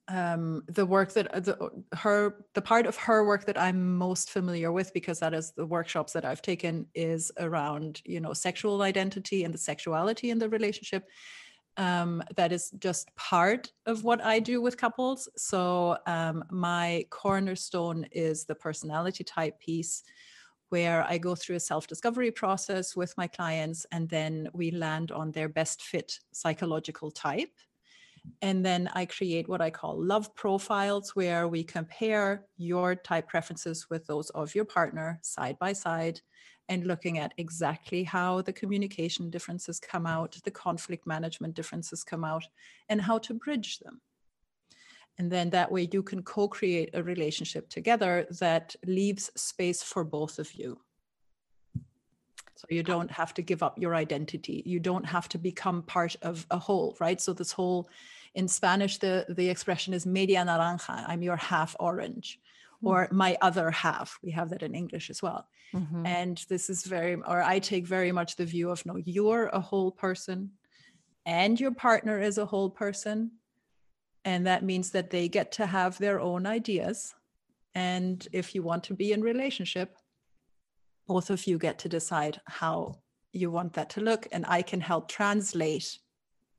um, 0.07 0.63
the 0.67 0.85
work 0.85 1.13
that 1.13 1.33
uh, 1.33 1.39
the, 1.39 1.69
her 1.93 2.45
the 2.53 2.61
part 2.61 2.85
of 2.85 2.97
her 2.97 3.25
work 3.25 3.45
that 3.45 3.59
I'm 3.59 3.97
most 3.97 4.29
familiar 4.29 4.71
with 4.71 4.93
because 4.93 5.19
that 5.19 5.33
is 5.33 5.51
the 5.51 5.65
workshops 5.65 6.13
that 6.13 6.25
I've 6.25 6.41
taken 6.41 6.87
is 6.93 7.31
around 7.39 8.01
you 8.05 8.19
know 8.19 8.33
sexual 8.33 8.81
identity 8.81 9.43
and 9.43 9.53
the 9.53 9.57
sexuality 9.57 10.29
in 10.29 10.39
the 10.39 10.49
relationship. 10.49 11.07
Um, 11.77 12.21
that 12.35 12.51
is 12.51 12.69
just 12.77 13.15
part 13.15 13.71
of 13.87 14.03
what 14.03 14.23
I 14.23 14.37
do 14.39 14.61
with 14.61 14.77
couples. 14.77 15.27
So 15.35 15.97
um, 16.05 16.43
my 16.51 17.07
cornerstone 17.09 18.05
is 18.11 18.45
the 18.45 18.53
personality 18.53 19.23
type 19.23 19.59
piece, 19.59 20.03
where 20.69 21.03
I 21.09 21.17
go 21.17 21.33
through 21.33 21.55
a 21.55 21.61
self 21.61 21.87
discovery 21.87 22.29
process 22.29 22.95
with 22.95 23.17
my 23.17 23.27
clients, 23.27 23.85
and 23.91 24.09
then 24.09 24.49
we 24.53 24.69
land 24.69 25.11
on 25.11 25.31
their 25.31 25.49
best 25.49 25.81
fit 25.81 26.19
psychological 26.31 27.09
type 27.09 27.49
and 28.41 28.65
then 28.65 28.89
I 28.93 29.05
create 29.05 29.47
what 29.49 29.61
I 29.61 29.69
call 29.69 30.01
love 30.01 30.33
profiles, 30.35 31.15
where 31.15 31.47
we 31.47 31.63
compare 31.63 32.45
your 32.57 32.95
type 32.95 33.27
preferences 33.27 33.89
with 33.89 34.05
those 34.05 34.29
of 34.31 34.55
your 34.55 34.65
partner 34.65 35.19
side 35.21 35.57
by 35.59 35.73
side 35.73 36.21
and 36.69 36.87
looking 36.87 37.17
at 37.19 37.33
exactly 37.37 38.03
how 38.03 38.41
the 38.41 38.53
communication 38.53 39.29
differences 39.29 39.79
come 39.79 40.05
out, 40.05 40.37
the 40.43 40.51
conflict 40.51 41.05
management 41.05 41.53
differences 41.53 42.03
come 42.03 42.23
out, 42.23 42.43
and 42.87 43.01
how 43.01 43.17
to 43.17 43.33
bridge 43.33 43.79
them. 43.79 44.01
And 45.17 45.31
then 45.31 45.49
that 45.51 45.71
way 45.71 45.87
you 45.91 46.01
can 46.01 46.23
co 46.23 46.47
create 46.47 46.89
a 46.93 47.03
relationship 47.03 47.69
together 47.69 48.25
that 48.39 48.75
leaves 48.85 49.29
space 49.35 49.83
for 49.83 50.03
both 50.03 50.39
of 50.39 50.53
you. 50.53 50.79
So 52.63 52.75
you 52.75 52.83
don't 52.83 53.11
have 53.11 53.33
to 53.33 53.41
give 53.41 53.61
up 53.61 53.77
your 53.77 53.93
identity. 53.93 54.63
You 54.65 54.79
don't 54.79 55.05
have 55.05 55.27
to 55.29 55.37
become 55.37 55.83
part 55.83 56.15
of 56.21 56.47
a 56.49 56.57
whole, 56.57 56.95
right? 57.01 57.19
So 57.19 57.33
this 57.33 57.51
whole 57.51 57.89
in 58.35 58.47
Spanish, 58.47 58.99
the, 58.99 59.25
the 59.27 59.49
expression 59.49 59.93
is 59.93 60.05
media 60.05 60.45
naranja. 60.45 61.03
I'm 61.07 61.21
your 61.21 61.35
half 61.35 61.75
orange 61.77 62.39
mm-hmm. 62.77 62.87
or 62.87 63.07
my 63.11 63.37
other 63.41 63.69
half. 63.69 64.17
We 64.23 64.31
have 64.31 64.49
that 64.51 64.63
in 64.63 64.75
English 64.75 65.09
as 65.09 65.21
well. 65.21 65.45
Mm-hmm. 65.75 66.05
And 66.05 66.45
this 66.47 66.69
is 66.69 66.85
very, 66.85 67.15
or 67.15 67.43
I 67.43 67.59
take 67.59 67.85
very 67.85 68.13
much 68.13 68.37
the 68.37 68.45
view 68.45 68.69
of 68.69 68.85
no, 68.85 68.95
you're 68.95 69.47
a 69.47 69.59
whole 69.59 69.91
person 69.91 70.51
and 71.25 71.59
your 71.59 71.71
partner 71.71 72.21
is 72.21 72.37
a 72.37 72.45
whole 72.45 72.69
person. 72.69 73.31
And 74.23 74.47
that 74.47 74.63
means 74.63 74.91
that 74.91 75.09
they 75.09 75.27
get 75.27 75.51
to 75.53 75.65
have 75.65 75.97
their 75.97 76.21
own 76.21 76.45
ideas. 76.45 77.13
And 77.75 78.25
if 78.31 78.55
you 78.55 78.63
want 78.63 78.85
to 78.85 78.93
be 78.93 79.11
in 79.11 79.21
relationship, 79.21 79.97
both 81.07 81.29
of 81.29 81.47
you 81.47 81.57
get 81.57 81.79
to 81.79 81.89
decide 81.89 82.39
how 82.45 82.95
you 83.31 83.51
want 83.51 83.73
that 83.73 83.89
to 83.91 84.01
look. 84.01 84.27
And 84.31 84.45
I 84.47 84.61
can 84.61 84.81
help 84.81 85.09
translate 85.09 85.99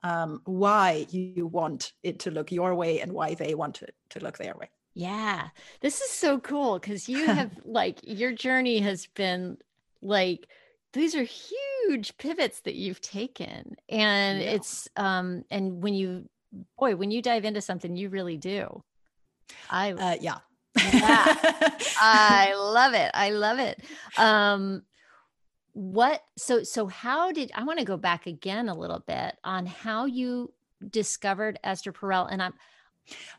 um, 0.02 0.42
why 0.44 1.06
you 1.10 1.46
want 1.46 1.92
it 2.02 2.18
to 2.20 2.30
look 2.30 2.52
your 2.52 2.74
way 2.74 3.00
and 3.00 3.12
why 3.12 3.34
they 3.34 3.54
want 3.54 3.82
it 3.82 3.94
to 4.10 4.20
look 4.20 4.38
their 4.38 4.54
way. 4.54 4.68
Yeah, 4.94 5.48
this 5.80 6.00
is 6.00 6.10
so 6.10 6.38
cool 6.38 6.78
because 6.78 7.08
you 7.08 7.26
have 7.26 7.50
like 7.64 7.98
your 8.02 8.32
journey 8.32 8.80
has 8.80 9.06
been 9.06 9.58
like 10.02 10.46
these 10.92 11.14
are 11.14 11.24
huge 11.24 12.16
pivots 12.18 12.60
that 12.60 12.74
you've 12.74 13.00
taken 13.00 13.74
and 13.88 14.40
yeah. 14.40 14.50
it's 14.50 14.88
um 14.96 15.44
and 15.50 15.82
when 15.82 15.94
you 15.94 16.28
boy 16.78 16.94
when 16.94 17.10
you 17.10 17.20
dive 17.20 17.44
into 17.44 17.60
something 17.60 17.96
you 17.96 18.08
really 18.08 18.36
do 18.36 18.82
i 19.70 19.92
uh, 19.92 20.16
yeah 20.20 20.38
yeah 20.92 21.34
i 22.00 22.54
love 22.56 22.94
it 22.94 23.10
i 23.14 23.30
love 23.30 23.58
it 23.58 23.82
um 24.18 24.82
what 25.72 26.22
so 26.36 26.62
so 26.62 26.86
how 26.86 27.32
did 27.32 27.50
i 27.54 27.64
want 27.64 27.78
to 27.78 27.84
go 27.84 27.96
back 27.96 28.26
again 28.26 28.68
a 28.68 28.74
little 28.74 29.00
bit 29.00 29.36
on 29.44 29.66
how 29.66 30.04
you 30.04 30.52
discovered 30.90 31.58
esther 31.64 31.92
perel 31.92 32.28
and 32.30 32.42
i'm 32.42 32.54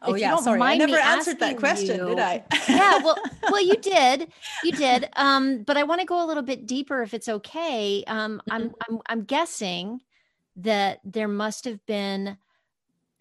Oh 0.02 0.16
yeah, 0.16 0.36
sorry. 0.38 0.62
I 0.62 0.78
never 0.78 0.98
answered 0.98 1.40
that 1.40 1.58
question, 1.58 1.98
you, 1.98 2.10
did 2.10 2.20
I? 2.20 2.44
yeah, 2.70 3.00
well, 3.04 3.18
well, 3.44 3.64
you 3.64 3.76
did, 3.78 4.32
you 4.64 4.72
did. 4.72 5.10
Um, 5.14 5.64
but 5.64 5.78
I 5.78 5.84
want 5.84 6.02
to 6.02 6.06
go 6.06 6.24
a 6.24 6.28
little 6.28 6.44
bit 6.44 6.68
deeper, 6.68 7.02
if 7.02 7.14
it's 7.14 7.28
okay. 7.28 8.04
Um, 8.06 8.42
I'm, 8.50 8.70
mm-hmm. 8.70 8.94
I'm, 8.96 9.00
I'm 9.08 9.24
guessing 9.24 10.02
that 10.58 11.00
there 11.04 11.28
must 11.28 11.66
have 11.66 11.84
been 11.86 12.38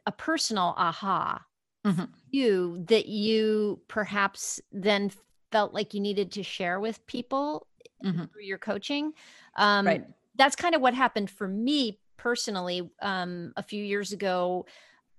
a 0.06 0.12
personal 0.12 0.74
aha 0.76 1.44
mm-hmm. 1.84 2.04
you 2.30 2.84
that 2.88 3.06
you 3.06 3.80
perhaps 3.88 4.60
then 4.72 5.10
felt 5.52 5.72
like 5.72 5.94
you 5.94 6.00
needed 6.00 6.32
to 6.32 6.42
share 6.42 6.80
with 6.80 7.06
people 7.06 7.66
mm-hmm. 8.04 8.24
through 8.24 8.42
your 8.42 8.58
coaching. 8.58 9.12
Um, 9.56 9.86
right. 9.86 10.06
That's 10.36 10.56
kind 10.56 10.74
of 10.74 10.80
what 10.80 10.94
happened 10.94 11.30
for 11.30 11.46
me 11.46 11.98
personally. 12.16 12.90
Um, 13.00 13.52
a 13.56 13.62
few 13.62 13.82
years 13.82 14.12
ago, 14.12 14.66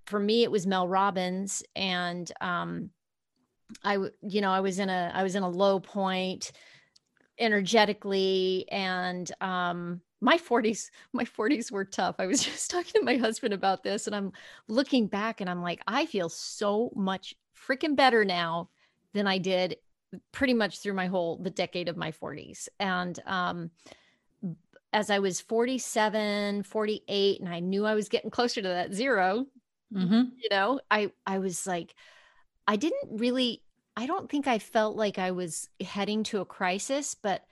for 0.04 0.20
me, 0.20 0.42
it 0.42 0.50
was 0.50 0.66
Mel 0.66 0.86
Robbins, 0.86 1.64
and 1.74 2.30
um, 2.40 2.90
I, 3.82 3.96
you 4.22 4.40
know, 4.40 4.50
I 4.50 4.60
was 4.60 4.78
in 4.78 4.88
a, 4.88 5.10
I 5.14 5.22
was 5.22 5.34
in 5.34 5.42
a 5.42 5.48
low 5.48 5.80
point 5.80 6.52
energetically 7.38 8.64
and 8.70 9.30
um 9.40 10.00
my 10.20 10.38
40s 10.38 10.90
my 11.12 11.24
40s 11.24 11.70
were 11.70 11.84
tough 11.84 12.16
i 12.18 12.26
was 12.26 12.42
just 12.44 12.70
talking 12.70 12.92
to 12.94 13.02
my 13.02 13.16
husband 13.16 13.54
about 13.54 13.82
this 13.82 14.06
and 14.06 14.16
i'm 14.16 14.32
looking 14.68 15.06
back 15.06 15.40
and 15.40 15.50
i'm 15.50 15.62
like 15.62 15.82
i 15.86 16.06
feel 16.06 16.28
so 16.28 16.90
much 16.94 17.34
freaking 17.56 17.96
better 17.96 18.24
now 18.24 18.68
than 19.12 19.26
i 19.26 19.38
did 19.38 19.76
pretty 20.32 20.54
much 20.54 20.80
through 20.80 20.94
my 20.94 21.06
whole 21.06 21.36
the 21.38 21.50
decade 21.50 21.88
of 21.88 21.96
my 21.96 22.12
40s 22.12 22.68
and 22.80 23.20
um 23.26 23.70
as 24.92 25.10
i 25.10 25.18
was 25.18 25.40
47 25.40 26.62
48 26.62 27.40
and 27.40 27.48
i 27.48 27.60
knew 27.60 27.84
i 27.84 27.94
was 27.94 28.08
getting 28.08 28.30
closer 28.30 28.62
to 28.62 28.68
that 28.68 28.94
0 28.94 29.46
mm-hmm. 29.92 30.22
you 30.38 30.48
know 30.50 30.80
i 30.90 31.10
i 31.26 31.38
was 31.38 31.66
like 31.66 31.94
i 32.66 32.76
didn't 32.76 33.18
really 33.20 33.62
i 33.96 34.06
don't 34.06 34.30
think 34.30 34.46
i 34.46 34.58
felt 34.58 34.96
like 34.96 35.18
i 35.18 35.32
was 35.32 35.68
heading 35.84 36.22
to 36.22 36.40
a 36.40 36.46
crisis 36.46 37.14
but 37.14 37.42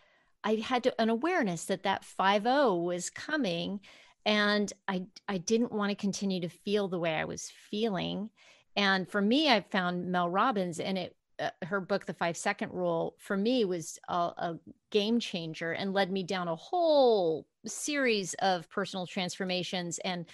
i 0.44 0.54
had 0.54 0.92
an 0.98 1.10
awareness 1.10 1.64
that 1.64 1.82
that 1.82 2.04
5-0 2.04 2.84
was 2.84 3.10
coming 3.10 3.80
and 4.24 4.72
i 4.88 5.04
i 5.28 5.38
didn't 5.38 5.72
want 5.72 5.90
to 5.90 5.96
continue 5.96 6.40
to 6.40 6.48
feel 6.48 6.88
the 6.88 6.98
way 6.98 7.14
i 7.14 7.24
was 7.24 7.50
feeling. 7.70 8.30
And 8.76 9.08
for 9.08 9.20
me 9.20 9.50
i 9.50 9.60
found 9.60 10.06
mel 10.06 10.28
robbins 10.28 10.80
and 10.80 10.98
it 10.98 11.16
uh, 11.40 11.50
her 11.64 11.80
book 11.80 12.06
the 12.06 12.14
five 12.14 12.36
second 12.36 12.72
rule 12.72 13.16
for 13.18 13.36
me 13.36 13.64
was 13.64 13.98
a, 14.08 14.14
a, 14.14 14.58
game 14.90 15.18
changer 15.18 15.72
and 15.72 15.92
led 15.92 16.12
me 16.12 16.22
down 16.22 16.46
a 16.46 16.54
whole 16.54 17.44
series 17.66 18.34
of 18.34 18.70
personal 18.70 19.04
transformations 19.04 19.98
and 20.04 20.26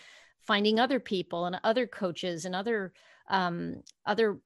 finding 0.42 0.78
other 0.78 1.00
people 1.00 1.46
and 1.46 1.58
other 1.64 1.86
coaches 1.86 2.44
and 2.44 2.54
other 2.54 2.92
um, 3.30 3.82
other 4.04 4.40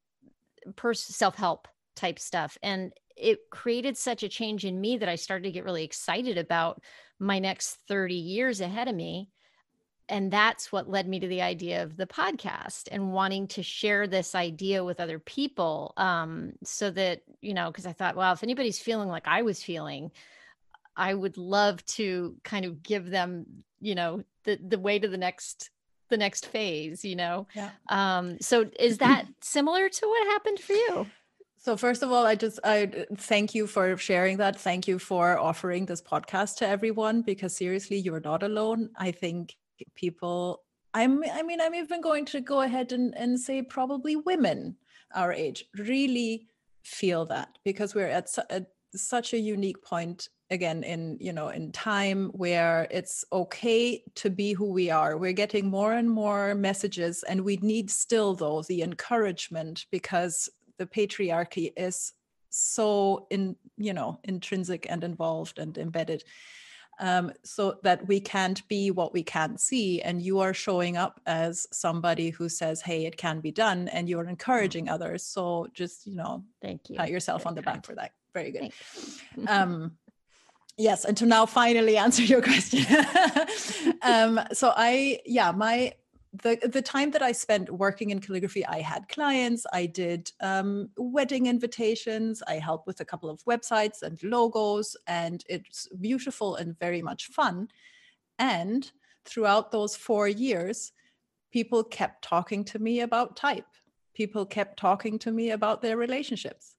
pers- 0.77 1.03
self-help 1.03 1.67
type 1.97 2.19
stuff. 2.19 2.57
And 2.63 2.93
it 3.17 3.39
created 3.51 3.97
such 3.97 4.23
a 4.23 4.29
change 4.29 4.65
in 4.65 4.81
me 4.81 4.97
that 4.97 5.09
i 5.09 5.15
started 5.15 5.45
to 5.45 5.53
get 5.53 5.65
really 5.65 5.85
excited 5.85 6.39
about 6.39 6.83
my 7.19 7.39
next 7.39 7.79
30 7.89 8.15
years 8.15 8.61
ahead 8.61 8.89
of 8.89 8.95
me. 8.95 9.31
And 10.09 10.31
that's 10.31 10.71
what 10.71 10.91
led 10.91 11.09
me 11.09 11.19
to 11.21 11.29
the 11.29 11.41
idea 11.41 11.83
of 11.83 11.97
the 11.97 12.07
podcast 12.07 12.89
and 12.93 13.13
wanting 13.13 13.49
to 13.49 13.63
share 13.63 14.07
this 14.07 14.35
idea 14.35 14.85
with 14.85 15.01
other 15.01 15.19
people 15.19 15.95
um, 15.97 16.53
so 16.63 16.91
that 16.91 17.23
you 17.41 17.55
know 17.55 17.71
because 17.71 17.87
i 17.87 17.93
thought 17.93 18.15
well 18.17 18.33
if 18.35 18.43
anybody's 18.43 18.79
feeling 18.79 19.09
like 19.09 19.27
i 19.27 19.41
was 19.41 19.63
feeling 19.63 20.11
i 20.95 21.15
would 21.15 21.39
love 21.39 21.85
to 21.87 22.37
kind 22.45 22.67
of 22.67 22.83
give 22.83 23.09
them 23.09 23.47
you 23.81 23.95
know 23.95 24.23
the 24.45 24.59
the 24.63 24.79
way 24.79 24.99
to 24.99 25.09
the 25.09 25.17
next 25.17 25.71
the 26.11 26.19
next 26.19 26.45
phase 26.47 27.03
you 27.03 27.17
know? 27.17 27.47
Yeah. 27.55 27.71
Um 27.89 28.37
so 28.43 28.67
is 28.79 28.99
that 28.99 29.25
similar 29.41 29.89
to 29.89 30.07
what 30.07 30.27
happened 30.27 30.61
for 30.61 30.75
you 30.75 31.07
so 31.65 31.77
first 31.77 32.03
of 32.03 32.13
all, 32.13 32.27
I 32.27 32.35
just 32.35 32.61
I 32.63 33.07
thank 33.17 33.55
you 33.55 33.67
for 33.67 33.97
sharing 33.97 34.37
that. 34.37 34.61
Thank 34.61 34.87
you 34.87 34.99
for 34.99 35.39
offering 35.39 35.87
this 35.87 36.03
podcast 36.03 36.57
to 36.59 36.69
everyone 36.69 37.23
because 37.23 37.57
seriously, 37.57 37.99
you're 37.99 38.21
not 38.21 38.43
alone. 38.43 38.91
I 38.97 39.11
think 39.11 39.57
people 39.95 40.63
i'm 40.95 41.23
i 41.33 41.43
mean 41.43 41.61
i'm 41.61 41.75
even 41.75 42.01
going 42.01 42.25
to 42.25 42.41
go 42.41 42.63
ahead 42.63 42.93
and, 42.93 43.15
and 43.17 43.39
say 43.39 43.63
probably 43.63 44.17
women 44.17 44.77
our 45.15 45.33
age 45.33 45.65
really 45.77 46.47
feel 46.83 47.25
that 47.27 47.59
because 47.65 47.95
we're 47.95 48.07
at, 48.07 48.29
su- 48.29 48.43
at 48.51 48.67
such 48.95 49.33
a 49.33 49.39
unique 49.39 49.83
point 49.83 50.29
again 50.51 50.85
in 50.85 51.17
you 51.21 51.33
know 51.33 51.49
in 51.49 51.73
time 51.73 52.31
where 52.35 52.87
it's 52.91 53.25
okay 53.33 54.03
to 54.15 54.31
be 54.31 54.53
who 54.53 54.71
we 54.71 54.91
are 54.91 55.17
we're 55.17 55.33
getting 55.33 55.69
more 55.69 55.95
and 55.95 56.09
more 56.09 56.55
messages 56.55 57.25
and 57.25 57.41
we 57.41 57.57
need 57.57 57.91
still 57.91 58.35
though 58.35 58.63
the 58.69 58.83
encouragement 58.83 59.87
because 59.91 60.49
the 60.79 60.87
patriarchy 60.87 61.73
is 61.77 62.13
so 62.51 63.27
in 63.31 63.57
you 63.77 63.93
know 63.93 64.19
intrinsic 64.25 64.87
and 64.89 65.03
involved 65.03 65.59
and 65.59 65.77
embedded 65.77 66.23
um, 67.01 67.33
so 67.43 67.79
that 67.83 68.07
we 68.07 68.21
can't 68.21 68.67
be 68.69 68.91
what 68.91 69.13
we 69.13 69.23
can't 69.23 69.61
see. 69.61 70.01
And 70.03 70.23
you 70.23 70.41
are 70.41 70.55
showing 70.55 70.97
up 70.97 71.21
as 71.27 71.67
somebody 71.73 72.31
who 72.31 72.49
says, 72.49 72.81
"Hey, 72.81 73.07
it 73.07 73.17
can 73.17 73.41
be 73.41 73.51
done," 73.51 73.89
and 73.89 74.09
you're 74.09 74.29
encouraging 74.29 74.89
others. 74.89 75.23
So 75.25 75.69
just 75.75 76.07
you 76.07 76.15
know, 76.15 76.45
thank 76.63 76.89
you. 76.89 76.97
Pat 76.97 77.11
yourself 77.11 77.43
Very 77.43 77.49
on 77.49 77.55
the 77.55 77.63
kind. 77.63 77.77
back 77.77 77.87
for 77.87 77.95
that. 77.97 78.13
Very 78.33 78.51
good. 78.53 78.73
um, 79.49 79.97
yes, 80.77 81.05
and 81.05 81.17
to 81.17 81.27
now 81.27 81.47
finally 81.47 81.97
answer 82.07 82.23
your 82.23 82.43
question. 82.43 82.85
um, 84.03 84.41
so 84.53 84.73
I, 84.75 85.21
yeah, 85.25 85.53
my 85.53 85.93
the 86.43 86.59
the 86.69 86.83
time 86.83 87.11
that 87.13 87.23
I 87.23 87.33
spent 87.33 87.71
working 87.71 88.11
in 88.11 88.21
calligraphy, 88.21 88.67
I 88.67 88.81
had 88.81 89.09
clients, 89.09 89.67
I 89.73 89.87
did 89.87 90.33
um, 90.41 90.91
wedding 90.97 91.47
invitations, 91.47 92.43
I 92.47 92.55
helped 92.55 92.87
with 92.87 93.01
a 93.01 93.05
couple 93.05 93.31
of 93.31 93.45
websites 93.45 94.03
and 94.03 94.21
logos, 94.23 94.97
and 95.07 95.45
it's 95.49 95.89
beautiful 96.01 96.57
and 96.57 96.79
very 96.79 97.03
much 97.03 97.27
fun. 97.27 97.69
And 98.39 98.91
throughout 99.25 99.71
those 99.71 99.95
four 99.95 100.29
years, 100.29 100.93
people 101.53 101.85
kept 101.85 102.25
talking 102.25 102.65
to 102.65 102.79
me 102.79 103.01
about 103.01 103.37
type. 103.37 103.67
People 104.15 104.45
kept 104.45 104.79
talking 104.79 105.19
to 105.21 105.31
me 105.31 105.51
about 105.51 105.83
their 105.83 105.97
relationships 105.97 106.74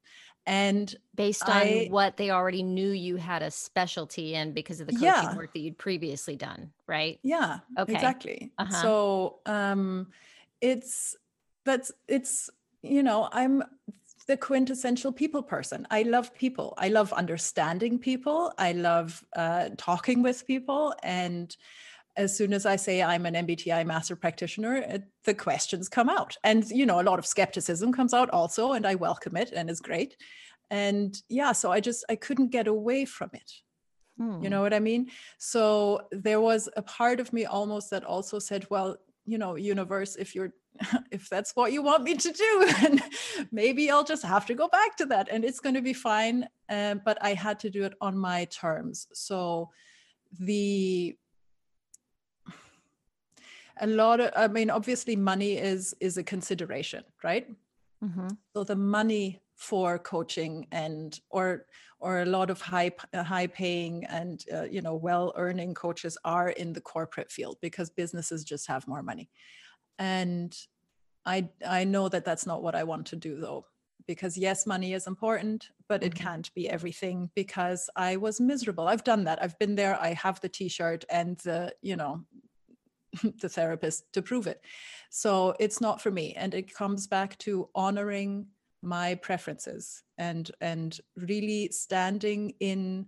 and 0.48 0.96
based 1.16 1.48
on 1.48 1.56
I, 1.56 1.88
what 1.90 2.18
they 2.18 2.30
already 2.32 2.64
knew 2.64 2.90
you 2.90 3.16
had 3.16 3.42
a 3.42 3.52
specialty 3.52 4.36
in 4.36 4.54
because 4.54 4.80
of 4.80 4.88
the 4.88 4.94
coaching 4.94 5.06
yeah. 5.06 5.36
work 5.36 5.54
that 5.54 5.60
you'd 5.60 5.78
previously 5.78 6.36
done 6.36 6.72
right? 6.88 7.20
Yeah 7.24 7.60
okay. 7.78 7.94
exactly. 7.94 8.52
Uh-huh. 8.58 8.82
so 8.82 9.40
um 9.46 10.08
it's 10.62 11.16
that's 11.66 11.92
it's 12.08 12.50
you 12.82 13.02
know 13.02 13.28
i'm 13.32 13.64
the 14.28 14.38
quintessential 14.38 15.12
people 15.12 15.44
person. 15.44 15.86
I 15.92 16.04
love 16.04 16.34
people. 16.34 16.74
I 16.78 16.90
love 16.90 17.14
understanding 17.14 18.00
people. 18.00 18.52
I 18.58 18.72
love 18.72 19.24
uh, 19.36 19.70
talking 19.78 20.24
with 20.24 20.48
people. 20.48 20.94
And 21.04 21.56
as 22.18 22.36
soon 22.36 22.54
as 22.54 22.66
I 22.66 22.76
say 22.76 23.02
I'm 23.02 23.26
an 23.26 23.34
MBTI 23.34 23.86
master 23.86 24.16
practitioner, 24.16 24.76
it, 24.76 25.04
the 25.26 25.34
questions 25.34 25.90
come 25.90 26.10
out. 26.10 26.38
And, 26.44 26.68
you 26.70 26.86
know, 26.86 27.02
a 27.02 27.04
lot 27.04 27.20
of 27.20 27.26
skepticism 27.26 27.92
comes 27.92 28.14
out 28.14 28.30
also, 28.30 28.74
and 28.74 28.86
I 28.86 28.96
welcome 28.96 29.36
it 29.36 29.52
and 29.54 29.70
it's 29.70 29.82
great. 29.82 30.16
And 30.70 31.16
yeah, 31.30 31.52
so 31.52 31.72
I 31.72 31.80
just, 31.80 32.06
I 32.10 32.16
couldn't 32.16 32.52
get 32.52 32.68
away 32.68 33.06
from 33.06 33.30
it. 33.34 33.52
Hmm. 34.18 34.42
You 34.42 34.50
know 34.50 34.62
what 34.62 34.74
I 34.74 34.80
mean? 34.80 35.10
So 35.38 36.02
there 36.12 36.40
was 36.40 36.70
a 36.78 36.82
part 36.82 37.20
of 37.20 37.34
me 37.34 37.46
almost 37.46 37.90
that 37.90 38.06
also 38.06 38.40
said, 38.40 38.66
well, 38.70 38.98
you 39.26 39.38
know, 39.38 39.56
universe, 39.56 40.16
if 40.16 40.36
you're, 40.36 40.54
if 41.12 41.30
that's 41.30 41.56
what 41.56 41.74
you 41.74 41.82
want 41.82 42.04
me 42.04 42.16
to 42.16 42.32
do, 42.32 42.72
and 42.86 43.02
maybe 43.52 43.92
I'll 43.92 44.04
just 44.06 44.24
have 44.24 44.46
to 44.48 44.54
go 44.54 44.70
back 44.70 44.96
to 44.98 45.06
that 45.08 45.28
and 45.30 45.44
it's 45.44 45.60
going 45.60 45.76
to 45.76 45.82
be 45.82 45.94
fine. 45.94 46.48
Uh, 46.70 46.96
but 46.96 47.18
I 47.22 47.34
had 47.34 47.60
to 47.60 47.70
do 47.70 47.84
it 47.84 47.94
on 48.00 48.18
my 48.18 48.46
terms. 48.46 49.08
So 49.14 49.70
the, 50.40 51.18
a 53.82 53.88
lot 53.88 54.20
of 54.20 54.32
i 54.36 54.48
mean 54.48 54.70
obviously 54.70 55.16
money 55.16 55.58
is 55.58 55.96
is 56.00 56.18
a 56.18 56.24
consideration 56.24 57.04
right? 57.24 57.50
Mm-hmm. 58.04 58.28
so 58.54 58.64
the 58.64 58.76
money 58.76 59.42
for 59.56 59.98
coaching 59.98 60.68
and 60.72 61.20
or 61.30 61.66
or 62.00 62.22
a 62.22 62.26
lot 62.26 62.50
of 62.50 62.62
high 62.62 62.92
uh, 63.14 63.24
high 63.24 63.48
paying 63.48 64.04
and 64.06 64.44
uh, 64.54 64.64
you 64.64 64.82
know 64.82 64.96
well 64.96 65.34
earning 65.38 65.74
coaches 65.74 66.18
are 66.26 66.50
in 66.50 66.74
the 66.74 66.82
corporate 66.82 67.32
field 67.32 67.58
because 67.62 67.90
businesses 67.90 68.44
just 68.44 68.68
have 68.68 68.88
more 68.88 69.02
money. 69.02 69.30
And 69.98 70.56
i 71.26 71.50
i 71.66 71.84
know 71.84 72.08
that 72.10 72.26
that's 72.26 72.46
not 72.46 72.62
what 72.62 72.76
i 72.76 72.84
want 72.84 73.06
to 73.08 73.16
do 73.16 73.40
though 73.40 73.66
because 74.08 74.38
yes 74.38 74.68
money 74.68 74.94
is 74.94 75.08
important 75.08 75.70
but 75.88 76.04
it 76.04 76.14
mm-hmm. 76.14 76.24
can't 76.24 76.54
be 76.54 76.70
everything 76.70 77.30
because 77.34 77.90
i 77.96 78.16
was 78.16 78.40
miserable. 78.40 78.88
I've 78.88 79.04
done 79.04 79.24
that. 79.24 79.42
I've 79.42 79.58
been 79.58 79.76
there. 79.76 80.00
I 80.00 80.14
have 80.14 80.40
the 80.42 80.50
t-shirt 80.50 81.06
and 81.10 81.38
the 81.40 81.74
you 81.82 81.96
know 81.96 82.24
the 83.42 83.50
therapist 83.50 84.12
to 84.14 84.22
prove 84.22 84.48
it. 84.48 84.62
So 85.10 85.56
it's 85.60 85.82
not 85.82 86.02
for 86.02 86.12
me. 86.12 86.34
And 86.36 86.54
it 86.54 86.74
comes 86.74 87.08
back 87.08 87.38
to 87.40 87.70
honoring 87.76 88.48
my 88.82 89.16
preferences 89.16 90.04
and 90.18 90.52
and 90.62 91.00
really 91.16 91.70
standing 91.72 92.54
in 92.60 93.08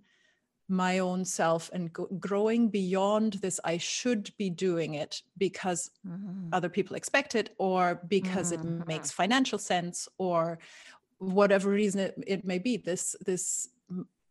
my 0.70 1.00
own 1.00 1.24
self 1.24 1.70
and 1.72 1.94
go, 1.94 2.08
growing 2.20 2.68
beyond 2.68 3.34
this 3.34 3.60
i 3.64 3.78
should 3.78 4.32
be 4.38 4.50
doing 4.50 4.96
it 4.96 5.22
because 5.38 5.92
mm-hmm. 6.06 6.50
other 6.52 6.68
people 6.68 6.96
expect 6.96 7.36
it 7.36 7.56
or 7.58 8.02
because 8.08 8.52
mm-hmm. 8.52 8.82
it 8.82 8.88
makes 8.88 9.12
financial 9.12 9.58
sense 9.58 10.10
or 10.18 10.60
whatever 11.20 11.70
reason 11.70 12.02
it, 12.02 12.16
it 12.28 12.46
may 12.46 12.60
be 12.60 12.76
this 12.76 13.16
this 13.26 13.70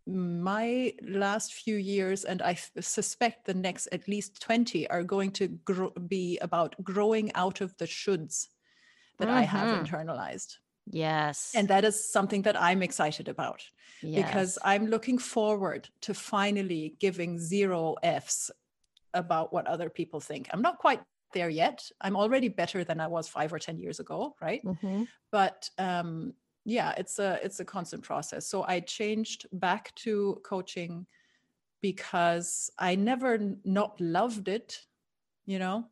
my 0.06 0.92
last 1.02 1.52
few 1.54 1.76
years, 1.76 2.24
and 2.24 2.40
I 2.42 2.54
suspect 2.80 3.46
the 3.46 3.54
next 3.54 3.88
at 3.88 4.06
least 4.06 4.40
20 4.40 4.88
are 4.88 5.02
going 5.02 5.32
to 5.32 5.48
grow, 5.48 5.90
be 5.90 6.38
about 6.38 6.76
growing 6.82 7.32
out 7.34 7.60
of 7.60 7.76
the 7.78 7.86
shoulds 7.86 8.48
that 9.18 9.28
mm-hmm. 9.28 9.36
I 9.36 9.42
have 9.42 9.68
mm-hmm. 9.68 9.84
internalized. 9.84 10.58
Yes. 10.88 11.52
And 11.54 11.66
that 11.68 11.84
is 11.84 12.08
something 12.12 12.42
that 12.42 12.60
I'm 12.60 12.82
excited 12.82 13.28
about 13.28 13.64
yes. 14.02 14.24
because 14.24 14.58
I'm 14.64 14.86
looking 14.86 15.18
forward 15.18 15.88
to 16.02 16.14
finally 16.14 16.94
giving 17.00 17.40
zero 17.40 17.96
F's 18.02 18.50
about 19.12 19.52
what 19.52 19.66
other 19.66 19.90
people 19.90 20.20
think. 20.20 20.48
I'm 20.52 20.62
not 20.62 20.78
quite 20.78 21.00
there 21.32 21.48
yet. 21.48 21.90
I'm 22.00 22.16
already 22.16 22.48
better 22.48 22.84
than 22.84 23.00
I 23.00 23.08
was 23.08 23.28
five 23.28 23.52
or 23.52 23.58
10 23.58 23.78
years 23.78 23.98
ago, 23.98 24.36
right? 24.40 24.64
Mm-hmm. 24.64 25.04
But 25.32 25.68
um, 25.78 26.34
yeah 26.66 26.92
it's 26.98 27.18
a 27.20 27.38
it's 27.42 27.60
a 27.60 27.64
constant 27.64 28.02
process. 28.02 28.46
So 28.48 28.64
i 28.64 28.80
changed 28.80 29.46
back 29.52 29.94
to 30.04 30.40
coaching 30.44 31.06
because 31.80 32.70
i 32.78 32.96
never 32.96 33.56
not 33.64 33.98
loved 34.00 34.48
it 34.48 34.80
you 35.46 35.60
know? 35.60 35.86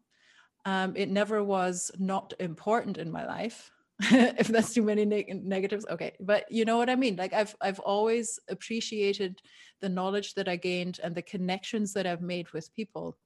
Um, 0.66 0.95
it 0.97 1.11
never 1.11 1.45
was 1.45 1.93
not 1.99 2.33
important 2.41 2.99
in 2.99 3.12
my 3.12 3.25
life 3.25 3.70
if 4.01 4.49
that's 4.49 4.75
too 4.75 4.83
many 4.83 5.05
neg- 5.05 5.45
negatives 5.45 5.87
okay 5.89 6.16
but 6.18 6.51
you 6.51 6.64
know 6.64 6.79
what 6.79 6.91
i 6.91 6.97
mean? 6.97 7.14
Like 7.16 7.33
i've 7.33 7.55
i've 7.61 7.79
always 7.81 8.41
appreciated 8.51 9.41
the 9.81 9.89
knowledge 9.89 10.35
that 10.35 10.49
i 10.49 10.57
gained 10.57 10.99
and 11.05 11.14
the 11.14 11.22
connections 11.22 11.93
that 11.93 12.07
i've 12.07 12.22
made 12.22 12.53
with 12.53 12.75
people. 12.75 13.16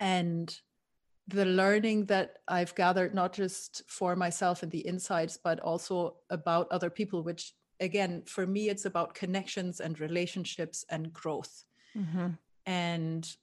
And 0.00 0.54
the 1.28 1.44
learning 1.44 2.06
that 2.06 2.38
I've 2.48 2.74
gathered, 2.74 3.14
not 3.14 3.34
just 3.34 3.82
for 3.86 4.16
myself 4.16 4.62
and 4.62 4.72
the 4.72 4.80
insights, 4.80 5.36
but 5.36 5.60
also 5.60 6.16
about 6.30 6.68
other 6.70 6.90
people, 6.90 7.22
which 7.22 7.52
again, 7.80 8.22
for 8.26 8.46
me, 8.46 8.70
it's 8.70 8.86
about 8.86 9.14
connections 9.14 9.80
and 9.80 10.00
relationships 10.00 10.84
and 10.88 11.12
growth. 11.12 11.64
Mm-hmm. 11.96 12.28
And 12.66 13.36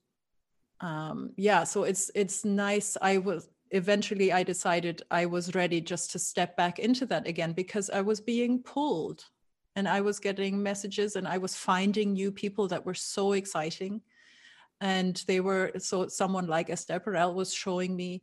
um, 0.82 1.32
yeah, 1.38 1.64
so 1.64 1.84
it's 1.84 2.12
it's 2.16 2.44
nice. 2.44 2.98
I 3.02 3.20
was 3.20 3.50
eventually 3.72 4.32
I 4.32 4.44
decided 4.44 5.04
I 5.12 5.26
was 5.26 5.56
ready 5.56 5.80
just 5.80 6.12
to 6.12 6.20
step 6.20 6.58
back 6.58 6.80
into 6.80 7.06
that 7.08 7.28
again 7.28 7.54
because 7.54 7.90
I 7.90 8.02
was 8.02 8.20
being 8.20 8.62
pulled 8.62 9.26
and 9.76 9.88
I 9.88 10.02
was 10.02 10.20
getting 10.20 10.62
messages 10.62 11.16
and 11.16 11.28
I 11.28 11.38
was 11.38 11.56
finding 11.56 12.14
new 12.14 12.32
people 12.32 12.68
that 12.70 12.86
were 12.86 12.94
so 12.94 13.34
exciting 13.34 14.02
and 14.86 15.24
they 15.26 15.40
were 15.40 15.72
so 15.80 16.08
someone 16.08 16.46
like 16.46 16.70
Esther 16.70 17.00
Perel 17.00 17.34
was 17.34 17.52
showing 17.52 17.96
me 17.96 18.22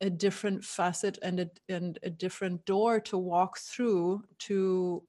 a 0.00 0.10
different 0.10 0.64
facet 0.64 1.18
and 1.22 1.38
a, 1.38 1.50
and 1.68 2.00
a 2.02 2.10
different 2.10 2.64
door 2.64 2.98
to 2.98 3.16
walk 3.16 3.58
through 3.58 4.24
to 4.40 5.04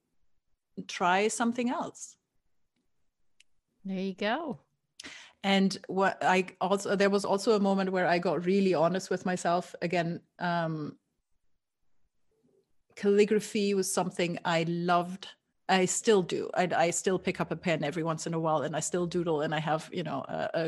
try 0.88 1.28
something 1.28 1.72
else. 1.72 2.18
There 3.84 3.99
you 3.99 4.14
go. 4.14 4.60
And 5.43 5.76
what 5.88 6.20
I 6.22 6.45
also 6.62 6.95
there 6.95 7.10
was 7.10 7.26
also 7.26 7.56
a 7.56 7.60
moment 7.60 7.91
where 7.91 8.08
I 8.08 8.20
got 8.20 8.45
really 8.45 8.76
honest 8.76 9.10
with 9.10 9.26
myself 9.26 9.74
again. 9.82 10.22
Um, 10.38 10.97
calligraphy 12.95 13.74
was 13.74 13.91
something 13.91 14.38
I 14.45 14.66
loved 14.68 15.30
I 15.72 15.86
still 15.86 16.22
do. 16.22 16.50
I, 16.54 16.68
I, 16.76 16.90
still 16.90 17.18
pick 17.18 17.40
up 17.40 17.50
a 17.50 17.56
pen 17.56 17.82
every 17.86 18.04
once 18.04 18.28
in 18.28 18.34
a 18.34 18.40
while, 18.40 18.64
and 18.64 18.76
I 18.76 18.82
still 18.82 19.06
doodle. 19.06 19.42
And 19.42 19.56
I 19.56 19.60
have, 19.60 19.90
you 19.94 20.04
know, 20.04 20.26
a, 20.28 20.50
a, 20.54 20.66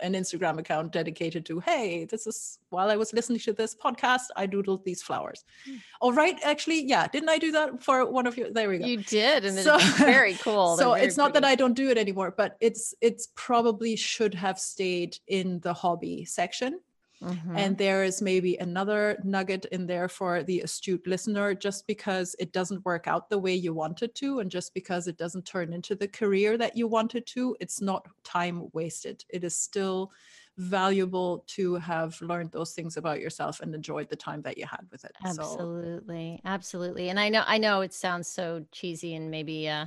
an 0.00 0.12
Instagram 0.12 0.58
account 0.58 0.92
dedicated 0.92 1.46
to, 1.46 1.58
hey, 1.60 2.04
this 2.04 2.26
is 2.26 2.58
while 2.68 2.90
I 2.90 2.96
was 2.96 3.14
listening 3.14 3.38
to 3.40 3.54
this 3.54 3.74
podcast, 3.74 4.24
I 4.36 4.46
doodled 4.46 4.84
these 4.84 5.02
flowers. 5.02 5.44
Mm. 5.66 5.80
All 6.02 6.12
right, 6.12 6.38
actually, 6.44 6.84
yeah, 6.84 7.08
didn't 7.08 7.30
I 7.30 7.38
do 7.38 7.50
that 7.52 7.82
for 7.82 8.04
one 8.04 8.26
of 8.26 8.36
you? 8.36 8.52
There 8.52 8.68
we 8.68 8.76
go. 8.76 8.84
You 8.84 8.98
did, 8.98 9.46
and 9.46 9.58
so, 9.58 9.76
it's 9.76 9.98
very 9.98 10.34
cool. 10.42 10.76
so 10.76 10.92
very 10.92 11.06
it's 11.06 11.16
not 11.16 11.32
pretty. 11.32 11.44
that 11.44 11.48
I 11.48 11.54
don't 11.54 11.74
do 11.74 11.88
it 11.88 11.96
anymore, 11.96 12.34
but 12.36 12.58
it's 12.60 12.94
it's 13.00 13.28
probably 13.36 13.96
should 13.96 14.34
have 14.34 14.58
stayed 14.58 15.16
in 15.28 15.60
the 15.60 15.72
hobby 15.72 16.26
section 16.26 16.80
Mm-hmm. 17.22 17.56
And 17.56 17.78
there 17.78 18.04
is 18.04 18.20
maybe 18.20 18.56
another 18.56 19.18
nugget 19.24 19.64
in 19.66 19.86
there 19.86 20.08
for 20.08 20.42
the 20.42 20.60
astute 20.60 21.06
listener 21.06 21.54
just 21.54 21.86
because 21.86 22.36
it 22.38 22.52
doesn't 22.52 22.84
work 22.84 23.06
out 23.06 23.30
the 23.30 23.38
way 23.38 23.54
you 23.54 23.72
wanted 23.72 24.14
to, 24.16 24.40
and 24.40 24.50
just 24.50 24.74
because 24.74 25.08
it 25.08 25.16
doesn't 25.16 25.46
turn 25.46 25.72
into 25.72 25.94
the 25.94 26.08
career 26.08 26.58
that 26.58 26.76
you 26.76 26.86
wanted 26.86 27.26
to, 27.28 27.56
it's 27.58 27.80
not 27.80 28.06
time 28.22 28.68
wasted. 28.72 29.24
It 29.30 29.44
is 29.44 29.56
still 29.56 30.12
valuable 30.58 31.44
to 31.46 31.74
have 31.76 32.20
learned 32.22 32.50
those 32.50 32.72
things 32.72 32.96
about 32.96 33.20
yourself 33.20 33.60
and 33.60 33.74
enjoyed 33.74 34.08
the 34.08 34.16
time 34.16 34.42
that 34.42 34.56
you 34.56 34.66
had 34.66 34.86
with 34.90 35.04
it. 35.04 35.12
Absolutely. 35.24 36.40
So. 36.42 36.48
Absolutely. 36.48 37.08
And 37.10 37.20
I 37.20 37.28
know 37.28 37.44
I 37.46 37.58
know 37.58 37.82
it 37.82 37.92
sounds 37.92 38.28
so 38.28 38.64
cheesy 38.72 39.14
and 39.14 39.30
maybe 39.30 39.68
uh 39.68 39.86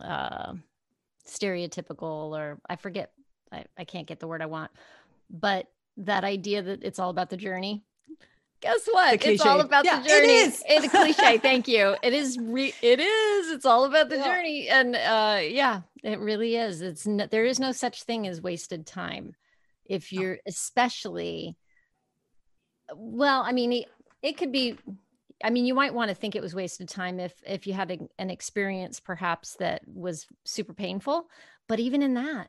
uh 0.00 0.54
stereotypical 1.26 2.36
or 2.36 2.60
I 2.68 2.76
forget 2.76 3.12
I, 3.50 3.64
I 3.76 3.84
can't 3.84 4.06
get 4.06 4.20
the 4.20 4.28
word 4.28 4.42
I 4.42 4.46
want. 4.46 4.70
But 5.28 5.66
that 5.96 6.24
idea 6.24 6.62
that 6.62 6.82
it's 6.82 6.98
all 6.98 7.10
about 7.10 7.30
the 7.30 7.36
journey. 7.36 7.84
Guess 8.60 8.88
what? 8.90 9.26
It's 9.26 9.44
all 9.44 9.60
about 9.60 9.84
yeah, 9.84 10.00
the 10.00 10.08
journey. 10.08 10.24
It 10.24 10.48
is. 10.48 10.62
it's 10.66 10.86
a 10.86 10.88
cliche. 10.88 11.38
Thank 11.42 11.68
you. 11.68 11.96
It 12.02 12.14
is. 12.14 12.38
Re- 12.40 12.74
it 12.80 12.98
is. 12.98 13.50
It's 13.50 13.66
all 13.66 13.84
about 13.84 14.08
the 14.08 14.16
yeah. 14.16 14.24
journey, 14.24 14.68
and 14.68 14.96
uh, 14.96 15.40
yeah, 15.42 15.82
it 16.02 16.18
really 16.18 16.56
is. 16.56 16.80
It's 16.80 17.06
no, 17.06 17.26
there 17.26 17.44
is 17.44 17.60
no 17.60 17.72
such 17.72 18.04
thing 18.04 18.26
as 18.26 18.40
wasted 18.40 18.86
time, 18.86 19.34
if 19.84 20.12
you're 20.12 20.38
especially. 20.46 21.56
Well, 22.94 23.42
I 23.42 23.52
mean, 23.52 23.72
it, 23.72 23.86
it 24.22 24.36
could 24.38 24.52
be 24.52 24.78
I 25.44 25.50
mean, 25.50 25.66
you 25.66 25.74
might 25.74 25.92
want 25.92 26.08
to 26.08 26.14
think 26.14 26.34
it 26.34 26.42
was 26.42 26.54
wasted 26.54 26.88
time 26.88 27.20
if 27.20 27.34
if 27.46 27.66
you 27.66 27.74
had 27.74 27.90
a, 27.90 27.98
an 28.18 28.30
experience 28.30 28.98
perhaps 28.98 29.56
that 29.60 29.82
was 29.86 30.26
super 30.44 30.72
painful. 30.72 31.28
But 31.68 31.80
even 31.80 32.02
in 32.02 32.14
that, 32.14 32.48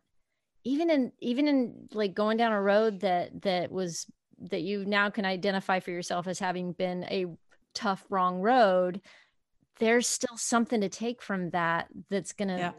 even 0.65 0.89
in 0.89 1.11
even 1.21 1.47
in 1.47 1.87
like 1.93 2.13
going 2.13 2.35
down 2.35 2.51
a 2.51 2.61
road 2.61 2.99
that 2.99 3.41
that 3.43 3.71
was 3.71 4.05
that 4.37 4.63
you 4.63 4.83
now 4.83 5.09
can 5.09 5.23
identify 5.23 5.79
for 5.79 5.91
yourself 5.91 6.27
as 6.27 6.39
having 6.39 6.73
been 6.73 7.05
a 7.05 7.25
tough 7.73 8.03
wrong 8.09 8.41
road 8.41 9.01
there's 9.79 10.07
still 10.07 10.37
something 10.37 10.81
to 10.81 10.89
take 10.89 11.21
from 11.21 11.49
that 11.51 11.87
that's 12.09 12.33
going 12.33 12.47
to 12.47 12.57
yeah. 12.57 12.71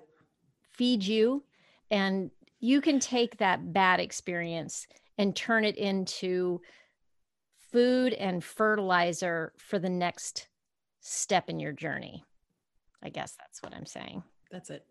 feed 0.73 1.05
you. 1.05 1.45
And 1.91 2.31
you 2.59 2.81
can 2.81 3.01
take 3.01 3.39
that 3.39 3.73
bad 3.73 4.01
experience 4.01 4.87
and 5.19 5.37
turn 5.37 5.65
it 5.65 5.77
into 5.77 6.61
food 7.73 8.13
and 8.15 8.43
fertilizer 8.43 9.53
for 9.59 9.79
the 9.79 9.91
next 9.91 10.49
step 11.01 11.51
in 11.51 11.61
your 11.61 11.73
journey. 11.73 12.25
I 13.03 13.11
guess 13.11 13.37
that's 13.39 13.63
what 13.63 13.75
i'm 13.75 13.87
saying. 13.87 14.23
That's 14.51 14.71
it. 14.71 14.85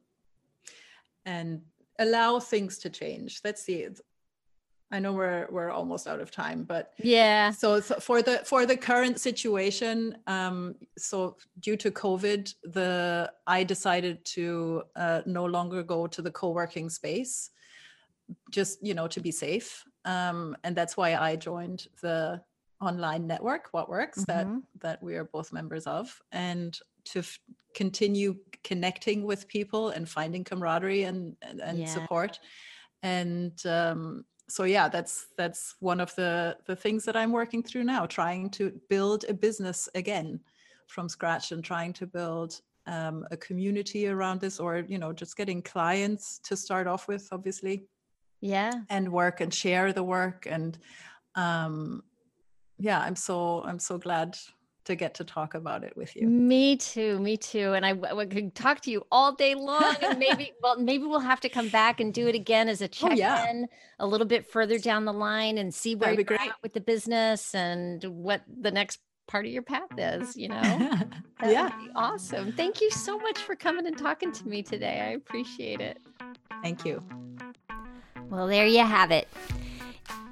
And 1.25 1.63
allow 1.99 2.39
things 2.39 2.77
to 2.79 2.89
change. 2.89 3.41
Let's 3.43 3.61
see. 3.61 3.87
I 4.91 4.99
know 4.99 5.13
we're 5.13 5.47
we're 5.49 5.71
almost 5.71 6.07
out 6.07 6.19
of 6.19 6.31
time, 6.31 6.63
but 6.63 6.93
yeah. 6.99 7.51
So 7.51 7.81
for 7.81 8.21
the 8.21 8.39
for 8.45 8.65
the 8.65 8.77
current 8.77 9.19
situation, 9.19 10.17
um, 10.27 10.75
so 10.97 11.37
due 11.59 11.75
to 11.77 11.91
COVID, 11.91 12.53
the 12.63 13.31
I 13.47 13.63
decided 13.63 14.23
to 14.25 14.83
uh, 14.95 15.21
no 15.25 15.45
longer 15.45 15.83
go 15.83 16.07
to 16.07 16.21
the 16.21 16.31
co-working 16.31 16.89
space, 16.89 17.49
just 18.51 18.85
you 18.85 18.93
know 18.93 19.07
to 19.07 19.19
be 19.19 19.31
safe, 19.31 19.83
um, 20.05 20.55
and 20.63 20.75
that's 20.75 20.95
why 20.95 21.15
I 21.15 21.35
joined 21.35 21.87
the 22.01 22.41
online 22.81 23.25
network 23.25 23.69
what 23.71 23.89
works 23.89 24.23
mm-hmm. 24.23 24.53
that 24.53 24.61
that 24.81 25.03
we 25.03 25.15
are 25.15 25.23
both 25.23 25.53
members 25.53 25.87
of 25.87 26.21
and 26.31 26.77
to 27.05 27.19
f- 27.19 27.39
continue 27.75 28.35
connecting 28.63 29.23
with 29.23 29.47
people 29.47 29.89
and 29.89 30.09
finding 30.09 30.43
camaraderie 30.43 31.03
and 31.03 31.35
and, 31.43 31.61
and 31.61 31.79
yeah. 31.79 31.85
support. 31.85 32.39
And 33.03 33.53
um, 33.67 34.25
so 34.47 34.63
yeah 34.63 34.87
that's 34.87 35.27
that's 35.37 35.75
one 35.79 35.99
of 35.99 36.13
the 36.15 36.55
the 36.65 36.75
things 36.75 37.03
that 37.03 37.15
i'm 37.15 37.31
working 37.31 37.63
through 37.63 37.83
now 37.83 38.05
trying 38.05 38.47
to 38.47 38.71
build 38.89 39.25
a 39.27 39.33
business 39.33 39.89
again 39.95 40.39
from 40.87 41.09
scratch 41.09 41.51
and 41.51 41.63
trying 41.63 41.91
to 41.91 42.05
build 42.05 42.61
um, 42.87 43.25
a 43.31 43.37
community 43.37 44.07
around 44.07 44.39
this 44.39 44.59
or 44.59 44.83
you 44.87 44.97
know 44.97 45.11
just 45.11 45.37
getting 45.37 45.61
clients 45.61 46.39
to 46.39 46.55
start 46.55 46.87
off 46.87 47.07
with 47.07 47.27
obviously. 47.31 47.85
Yeah. 48.41 48.71
And 48.89 49.11
work 49.11 49.41
and 49.41 49.51
share 49.51 49.91
the 49.91 50.03
work 50.03 50.45
and 50.49 50.77
um 51.33 52.03
yeah 52.77 52.99
i'm 52.99 53.15
so 53.15 53.63
i'm 53.65 53.79
so 53.79 53.97
glad 53.97 54.37
to 54.85 54.95
get 54.95 55.15
to 55.15 55.23
talk 55.23 55.53
about 55.53 55.83
it 55.83 55.95
with 55.97 56.15
you. 56.15 56.27
Me 56.27 56.77
too. 56.77 57.19
Me 57.19 57.37
too. 57.37 57.73
And 57.73 57.85
I, 57.85 57.93
I 58.15 58.25
could 58.25 58.55
talk 58.55 58.81
to 58.81 58.91
you 58.91 59.05
all 59.11 59.33
day 59.33 59.55
long. 59.55 59.95
And 60.01 60.19
maybe, 60.19 60.53
well, 60.63 60.77
maybe 60.77 61.05
we'll 61.05 61.19
have 61.19 61.41
to 61.41 61.49
come 61.49 61.69
back 61.69 61.99
and 61.99 62.13
do 62.13 62.27
it 62.27 62.35
again 62.35 62.69
as 62.69 62.81
a 62.81 62.87
check 62.87 63.11
in 63.11 63.17
oh, 63.17 63.19
yeah. 63.19 63.65
a 63.99 64.07
little 64.07 64.27
bit 64.27 64.49
further 64.49 64.79
down 64.79 65.05
the 65.05 65.13
line 65.13 65.57
and 65.57 65.73
see 65.73 65.95
where 65.95 66.13
you're 66.13 66.33
at 66.33 66.55
with 66.61 66.73
the 66.73 66.81
business 66.81 67.53
and 67.53 68.03
what 68.03 68.41
the 68.61 68.71
next 68.71 68.99
part 69.27 69.45
of 69.45 69.51
your 69.51 69.63
path 69.63 69.89
is, 69.97 70.37
you 70.37 70.49
know? 70.49 70.61
yeah. 71.43 71.71
Awesome. 71.95 72.51
Thank 72.51 72.81
you 72.81 72.91
so 72.91 73.17
much 73.17 73.39
for 73.39 73.55
coming 73.55 73.87
and 73.87 73.97
talking 73.97 74.31
to 74.31 74.47
me 74.47 74.61
today. 74.61 75.01
I 75.01 75.13
appreciate 75.13 75.81
it. 75.81 75.99
Thank 76.61 76.85
you. 76.85 77.03
Well, 78.29 78.47
there 78.47 78.65
you 78.65 78.83
have 78.83 79.11
it. 79.11 79.27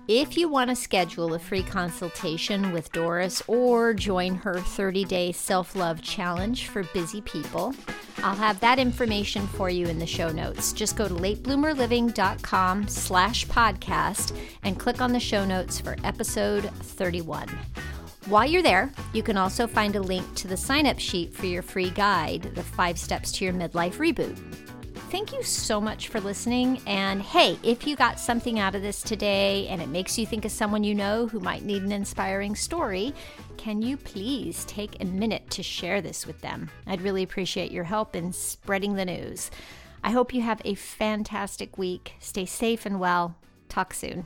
If 0.10 0.36
you 0.36 0.50
want 0.50 0.70
to 0.70 0.76
schedule 0.76 1.34
a 1.34 1.40
free 1.40 1.64
consultation 1.64 2.74
with 2.74 2.92
Doris 2.92 3.42
or 3.48 3.94
join 3.94 4.36
her 4.36 4.60
30 4.60 5.06
day 5.06 5.32
self 5.32 5.78
love 5.78 6.02
challenge 6.02 6.68
for 6.68 6.84
busy 6.94 7.22
people, 7.22 7.74
I'll 8.18 8.36
have 8.36 8.60
that 8.60 8.80
information 8.80 9.48
for 9.48 9.70
you 9.70 9.88
in 9.88 10.00
the 10.00 10.06
show 10.06 10.30
notes. 10.30 10.74
Just 10.74 10.98
go 10.98 11.08
to 11.08 11.14
latebloomerliving.com 11.14 12.90
slash 12.90 13.48
podcast 13.48 14.38
and 14.64 14.78
click 14.78 15.00
on 15.00 15.14
the 15.14 15.22
show 15.22 15.46
notes 15.46 15.80
for 15.80 15.96
episode 16.04 16.70
31. 16.82 17.48
While 18.26 18.46
you're 18.46 18.62
there, 18.62 18.92
you 19.14 19.24
can 19.24 19.38
also 19.38 19.68
find 19.68 19.96
a 19.96 20.02
link 20.02 20.36
to 20.36 20.50
the 20.50 20.58
sign 20.58 20.86
up 20.86 21.00
sheet 21.00 21.34
for 21.34 21.46
your 21.46 21.62
free 21.62 21.92
guide, 21.92 22.52
The 22.56 22.64
Five 22.64 22.98
Steps 22.98 23.32
to 23.34 23.46
Your 23.46 23.54
Midlife 23.54 23.96
Reboot. 23.96 24.38
Thank 25.14 25.32
you 25.32 25.44
so 25.44 25.80
much 25.80 26.08
for 26.08 26.20
listening. 26.20 26.82
And 26.88 27.22
hey, 27.22 27.60
if 27.62 27.86
you 27.86 27.96
got 27.96 28.20
something 28.20 28.58
out 28.58 28.74
of 28.74 28.82
this 28.82 29.04
today 29.04 29.68
and 29.68 29.80
it 29.80 29.88
makes 29.88 30.18
you 30.18 30.26
think 30.26 30.44
of 30.44 30.52
someone 30.52 30.84
you 30.84 30.96
know 30.96 31.28
who 31.28 31.40
might 31.40 31.64
need 31.64 31.84
an 31.84 31.92
inspiring 31.92 32.56
story, 32.56 33.14
can 33.56 33.84
you 33.84 33.96
please 33.96 34.66
take 34.66 35.00
a 35.00 35.06
minute 35.06 35.52
to 35.52 35.62
share 35.62 36.02
this 36.02 36.26
with 36.26 36.42
them? 36.42 36.68
I'd 36.88 37.04
really 37.04 37.22
appreciate 37.22 37.72
your 37.72 37.84
help 37.84 38.16
in 38.16 38.34
spreading 38.34 38.96
the 38.96 39.06
news. 39.06 39.52
I 40.04 40.10
hope 40.10 40.34
you 40.34 40.42
have 40.42 40.64
a 40.66 40.74
fantastic 40.74 41.78
week. 41.78 42.16
Stay 42.18 42.48
safe 42.48 42.84
and 42.84 43.00
well. 43.00 43.36
Talk 43.70 43.94
soon. 43.94 44.26